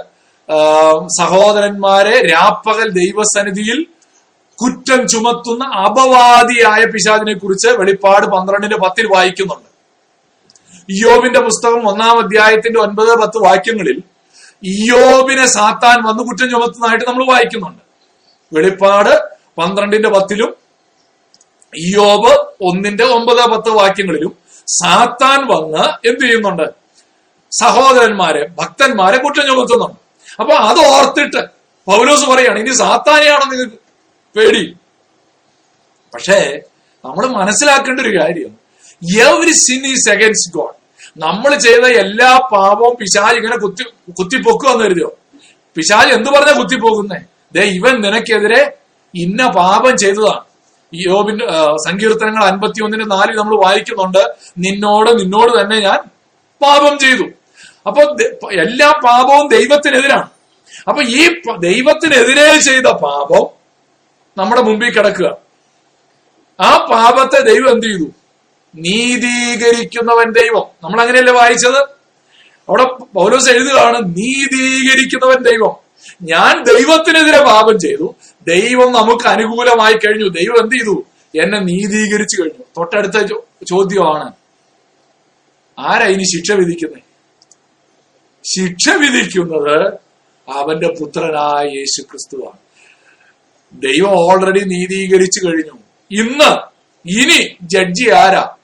[1.18, 3.80] സഹോദരന്മാരെ രാപ്പകൽ ദൈവസന്നിധിയിൽ
[4.62, 9.68] കുറ്റം ചുമത്തുന്ന അപവാദിയായ പിശാദിനെ കുറിച്ച് വെളിപ്പാട് പന്ത്രണ്ടിന്റെ പത്തിൽ വായിക്കുന്നുണ്ട്.
[10.96, 13.98] ഇയോബിന്റെ പുസ്തകം ഒന്നാം അധ്യായത്തിന്റെ ഒൻപത് പത്ത് വാക്യങ്ങളിൽ
[14.64, 17.82] ഇയോബിനെ സാത്താൻ വന്ന് കുറ്റം ചുമത്തുന്നതായിട്ട് നമ്മൾ വായിക്കുന്നുണ്ട്.
[18.52, 19.12] വെളിപ്പാട്
[19.58, 20.50] പന്ത്രണ്ടിന്റെ പത്തിലും
[21.74, 22.32] ഇയോബ്
[22.68, 24.32] ഒന്നിന്റെ ഒമ്പത് പത്ത് വാക്യങ്ങളിലും
[24.78, 26.66] സാത്താൻ വന്ന് എന്ത് ചെയ്യുന്നുണ്ട്?
[27.52, 29.98] സഹോദരന്മാരെ ഭക്തന്മാരെ കുറ്റം ചുമത്തുന്നുണ്ട്
[30.40, 31.42] അപ്പൊ അത് ഓർത്തിട്ട്
[31.86, 33.78] പൗലോസ് പറയാണ് ഇനി സാത്താനെയാണോ നിങ്ങൾക്ക്
[34.36, 34.64] പേടി.
[36.12, 36.38] പക്ഷേ
[37.04, 38.52] നമ്മൾ മനസ്സിലാക്കേണ്ട ഒരു കാര്യം
[39.26, 40.76] every sin is against God
[41.24, 43.84] നമ്മൾ ചെയ്ത എല്ലാ പാപവും പിശാജ് ഇങ്ങനെ കുത്തി
[44.18, 45.10] കുത്തിപ്പൊക്കുവെന്ന് കരുതിയോ?
[45.76, 47.18] പിശാജ് എന്ത് പറഞ്ഞാ കുത്തിപ്പോകുന്നേ?
[47.54, 48.60] ദേ ഇവൻ നിനക്കെതിരെ
[49.14, 50.42] ഇന്ന പാപം ചെയ്തതാണ്.
[50.94, 54.34] യോബിന്റെ ആ, സങ്കീർത്തനങ്ങൾ അൻപത്തി ഒന്നിന് നാലിൽ നമ്മൾ വായിക്കുന്നുണ്ട്.
[54.58, 55.98] നിന്നോട് നിന്നോട് തന്നെ ഞാൻ
[56.62, 57.22] പാപം ചെയ്തു.
[57.86, 58.02] അപ്പൊ
[58.52, 60.30] എല്ലാ പാപവും ദൈവത്തിനെതിരാണ്.
[60.88, 61.28] അപ്പൊ ഈ
[61.58, 63.46] ദൈവത്തിനെതിരെ ചെയ്ത പാപം
[64.38, 65.36] നമ്മുടെ മുമ്പിൽ കിടക്കുക.
[66.60, 68.12] ആ പാപത്തെ ദൈവം എന്ത് ചെയ്തു?
[68.74, 70.64] നീതീകരിക്കുന്നവൻ ദൈവം.
[70.84, 72.00] നമ്മൾ അങ്ങനെയല്ലേ വായിച്ചത്?
[72.68, 72.84] അവിടെ
[73.14, 75.76] പൗലോസ് എഴുതുകയാണ് നീതീകരിക്കുന്നവൻ ദൈവം.
[76.22, 78.14] ഞാൻ ദൈവത്തിനെതിരെ പാപം ചെയ്തു.
[78.48, 80.28] ദൈവം നമുക്ക് അനുകൂലമായി കഴിഞ്ഞു.
[80.28, 81.04] ദൈവം എന്ത് ചെയ്തു?
[81.42, 82.64] എന്നെ നീതീകരിച്ചു കഴിഞ്ഞു.
[82.76, 83.26] തൊട്ടടുത്ത
[83.68, 84.32] ചോദ്യമാണ്
[85.78, 87.02] ആരാ ഇനി ശിക്ഷ വിധിക്കുന്നത്?
[88.44, 89.94] ശിക്ഷ വിധിക്കുന്നത്
[90.50, 92.58] അവന്റെ പുത്രനായ യേശു ക്രിസ്തുവാണ്.
[93.80, 95.78] ദൈവം ഓൾറെഡി നീതീകരിച്ചു കഴിഞ്ഞു.
[96.10, 96.50] ഇന്ന്
[97.08, 98.56] ഇനി ജഡ്ജി ആരാ?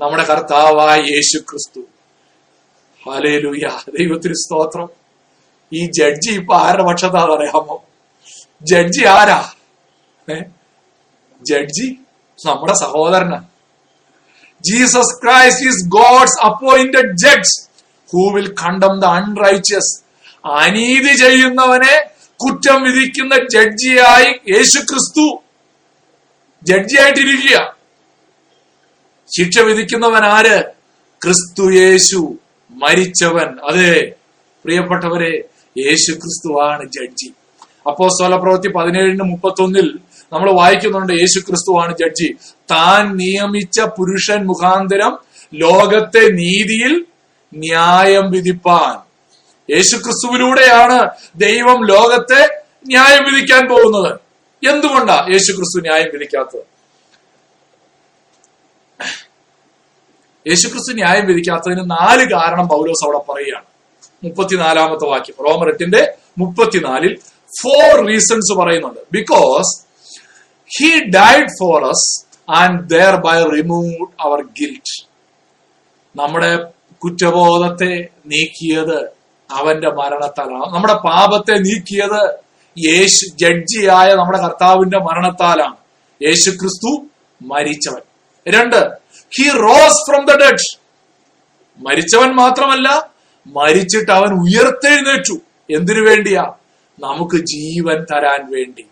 [0.00, 1.80] നമ്മുടെ കർത്താവായ യേശു ക്രിസ്തു.
[3.10, 4.88] ഹാലേലൂയ ദൈവത്തിന് സ്തോത്രം.
[5.72, 7.84] ഈ ജഡ്ജി ഇപ്പൊ ആരുടെ പക്ഷത്താ അറിയാമോ?
[8.70, 9.40] ജഡ്ജി ആരാ?
[11.42, 11.86] ജഡ്ജി
[12.46, 13.46] നമ്മുടെ സഹോദരനാണ്
[14.60, 17.54] Jesus Christ is God's appointed judge
[18.12, 19.92] who will condemn the unrighteous.
[20.44, 21.94] അനീതി ചെയ്യുന്നവനെ
[22.40, 25.26] കുറ്റം വിധിക്കുന്ന ജഡ്ജിയായി യേശു ക്രിസ്തു
[26.62, 27.58] ജഡ്ജിയായിട്ടിരിക്കുക.
[29.36, 30.56] ശിക്ഷ വിധിക്കുന്നവൻ ആര്?
[31.22, 32.20] ക്രിസ്തു യേശു
[32.70, 33.50] മരിച്ചവൻ.
[33.68, 33.94] അതെ
[34.64, 35.32] പ്രിയപ്പെട്ടവരെ
[35.84, 37.28] യേശു ക്രിസ്തുവാണ് ജഡ്ജി.
[37.86, 39.98] അപ്പോ പ്രവൃത്തി പതിനേഴിന് മുപ്പത്തൊന്നിൽ
[40.32, 42.32] നമ്മൾ വായിക്കുന്നുണ്ട് യേശു ക്രിസ്തുവാണ് ജഡ്ജി.
[42.70, 45.18] താൻ നിയമിച്ച പുരുഷൻ മുഖാന്തരം
[45.54, 47.04] ലോകത്തെ നീതിയിൽ
[47.54, 49.14] ന്യായം വിധിപ്പാൻ.
[49.74, 54.20] യേശു ക്രിസ്തുവിലൂടെയാണ് ദൈവം ലോകത്തെ ന്യായം വിധിക്കാൻ പോകുന്നത്.
[54.68, 56.74] എന്തുകൊണ്ടാ യേശു ക്രിസ്തു ന്യായം വിധിക്കാത്തത്?
[60.48, 63.64] യേശുക്രിസ്തു ന്യായം വിധിക്കാത്തതിന് നാല് കാരണം പൗലോസ് അവിടെ പറയുകയാണ്.
[64.24, 65.44] മുപ്പത്തിനാലാമത്തെ വാക്യം.
[65.46, 67.18] റോമർ എട്ടിന്റെ മുപ്പത്തിനാലിൽ
[67.62, 69.00] ഫോർ റീസൺസ് പറയുന്നുണ്ട്.
[69.12, 69.86] Because
[70.78, 75.06] he died for us and thereby remove our guilt
[76.16, 76.66] നമ്മുടെ
[77.04, 78.98] കുറ്റബോധത്തെ നീക്കിയത്
[79.50, 80.74] അവന്റെ മരണത്താലാണ്.
[80.74, 82.44] നമ്മുടെ പാപത്തെ നീക്കിയത്
[82.78, 85.76] യേശു ജഡ്ജിയായ നമ്മുടെ കർത്താവിന്റെ മരണത്താലാണ്.
[86.22, 87.06] യേശു ക്രിസ്തു
[87.42, 88.02] മരിച്ചവൻ.
[88.48, 88.76] രണ്ട്
[89.38, 90.78] he rose from the dead
[91.78, 93.10] മരിച്ചവൻ മാത്രമല്ല
[93.46, 95.36] മരിച്ചിട്ട് അവൻ ഉയർത്തെഴുന്നേറ്റു.
[95.70, 96.42] എന്തിനു വേണ്ടിയാ?
[97.00, 98.86] നമുക്ക് ജീവൻ തരാൻ വേണ്ടി.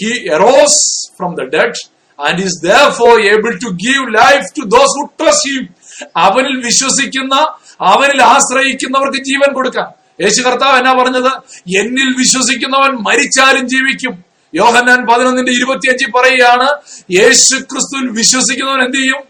[0.00, 1.96] He arose from the dead
[2.28, 5.74] and is though able to give life to those him
[6.16, 7.34] അവനിൽ വിശ്വസിക്കുന്ന
[7.80, 9.92] അവനിൽ ആശ്രയിക്കുന്നവർക്ക് ജീവൻ കൊടുക്കാം.
[10.22, 11.32] യേശു കർത്താവ് എന്നാ പറഞ്ഞത്?
[11.78, 14.24] എന്നിൽ വിശ്വസിക്കുന്നവൻ മരിച്ചാലും ജീവിക്കും.
[14.54, 16.68] യോഹന്നാൻ പതിനൊന്നിന്റെ ഇരുപത്തിയഞ്ചിൽ പറയുകയാണ്
[17.10, 19.22] യേശു ക്രിസ്തുവിൽ വിശ്വസിക്കുന്നവൻ എന്ത് ചെയ്യും?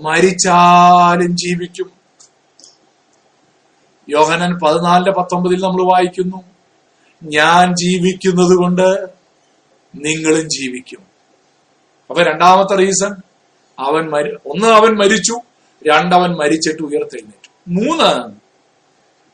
[0.00, 1.90] മരിച്ചാലും ജീവിക്കും.
[4.08, 6.55] യോഹനൻ പതിനാലിന്റെ പത്തൊമ്പതിൽ നമ്മൾ വായിക്കുന്നു.
[7.22, 9.06] ഞാൻ ജീവിക്കുന്നത് കൊണ്ട്
[9.94, 11.06] നിങ്ങളും ജീവിക്കും.
[12.10, 13.14] അപ്പൊ രണ്ടാമത്തെ റീസൺ
[13.78, 15.40] അവൻ മരി ഒന്ന് അവൻ മരിച്ചു
[15.88, 17.50] രണ്ടവൻ മരിച്ചിട്ട് ഉയർത്തെഴുന്നേറ്റു.
[17.68, 18.36] മൂന്ന്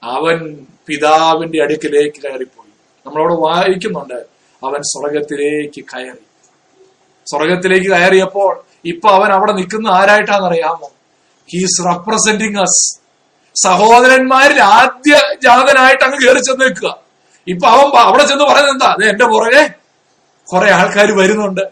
[0.04, 2.72] അവൻ പിതാവിന്റെ അടുക്കിലേക്ക് കയറിപ്പോയി.
[3.06, 4.26] നമ്മളവിടെ വായിക്കുന്നുണ്ട്
[4.64, 6.26] അവൻ സ്വർഗത്തിലേക്ക് കയറി.
[7.30, 10.92] സ്വർഗത്തിലേക്ക് കയറിയപ്പോൾ ഇപ്പൊ അവൻ അവിടെ നിൽക്കുന്ന ആരായിട്ടാണെന്നറിയാമോ?
[11.52, 13.02] ഹീസ് റെപ്രസെന്റിങ് അസ്
[13.64, 15.10] സഹോദരന്മാരിൽ ആദ്യ
[15.42, 17.01] ജാതനായിട്ട് അങ്ങ് കയറി ചെന്ന് നിൽക്കുക.
[17.46, 18.88] ഇപ്പൊ അവൻ അവിടെ ചെന്ന് പറയുന്നത് എന്താ?
[18.96, 19.62] അത് എന്റെ പുറകെ
[20.48, 21.64] കുറെ ആൾക്കാർ വരുന്നുണ്ട്.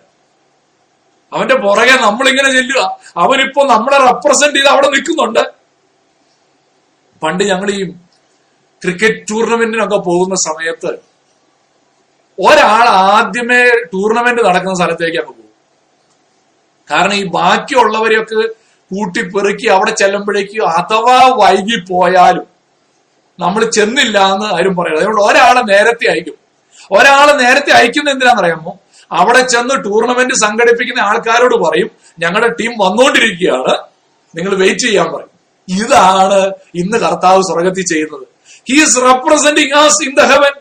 [1.33, 2.81] അവന്റെ പുറകെ നമ്മളിങ്ങനെ ചെല്ലുക
[3.17, 5.43] അവനിപ്പോ നമ്മളെ റെപ്രസെന്റ് ചെയ്ത് അവിടെ നിൽക്കുന്നുണ്ട്.
[7.23, 7.81] പണ്ട് ഞങ്ങൾ ഈ
[8.83, 10.91] ക്രിക്കറ്റ് ടൂർണമെന്റിനൊക്കെ പോകുന്ന സമയത്ത്
[12.39, 13.63] ഒരാൾ ആദ്യമേ
[13.93, 15.47] ടൂർണമെന്റ് നടക്കുന്ന സ്ഥലത്തേക്ക് അങ്ങ് പോകും.
[16.91, 18.41] കാരണം ഈ ബാക്കിയുള്ളവരെയൊക്കെ
[18.91, 22.47] കൂട്ടിപ്പെറുക്കി അവിടെ ചെല്ലുമ്പോഴേക്കും അഥവാ വൈകി പോയാലും
[23.39, 26.37] നമ്മൾ ചെന്നില്ല എന്ന് ആരും പറയുന്നത് അതുകൊണ്ട് ഒരാളെ നേരത്തെ അയക്കും.
[26.99, 28.79] ഒരാളെ നേരത്തെ അയക്കുന്ന എന്തിനാണെന്നറിയാമോ?
[29.13, 33.75] അവിടെ ചെന്ന് ടൂർണമെന്റ് സംഘടിപ്പിക്കുന്ന ആൾക്കാരോട് പറയും ഞങ്ങളുടെ ടീം വന്നുകൊണ്ടിരിക്കുകയാണ്
[34.37, 35.33] നിങ്ങൾ വെയിറ്റ് ചെയ്യാൻ പറയും.
[35.69, 36.41] ഇതാണ്
[36.75, 38.27] ഇന്ന് കർത്താവ് സ്വർഗത്തിൽ ചെയ്യുന്നത്.
[38.71, 40.55] He's representing us in the heaven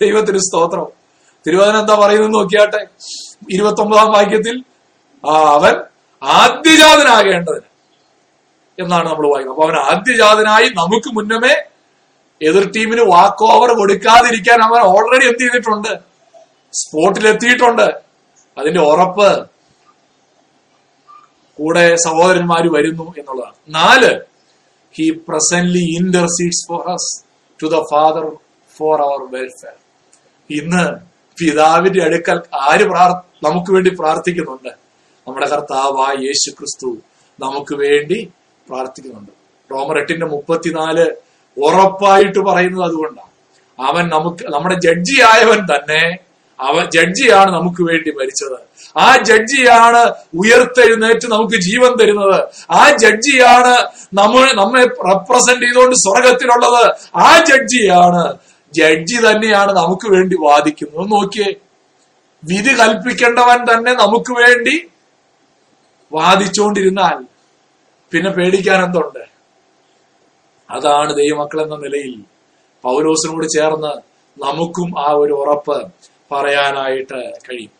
[0.00, 0.86] ദൈവത്തിന് സ്തോത്രം.
[1.46, 2.86] തിരുവചന എന്താ പറയുന്നത് നോക്കിയാട്ടെ?
[3.52, 4.56] ഇരുപത്തി ഒമ്പതാം വാക്യത്തിൽ
[5.24, 5.74] അവൻ
[6.22, 7.67] ആദ്യജാതനാകേണ്ടതിന്
[8.78, 11.54] എന്നാണ് നമ്മൾ വായിക്കുന്നത് അപ്പൊ അവൻ ആദ്യജാതനായി നമുക്ക് മുന്നമേ
[12.40, 15.92] എതിർ ടീമിന് വാക്ക് ഓവർ കൊടുക്കാതിരിക്കാൻ അവൻ ഓൾറെഡി എന്ത് ചെയ്തിട്ടുണ്ട്?
[16.74, 17.86] സ്പോട്ടിൽ എത്തിയിട്ടുണ്ട്
[18.56, 19.30] അതിന്റെ ഉറപ്പ്
[21.58, 23.56] കൂടെ സഹോദരന്മാര് വരുന്നു എന്നുള്ളതാണ്.
[23.78, 24.10] നാല്
[24.94, 27.10] he presently intercedes for us
[27.60, 28.24] to the Father
[28.76, 29.76] for our welfare
[30.50, 30.84] ഇന്ന്
[31.38, 32.84] പിതാവിന്റെ അടുക്കൽ ആര്
[33.46, 34.72] നമുക്ക് വേണ്ടി പ്രാർത്ഥിക്കുന്നുണ്ട്?
[35.26, 36.88] നമ്മുടെ കർത്താവായ യേശു ക്രിസ്തു
[37.38, 38.18] നമുക്ക് വേണ്ടി
[38.68, 39.32] പ്രാർത്ഥിക്കുന്നുണ്ട്.
[39.70, 41.06] റോമർ എട്ടിന്റെ മുപ്പത്തിനാല്
[41.56, 43.32] ഉറപ്പായിട്ട് പറയുന്നത് അതുകൊണ്ടാണ്.
[43.78, 46.02] അവൻ നമുക്ക് നമ്മുടെ ജഡ്ജി ആയവൻ തന്നെ
[46.60, 48.58] അവൻ ജഡ്ജിയാണ് നമുക്ക് വേണ്ടി മരിച്ചത്.
[48.98, 50.00] ആ ജഡ്ജിയാണ്
[50.34, 52.40] ഉയർത്തെഴുന്നേറ്റ് നമുക്ക് ജീവൻ തരുന്നത്.
[52.70, 53.74] ആ ജഡ്ജിയാണ്
[54.14, 56.84] നമ്മൾ നമ്മെ റെപ്രസെന്റ് ചെയ്തുകൊണ്ട് സ്വർഗത്തിലുള്ളത്
[57.16, 58.24] ആ ജഡ്ജിയാണ്
[58.74, 61.06] ജഡ്ജി തന്നെയാണ് നമുക്ക് വേണ്ടി വാദിക്കുന്നത്.
[61.12, 61.50] നോക്കിയേ
[62.44, 64.76] വിധി കൽപ്പിക്കേണ്ടവൻ തന്നെ നമുക്ക് വേണ്ടി
[66.12, 67.16] വാദിച്ചുകൊണ്ടിരുന്നാൽ
[68.12, 69.24] പിന്നെ പേടിക്കാൻ എന്തുണ്ട്?
[70.70, 72.14] അതാണ് ദൈവമക്കൾ എന്ന നിലയിൽ
[72.84, 73.92] പൗലോസിനോട് ചേർന്ന്
[74.36, 75.78] നമുക്കും ആ ഒരു ഉറപ്പ്
[76.32, 77.72] പറയാനായിട്ട് കഴിയും.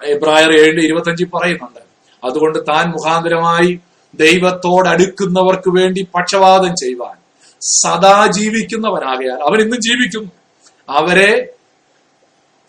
[0.00, 1.82] എബ്രായർ ഏഴിന്റെ ഇരുപത്തഞ്ചിൽ പറയുന്നുണ്ട്
[2.24, 3.80] അതുകൊണ്ട് താൻ മുഖാന്തരമായി
[4.14, 7.16] ദൈവത്തോടടുക്കുന്നവർക്ക് വേണ്ടി പക്ഷപാതം ചെയ്യുവാൻ
[7.62, 10.32] സദാ ജീവിക്കുന്നവനാകയാൽ അവൻ ഇന്നും ജീവിക്കുന്നു.
[10.88, 11.32] അവരെ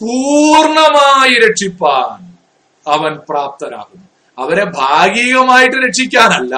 [0.01, 2.20] പൂർണമായി രക്ഷിപ്പാൻ
[2.86, 4.09] അവൻ പ്രാപ്തരാകുന്നു
[4.40, 6.56] അവരെ ഭാഗികമായിട്ട് രക്ഷിക്കാനല്ല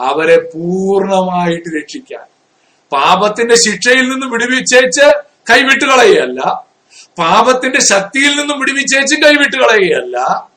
[0.00, 2.26] അവരെ പൂർണമായിട്ട് രക്ഷിക്കാൻ.
[2.92, 5.10] പാപത്തിന്റെ ശിക്ഷയിൽ നിന്ന് വിടുവിച്ചേച്ച്
[5.50, 6.64] കൈവിട്ട് കളയുകയല്ല.
[7.18, 10.48] പാപത്തിന്റെ ശക്തിയിൽ നിന്നും വിടുവിച്ചേച്ച് കൈവിട്ട് കളയുകയല്ല.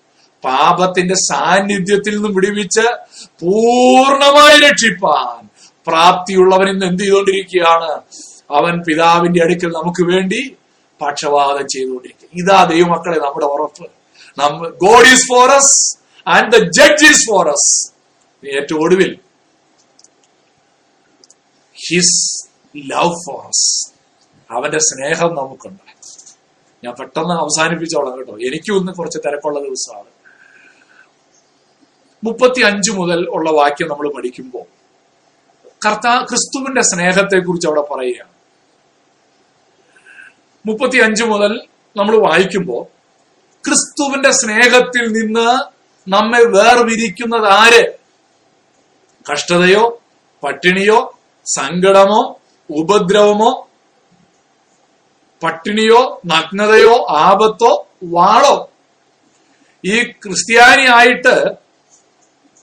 [0.44, 2.88] പാപത്തിന്റെ സാന്നിധ്യത്തിൽ നിന്നും വിടുവിച്ച്
[3.26, 5.50] പൂർണമായി രക്ഷിപ്പാൻ
[5.88, 7.92] പ്രാപ്തിയുള്ളവൻ ഇന്ന് എന്ത് ചെയ്തുകൊണ്ടിരിക്കുകയാണ്?
[8.52, 10.56] അവൻ പിതാവിന്റെ അടുക്കൽ നമുക്ക് വേണ്ടി
[11.02, 13.88] പക്ഷപാതം ചെയ്തുകൊണ്ടിരിക്കുക ഇതാ ദൈവമക്കളെ നമ്മുടെ ഉറപ്പ്.
[14.38, 16.01] നമ്മ God is for us.
[16.28, 17.94] And the judge is for us
[18.48, 19.18] ഏറ്റവും ഒടുവിൽ
[21.88, 23.94] ഹിസ് ലവ് ഫോർ അസ്
[24.52, 25.92] അവന്റെ സ്നേഹം നമുക്കുണ്ട്.
[26.84, 28.34] ഞാൻ പെട്ടെന്ന് അവസാനിപ്പിച്ചോളാം കേട്ടോ.
[28.34, 30.10] എനിക്കും ഇന്ന് കുറച്ച് തിരക്കുള്ള ദിവസമാണ്.
[32.24, 34.64] മുപ്പത്തി അഞ്ച് മുതൽ ഉള്ള വാക്യം നമ്മൾ പഠിക്കുമ്പോൾ
[35.86, 38.32] കർത്താ ക്രിസ്തുവിന്റെ സ്നേഹത്തെ കുറിച്ച് അവിടെ പറയുകയാണ്.
[40.66, 41.68] മുപ്പത്തി അഞ്ച് മുതൽ
[41.98, 42.84] നമ്മൾ വായിക്കുമ്പോൾ
[43.68, 47.94] ക്രിസ്തുവിന്റെ സ്നേഹത്തിൽ നിന്ന് നമ്മെ വേർപിരിക്കുന്നത് ആര്?
[49.32, 50.02] കഷ്ടതയോ
[50.44, 52.40] പട്ടിണിയോ സങ്കടമോ
[52.70, 53.68] ഉപദ്രവമോ
[55.44, 58.70] പട്ടിണിയോ നഗ്നതയോ ആപത്തോ വാളോ?
[59.86, 61.36] ഈ ക്രിസ്ത്യാനി ആയിട്ട്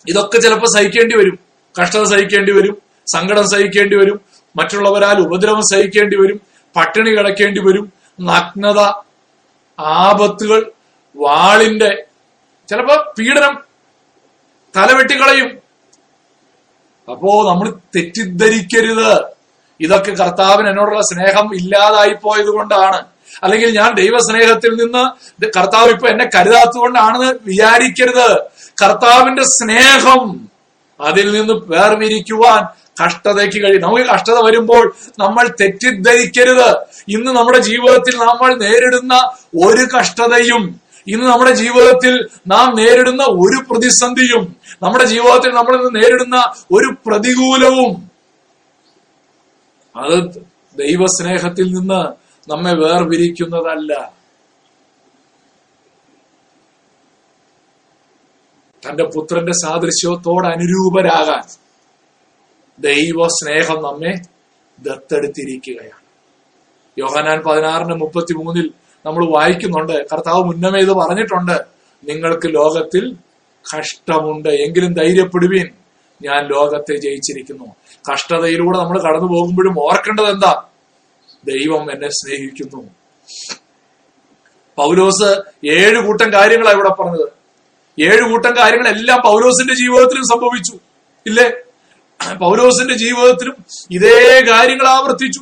[0.09, 1.39] ഇതൊക്കെ ചിലപ്പോൾ സഹിക്കേണ്ടി വരും.
[1.82, 2.82] കഷ്ടത സഹിക്കേണ്ടി വരും
[3.14, 4.20] സങ്കടം സഹിക്കേണ്ടി വരും
[4.57, 6.41] മറ്റുള്ളവരാൽ ഉപദ്രവം സഹിക്കേണ്ടി വരും
[6.76, 8.80] പട്ടിണി കിടക്കേണ്ടി വരും നഗ്നത
[9.80, 10.72] ആപത്തുകൾ
[11.16, 12.07] വാളിന്റെ
[12.68, 13.54] ചിലപ്പോ പീഡനം
[14.76, 15.50] തലവെട്ടിക്കളയും
[17.10, 19.12] അപ്പോ നമ്മൾ തെറ്റിദ്ധരിക്കരുത്.
[19.80, 23.04] ഇതൊക്കെ കർത്താവിന് എന്നോടുള്ള സ്നേഹം ഇല്ലാതായി പോയത് കൊണ്ടാണ്.
[23.42, 25.04] അല്ലെങ്കിൽ ഞാൻ ദൈവസ്നേഹത്തിൽ നിന്ന്
[25.58, 28.36] കർത്താവ് ഇപ്പൊ എന്നെ കരുതാത്തത് കൊണ്ടാണെന്ന് വിചാരിക്കരുത്.
[28.82, 30.50] കർത്താവിന്റെ സ്നേഹം
[31.00, 32.62] അതിൽ നിന്ന് വേർവിരിക്കുവാൻ
[33.04, 33.82] കഷ്ടതയ്ക്ക് കഴിയും.
[33.82, 36.70] നമുക്ക് കഷ്ടത വരുമ്പോൾ നമ്മൾ തെറ്റിദ്ധരിക്കരുത്.
[37.08, 39.14] ഇന്ന് നമ്മുടെ ജീവിതത്തിൽ നമ്മൾ നേരിടുന്ന
[39.66, 40.80] ഒരു കഷ്ടതയും
[41.12, 42.14] ഇന്ന് നമ്മുടെ ജീവിതത്തിൽ
[42.46, 44.44] നാം നേരിടുന്ന ഒരു പ്രതിസന്ധിയും
[44.82, 46.38] നമ്മുടെ ജീവിതത്തിൽ നമ്മൾ ഇന്ന് നേരിടുന്ന
[46.72, 47.92] ഒരു പ്രതികൂലവും
[49.94, 50.16] അത്
[50.76, 52.02] ദൈവസ്നേഹത്തിൽ നിന്ന്
[52.50, 53.92] നമ്മെ വേർപിരിക്കുന്നതല്ല.
[58.82, 61.44] തന്റെ പുത്രന്റെ സാദൃശ്യത്തോട് അനുരൂപരാകാൻ
[62.78, 64.12] ദൈവ സ്നേഹം നമ്മെ
[64.78, 66.04] ദത്തെടുത്തിരിക്കുകയാണ്.
[66.96, 68.68] യോഹനാൻ പതിനാറിന് മുപ്പത്തി മൂന്നിൽ
[69.07, 69.92] നമ്മൾ വായിക്കുന്നുണ്ട്.
[69.92, 71.64] കർത്താവ് മുന്നമേ ഇത് പറഞ്ഞിട്ടുണ്ട്.
[72.09, 73.16] നിങ്ങൾക്ക് ലോകത്തിൽ
[73.76, 74.49] കഷ്ടമുണ്ട്.
[74.49, 75.66] എങ്കിലും ധൈര്യപ്പെടുവീൻ.
[76.22, 77.74] ഞാൻ ലോകത്തെ ജയിച്ചിരിക്കുന്നു.
[78.12, 80.62] കഷ്ടതയിലൂടെ നമ്മൾ കടന്നു പോകുമ്പോഴും ഓർക്കേണ്ടത് എന്താ?
[81.44, 82.82] ദൈവം എന്നെ സ്നേഹിക്കുന്നു.
[84.76, 87.28] പൗലോസ് ഏഴ് കൂട്ടം കാര്യങ്ങളാണ് ഇവിടെ പറഞ്ഞത്.
[88.03, 90.78] ഏഴ് കൂട്ടം കാര്യങ്ങളെല്ലാം പൗലോസിന്റെ ജീവിതത്തിലും സംഭവിച്ചു.
[91.26, 91.53] ഇല്ലേ?
[92.34, 93.57] പൗലോസിന്റെ ജീവിതത്തിലും
[93.90, 95.40] ഇതേ കാര്യങ്ങൾ ആവർത്തിച്ചു.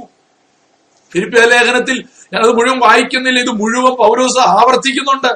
[1.12, 3.40] ഫിലിപ്പിയ ലേഖനത്തിൽ ഞാനത് മുഴുവൻ വായിക്കുന്നില്ല.
[3.40, 5.32] ഇത് മുഴുവൻ പൗലോസ് ആവർത്തിക്കുന്നുണ്ട്.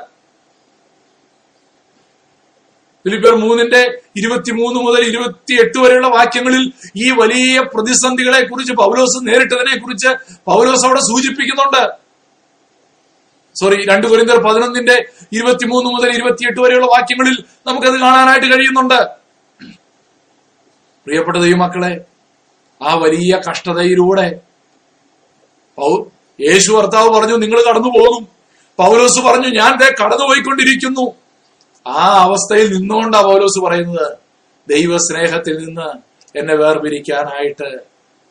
[3.04, 10.08] ഫിലിപ്പിയർ മൂന്നിന്റെ ഇരുപത്തിമൂന്ന് മുതൽ ഇരുപത്തിയെട്ട് വരെയുള്ള വാക്യങ്ങളിൽ ഈ വലിയ പ്രതിസന്ധികളെ കുറിച്ച് പൗലോസ് നേരിട്ടതിനെ കുറിച്ച്
[10.46, 11.82] പൗലോസ് അവിടെ സൂചിപ്പിക്കുന്നുണ്ട്.
[13.60, 14.96] സോറി രണ്ടു കുരിന്തർ പതിനൊന്നിന്റെ
[15.32, 17.36] ഇരുപത്തിമൂന്ന് മുതൽ ഇരുപത്തിയെട്ട് വരെയുള്ള വാക്യങ്ങളിൽ
[17.66, 19.00] നമുക്കത് കാണാനായിട്ട് കഴിയുന്നുണ്ട്.
[21.06, 22.04] പ്രിയപ്പെട്ട ദൈവമക്കളെ
[22.82, 24.28] ആ വലിയ കഷ്ടതയിലൂടെ
[26.40, 28.28] യേശു കർത്താവ് പറഞ്ഞു നിങ്ങൾ കടന്നു പോകും.
[28.78, 31.14] പൗലോസ് പറഞ്ഞു ഞാൻ ദേ കടന്നുപോയിക്കൊണ്ടിരിക്കുന്നു.
[31.86, 34.12] ആ അവസ്ഥയിൽ നിന്നുകൊണ്ടാ പൗലോസ് പറയുന്നത്
[34.68, 37.80] ദൈവസ്നേഹത്തിൽ നിന്ന് എന്നെ വേർപിരിക്കാനായിട്ട്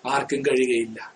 [0.09, 1.13] ആർക്കും കഴിയുകയില്ല.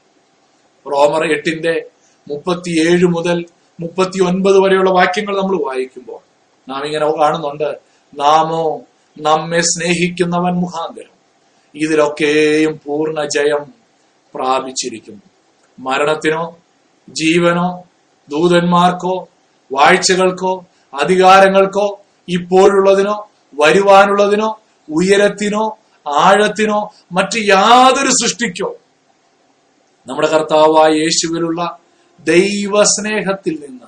[0.88, 1.86] റോമർ എട്ടിന്റെ
[2.28, 3.46] മുപ്പത്തിയേഴ് മുതൽ
[3.80, 6.20] മുപ്പത്തി ഒൻപത് വരെയുള്ള വാക്യങ്ങൾ നമ്മൾ വായിക്കുമ്പോൾ
[6.72, 7.78] നാം ഇങ്ങനെ കാണുന്നുണ്ട്
[8.20, 8.82] നാമോ
[9.22, 11.14] നമ്മെ സ്നേഹിക്കുന്നവൻ മുഖാന്തരം
[11.76, 13.74] ഇതിലൊക്കെയും പൂർണ ജയം
[14.36, 15.22] പ്രാപിച്ചിരിക്കുന്നു.
[15.80, 16.58] മരണത്തിനോ
[17.10, 17.84] ജീവനോ
[18.30, 19.28] ദൂതന്മാർക്കോ
[19.74, 20.66] വാഴ്ചകൾക്കോ
[21.02, 22.00] അധികാരങ്ങൾക്കോ
[22.30, 23.30] ഇപ്പോഴുള്ളതിനോ
[23.62, 24.60] വരുവാനുള്ളതിനോ
[24.92, 25.78] ഉയരത്തിനോ
[26.08, 28.76] ആഴത്തിനോ മറ്റ് യാതൊരു സൃഷ്ടിക്കോ.
[30.08, 31.80] നമ്മുടെ കർത്താവായ യേശുവിലുള്ള
[32.20, 33.86] ദൈവസ്നേഹത്തിൽ നിന്ന്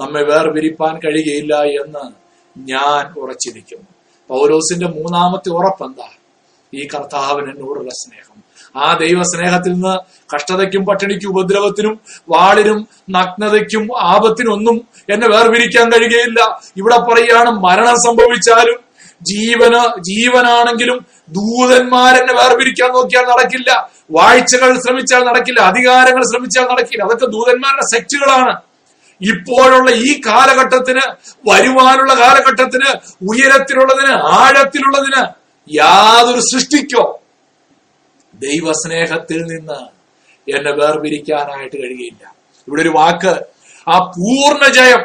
[0.00, 2.12] നമ്മെ വേർപിരിപ്പാൻ കഴിയുകയില്ല എന്ന്
[2.58, 3.86] ഞാൻ ഉറച്ചിരിക്കുന്നു.
[4.28, 6.08] പൗലോസിന്റെ മൂന്നാമത്തെ ഉറപ്പെന്താ?
[6.74, 8.31] ഈ കർത്താവിന് എന്നോടുള്ള സ്നേഹം.
[8.76, 9.98] ആ ദൈവ സ്നേഹത്തിൽ നിന്ന്
[10.34, 16.60] കഷ്ടതയ്ക്കും പട്ടിണിക്കും ഉപദ്രവത്തിനും വാളിനും നഗ്നതയ്ക്കും ആപത്തിനും ഒന്നും എന്നെ വേർപിരിക്കാൻ കഴിയുകയില്ല.
[16.76, 18.92] ഇവിടെ പറയുകയാണ് മരണം സംഭവിച്ചാലും
[19.22, 23.88] ജീവന ജീവനാണെങ്കിലും ദൂതന്മാരെന്നെ വേർപിരിക്കാൻ നോക്കിയാൽ നടക്കില്ല.
[24.10, 25.60] വാഴ്ചകൾ ശ്രമിച്ചാൽ നടക്കില്ല.
[25.60, 27.04] അധികാരങ്ങൾ ശ്രമിച്ചാൽ നടക്കില്ല.
[27.04, 28.54] അതൊക്കെ ദൂതന്മാരുടെ സെക്റ്റുകളാണ്.
[29.20, 31.04] ഇപ്പോഴുള്ള ഈ കാലഘട്ടത്തിന്
[31.50, 32.90] വരുവാനുള്ള കാലഘട്ടത്തിന്
[33.28, 35.22] ഉയരത്തിലുള്ളതിന് ആഴത്തിലുള്ളതിന്
[35.70, 37.21] യാതൊരു സൃഷ്ടിക്കോ
[38.44, 39.80] ദൈവസ്നേഹത്തിൽ നിന്ന്
[40.56, 42.22] എന്നെ വേർപിരിക്കാനായിട്ട് കഴിയില്ല
[42.68, 43.32] ഇവിടെ ഒരു വാക്ക്
[43.88, 45.02] ആ പൂർണ ജയം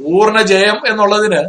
[0.00, 1.42] പൂർണ ജയം എന്നുള്ളതിന്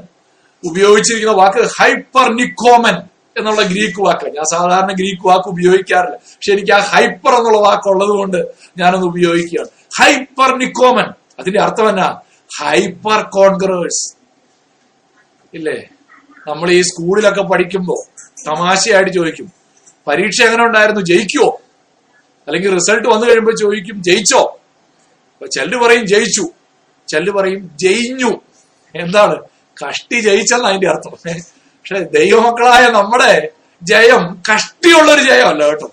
[0.63, 2.97] ഉപയോഗിച്ചിരിക്കുന്ന വാക്ക് ഹൈപ്പർ നിക്കോമൻ
[3.37, 6.15] എന്നുള്ള ഗ്രീക്ക് വാക്ക് ഞാൻ സാധാരണ ഗ്രീക്ക് വാക്ക് ഉപയോഗിക്കാറില്ല.
[6.15, 8.37] പക്ഷെ എനിക്ക് ആ ഹൈപ്പർ എന്നുള്ള വാക്കുള്ളത് കൊണ്ട്
[8.77, 9.71] ഞാനൊന്ന് ഉപയോഗിക്കുകയാണ്.
[9.99, 11.07] ഹൈപ്പർ നിക്കോമൻ
[11.39, 12.09] അതിന്റെ അർത്ഥം എന്നാ?
[12.59, 14.03] ഹൈപ്പർ കോൺഗ്രേഴ്സ്
[15.53, 15.77] ഇല്ലേ?
[16.47, 18.01] നമ്മൾ ഈ സ്കൂളിലൊക്കെ പഠിക്കുമ്പോൾ
[18.47, 19.62] തമാശയായിട്ട് ചോദിക്കും.
[20.07, 21.01] പരീക്ഷ എങ്ങനെ ഉണ്ടായിരുന്നു?
[21.01, 21.61] ജയിക്കുവോ?
[22.47, 24.59] അല്ലെങ്കിൽ റിസൾട്ട് വന്നു കഴിയുമ്പോൾ ചോദിക്കും ജയിച്ചോ?
[25.55, 26.49] ചെല്ലു പറയും ജയിച്ചു.
[27.07, 28.41] ചെല്ലു പറയും ജയിഞ്ഞു.
[28.95, 29.35] എന്താണ്?
[29.85, 31.11] കഷ്ടി ജയിച്ചെന്ന് അതിന്റെ അർത്ഥം.
[31.11, 33.49] പക്ഷെ ദൈവമക്കളായ നമ്മുടെ
[33.83, 35.91] ജയം കഷ്ടിയുള്ള ഒരു ജയമല്ല കേട്ടോ.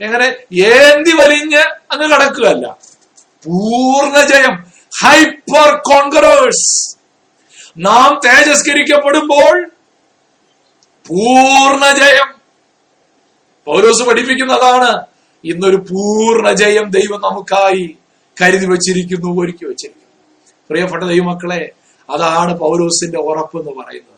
[0.00, 0.24] എങ്ങനെ?
[0.64, 1.62] ഏന്തി വലിഞ്ഞ്
[1.92, 2.76] അങ്ങ് കിടക്കുകയല്ല.
[3.44, 4.64] പൂർണ ജയം.
[5.02, 6.96] Hyper conquerors.
[7.78, 9.68] നാം തേജസ്കരിക്കപ്പെടുമ്പോൾ
[11.08, 12.33] പൂർണ ജയം.
[13.66, 15.02] പൗലോസ് പഠിപ്പിക്കുന്നതാണ്.
[15.44, 17.96] ഇന്നൊരു പൂർണ ജയം ദൈവം നമുക്കായി
[18.42, 20.04] കരുതി വച്ചിരിക്കുന്നു ഒരുക്കി വച്ചിരിക്കുന്നു.
[20.70, 21.70] പ്രിയപ്പെട്ട ദൈവമക്കളെ
[22.10, 24.14] അതാണ് പൗലോസിന്റെ ഉറപ്പ് എന്ന് പറയുന്നത്.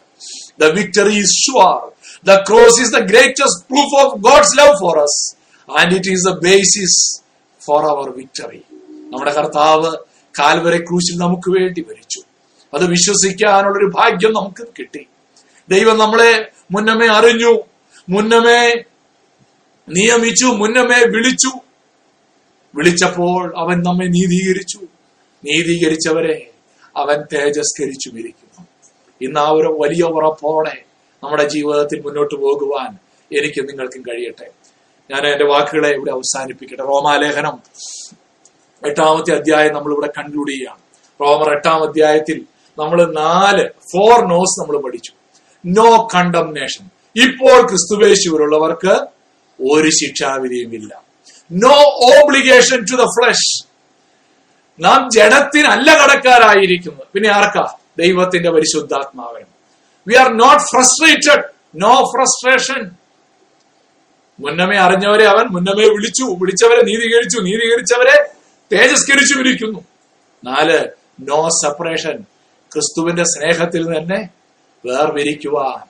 [0.61, 1.93] The victory is sure
[2.27, 5.37] the cross is the greatest proof of God's love for us
[5.79, 7.23] and it is the basis
[7.67, 8.63] for our victory
[9.13, 9.97] നമ്മുടെ കർത്താവ്
[10.41, 12.23] കാൽവരെ ക്രൂശിൽ നമുക്ക് വേണ്ടി മരിച്ചു.
[12.75, 15.07] അത് വിശ്വസിക്കാനുള്ള ഒരു ഭാഗ്യം നമുക്ക് കിട്ടി.
[15.69, 17.63] ദൈവം നമ്മളെ മുന്നമേ അറിഞ്ഞു.
[18.09, 18.83] മുന്നമേ
[19.89, 21.59] നിയമിച്ചു മുന്നമേ വിളിച്ചു.
[22.75, 24.79] വിളിച്ചപ്പോൾ അവൻ നമ്മെ നീതീകരിച്ചു.
[25.45, 26.51] നീതീകരിച്ചവരെ
[26.97, 28.67] അവൻ തേജസ്കരിച്ചു വിരിക്കുന്നു
[29.21, 30.83] ഇന്ന് ആ ഒരു വലിയ ഉറപ്പോടെ
[31.25, 32.99] നമ്മുടെ ജീവിതത്തിൽ മുന്നോട്ട് പോകുവാൻ
[33.39, 34.51] എനിക്ക് നിങ്ങൾക്കും കഴിയട്ടെ.
[35.11, 36.83] ഞാൻ എന്റെ വാക്കുകളെ ഇവിടെ അവസാനിപ്പിക്കട്ടെ.
[36.83, 37.59] റോമാലേഖനം
[38.89, 40.79] എട്ടാമത്തെ അധ്യായം നമ്മൾ ഇവിടെ കൺക്ലൂഡ് ചെയ്യുകയാണ്
[41.21, 42.43] റോമർ എട്ടാം അധ്യായത്തിൽ
[42.79, 45.13] നമ്മൾ നാല് ഫോർ നോസ് നമ്മൾ പഠിച്ചു.
[45.67, 46.85] നോ കണ്ടംനേഷൻ
[47.23, 49.16] ഇപ്പോൾ ക്രിസ്തുവേശുവിലുള്ളവർക്ക്
[49.61, 51.03] ഒരു ശിക്ഷാവിധിയും ഇല്ല
[51.53, 51.75] no
[52.19, 53.67] obligation to the flesh
[54.81, 57.77] നാം ജഡത്തിനല്ല കടക്കാരായിരിക്കുന്നത് പിന്നെ ആർക്കാ?
[57.99, 59.49] ദൈവത്തിന്റെ പരിശുദ്ധാത്മാവിനും.
[60.09, 62.91] We are not frustrated no frustration
[64.41, 66.23] മുന്നമേ അറിഞ്ഞവരെ അവൻ മുന്നമേ വിളിച്ചു.
[66.23, 67.39] വിളിച്ചവരെ നീതീകരിച്ചു.
[67.41, 68.31] നീതീകരിച്ചവരെ
[68.73, 69.85] തേജസ്കരിച്ചു വിരിക്കുന്നു.
[70.45, 70.89] നാല്
[71.21, 72.25] നോ സെപ്പറേഷൻ
[72.73, 74.29] ക്രിസ്തുവിന്റെ സ്നേഹത്തിൽ തന്നെ
[74.87, 75.89] വേർവിരിക്കുവാൻ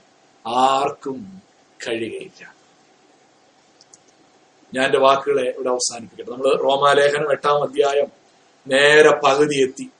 [0.56, 1.42] ആർക്കും
[1.86, 2.55] കഴിയുകയില്ല.
[4.76, 6.30] ഞാൻ എന്റെ വാക്കുകളെ ഇവിടെ അവസാനിപ്പിക്കട്ടെ.
[6.30, 8.06] നമ്മൾ റോമാലേഖനം എട്ടാം അധ്യായം
[8.68, 9.90] നേരെ പകുതി എത്തി.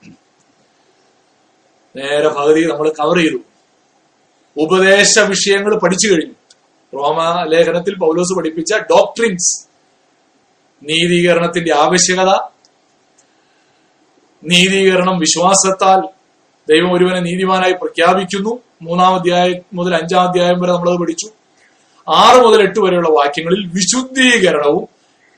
[1.95, 3.37] നേരെ പകുതി നമ്മൾ കവർ ചെയ്തു.
[4.57, 6.33] ഉപദേശ വിഷയങ്ങൾ പഠിച്ചു കഴിഞ്ഞു.
[6.97, 9.67] റോമാലേഖനത്തിൽ പൗലോസ് പഠിപ്പിച്ച ഡോക്ട്രിൻസ്
[10.83, 12.29] നീതീകരണത്തിന്റെ ആവശ്യകത
[14.43, 15.99] നീതീകരണം വിശ്വാസത്താൽ
[16.69, 18.59] ദൈവം ഒരുവനെ നീതിമാനായി പ്രഖ്യാപിക്കുന്നു.
[18.81, 21.36] മൂന്നാം അധ്യായം മുതൽ അഞ്ചാം അധ്യായം വരെ നമ്മളത് പഠിച്ചു.
[22.09, 24.87] ആറ് മുതൽ എട്ട് വരെയുള്ള വാക്യങ്ങളിൽ വിശുദ്ധീകരണവും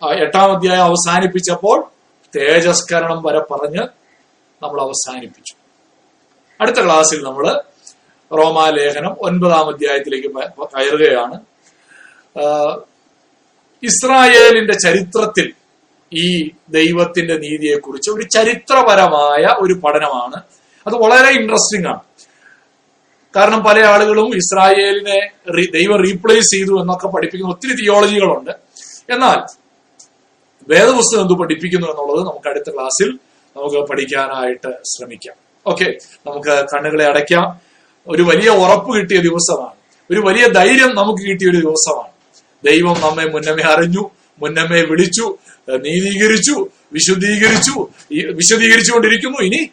[0.10, 1.86] എട്ടാം അധ്യായം അവസാനിപ്പിച്ചപ്പോൾ
[2.36, 3.84] തേജസ്കരണം വരെ പറഞ്ഞ്
[4.64, 5.54] നമ്മൾ അവസാനിപ്പിച്ചു.
[6.62, 7.62] അടുത്ത ക്ലാസ്സിൽ നമ്മൾ
[8.38, 10.28] റോമാലേഖനം ഒൻപതാം അധ്യായത്തിലേക്ക്
[10.76, 11.38] കയറുകയാണ്.
[13.84, 15.54] ഇസ്രായേലിന്റെ ചരിത്രത്തിൽ
[16.14, 20.44] ഈ ദൈവത്തിന്റെ നീതിയെക്കുറിച്ച് ഒരു ചരിത്രപരമായ ഒരു പഠനമാണ്.
[20.88, 22.00] അത് വളരെ ഇൻട്രസ്റ്റിംഗ് ആണ്.
[23.36, 25.20] കാരണം പല ആളുകളും ഇസ്രായേലിനെ
[25.72, 28.52] ദൈവം റീപ്ലേസ് ചെയ്തു എന്നൊക്കെ പഠിപ്പിക്കുന്ന ഒത്തിരി തിയോളജികളുണ്ട്
[29.10, 29.38] എന്നാൽ
[30.70, 33.10] വേദപുസ്തകം എന്ത് പഠിപ്പിക്കുന്നു എന്നുള്ളത് നമുക്ക് അടുത്ത ക്ലാസ്സിൽ
[33.58, 35.36] നമുക്ക് പഠിക്കാനായിട്ട് ശ്രമിക്കാം.
[35.68, 35.98] ഓക്കെ
[36.28, 37.60] നമുക്ക് കണ്ണുകളെ അടയ്ക്കാം.
[38.08, 39.74] ഒരു വലിയ ഉറപ്പ് കിട്ടിയ ദിവസമാണ്.
[40.12, 42.12] ഒരു വലിയ ധൈര്യം നമുക്ക് കിട്ടിയ ഒരു ദിവസമാണ്.
[42.66, 44.10] ദൈവം നമ്മെ മുന്നമേ അറിഞ്ഞു
[44.42, 45.38] മുന്നമേ വിളിച്ചു
[45.70, 47.88] നീതീകരിച്ചു വിശുദ്ധീകരിച്ചു
[48.30, 49.38] വിശദീകരിച്ചു വിശദീകരിച്ചുകൊണ്ടിരിക്കുന്നു.
[49.38, 49.70] ഇനി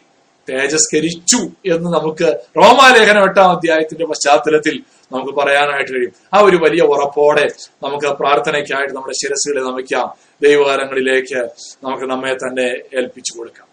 [0.49, 1.37] തേജസ്കരിച്ചു
[1.75, 6.11] എന്ന് നമുക്ക് റോമാലേഖനം എട്ടാം അധ്യായത്തിന്റെ പശ്ചാത്തലത്തിൽ നമുക്ക് പറയാനായിട്ട് കഴിയും.
[6.33, 7.47] ആ ഒരു വലിയ ഉറപ്പോടെ
[7.83, 10.13] നമുക്ക് പ്രാർത്ഥനയ്ക്കായിട്ട് നമ്മുടെ ശിരസുകളെ നമിക്കാം.
[10.43, 11.49] ദൈവകാലങ്ങളിലേക്ക്
[11.83, 12.67] നമുക്ക് നമ്മെ തന്നെ
[12.97, 13.67] ഏൽപ്പിച്ചു കൊടുക്കാം.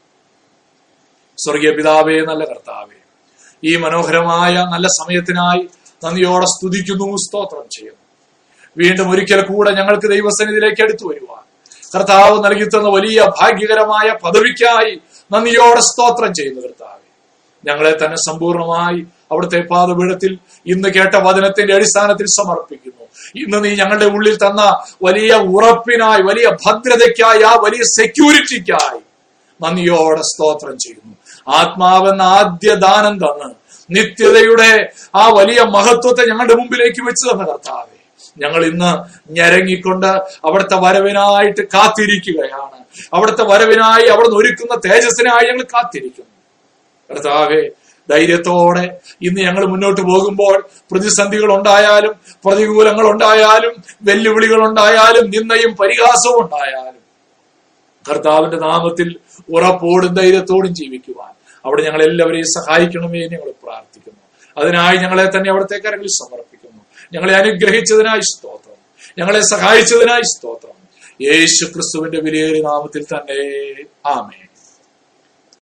[1.38, 3.01] സ്വർഗീയ പിതാവേ നല്ല കർത്താവേ
[3.70, 5.68] ഈ മനോഹരമായ നല്ല സമയത്തിനായി
[6.05, 8.02] നന്ദിയോടെ സ്തുതിക്കുന്നു സ്തോത്രം ചെയ്യുന്നു.
[8.78, 11.42] വീണ്ടും ഒരിക്കൽ കൂടെ ഞങ്ങൾക്ക് ദൈവസന്നിധിയിലേക്ക് എടുത്തു വരുവാൻ.
[11.96, 15.01] കർത്താവ് നൽകി തന്ന വലിയ ഭാഗ്യകരമായ പദവിക്കായി
[15.32, 17.01] നന്ദിയോടെ സ്തോത്രം ചെയ്യുന്നു കർത്താവ്.
[17.66, 23.05] ഞങ്ങളെ തന്നെ സമ്പൂർണമായി അവിടുത്തെ പാതപീഠത്തിൽ ഇന്ന് കേട്ട വചനത്തിന്റെ അടിസ്ഥാനത്തിൽ സമർപ്പിക്കുന്നു.
[23.36, 24.62] ഇന്ന് നീ ഞങ്ങളുടെ ഉള്ളിൽ തന്ന
[25.02, 29.01] വലിയ ഉറപ്പിനായി വലിയ ഭദ്രതയ്ക്കായി ആ വലിയ സെക്യൂരിറ്റിക്കായി
[29.62, 31.16] നന്ദിയോടെ സ്തോത്രം ചെയ്യുന്നു.
[31.48, 33.55] ആത്മാവെന്ന ആദ്യ ദാനം തന്ന്
[33.90, 37.90] നിത്യതയുടെ ആ വലിയ മഹത്വത്തെ ഞങ്ങളുടെ മുമ്പിലേക്ക് വെച്ച് തന്ന കർത്താവെ.
[38.38, 38.92] ഞങ്ങൾ ഇന്ന്
[39.32, 40.06] ഞരങ്ങിക്കൊണ്ട്
[40.44, 42.84] അവിടുത്തെ വരവിനായിട്ട് കാത്തിരിക്കുകയാണ്.
[43.14, 46.30] അവിടുത്തെ വരവിനായി അവിടുന്ന് ഒരുക്കുന്ന തേജസ്സിനായി ഞങ്ങൾ കാത്തിരിക്കുന്നു.
[47.10, 47.68] കർത്താവേ
[48.10, 52.14] ധൈര്യത്തോടെ ഇന്ന് ഞങ്ങൾ മുന്നോട്ട് പോകുമ്പോൾ പ്രതിസന്ധികൾ ഉണ്ടായാലും
[52.44, 57.04] പ്രതികൂലങ്ങൾ ഉണ്ടായാലും വെല്ലുവിളികൾ ഉണ്ടായാലും നിന്നയും പരിഹാസവും ഉണ്ടായാലും
[58.10, 59.16] കർത്താവിന്റെ നാമത്തിൽ
[59.54, 61.32] ഉറപ്പോടും ധൈര്യത്തോടും ജീവിക്കുവാൻ
[61.66, 64.20] അവിടെ ഞങ്ങൾ എല്ലാവരെയും സഹായിക്കണമേ ഞങ്ങൾ പ്രാർത്ഥിക്കുന്നു.
[64.60, 66.84] അതിനായി ഞങ്ങളെ തന്നെ അവിടുത്തെ കരങ്ങളിൽ സമർപ്പിക്കുന്നു.
[67.12, 68.76] ഞങ്ങളെ അനുഗ്രഹിച്ചതിനായി സ്തോത്രം.
[69.18, 70.84] ഞങ്ങളെ സഹായിച്ചതിനായി സ്തോത്രം.
[71.22, 73.84] യേശു ക്രിസ്തുവിന്റെ വിലയേറിയ നാമത്തിൽ തന്നെ.
[74.06, 74.43] ആമേ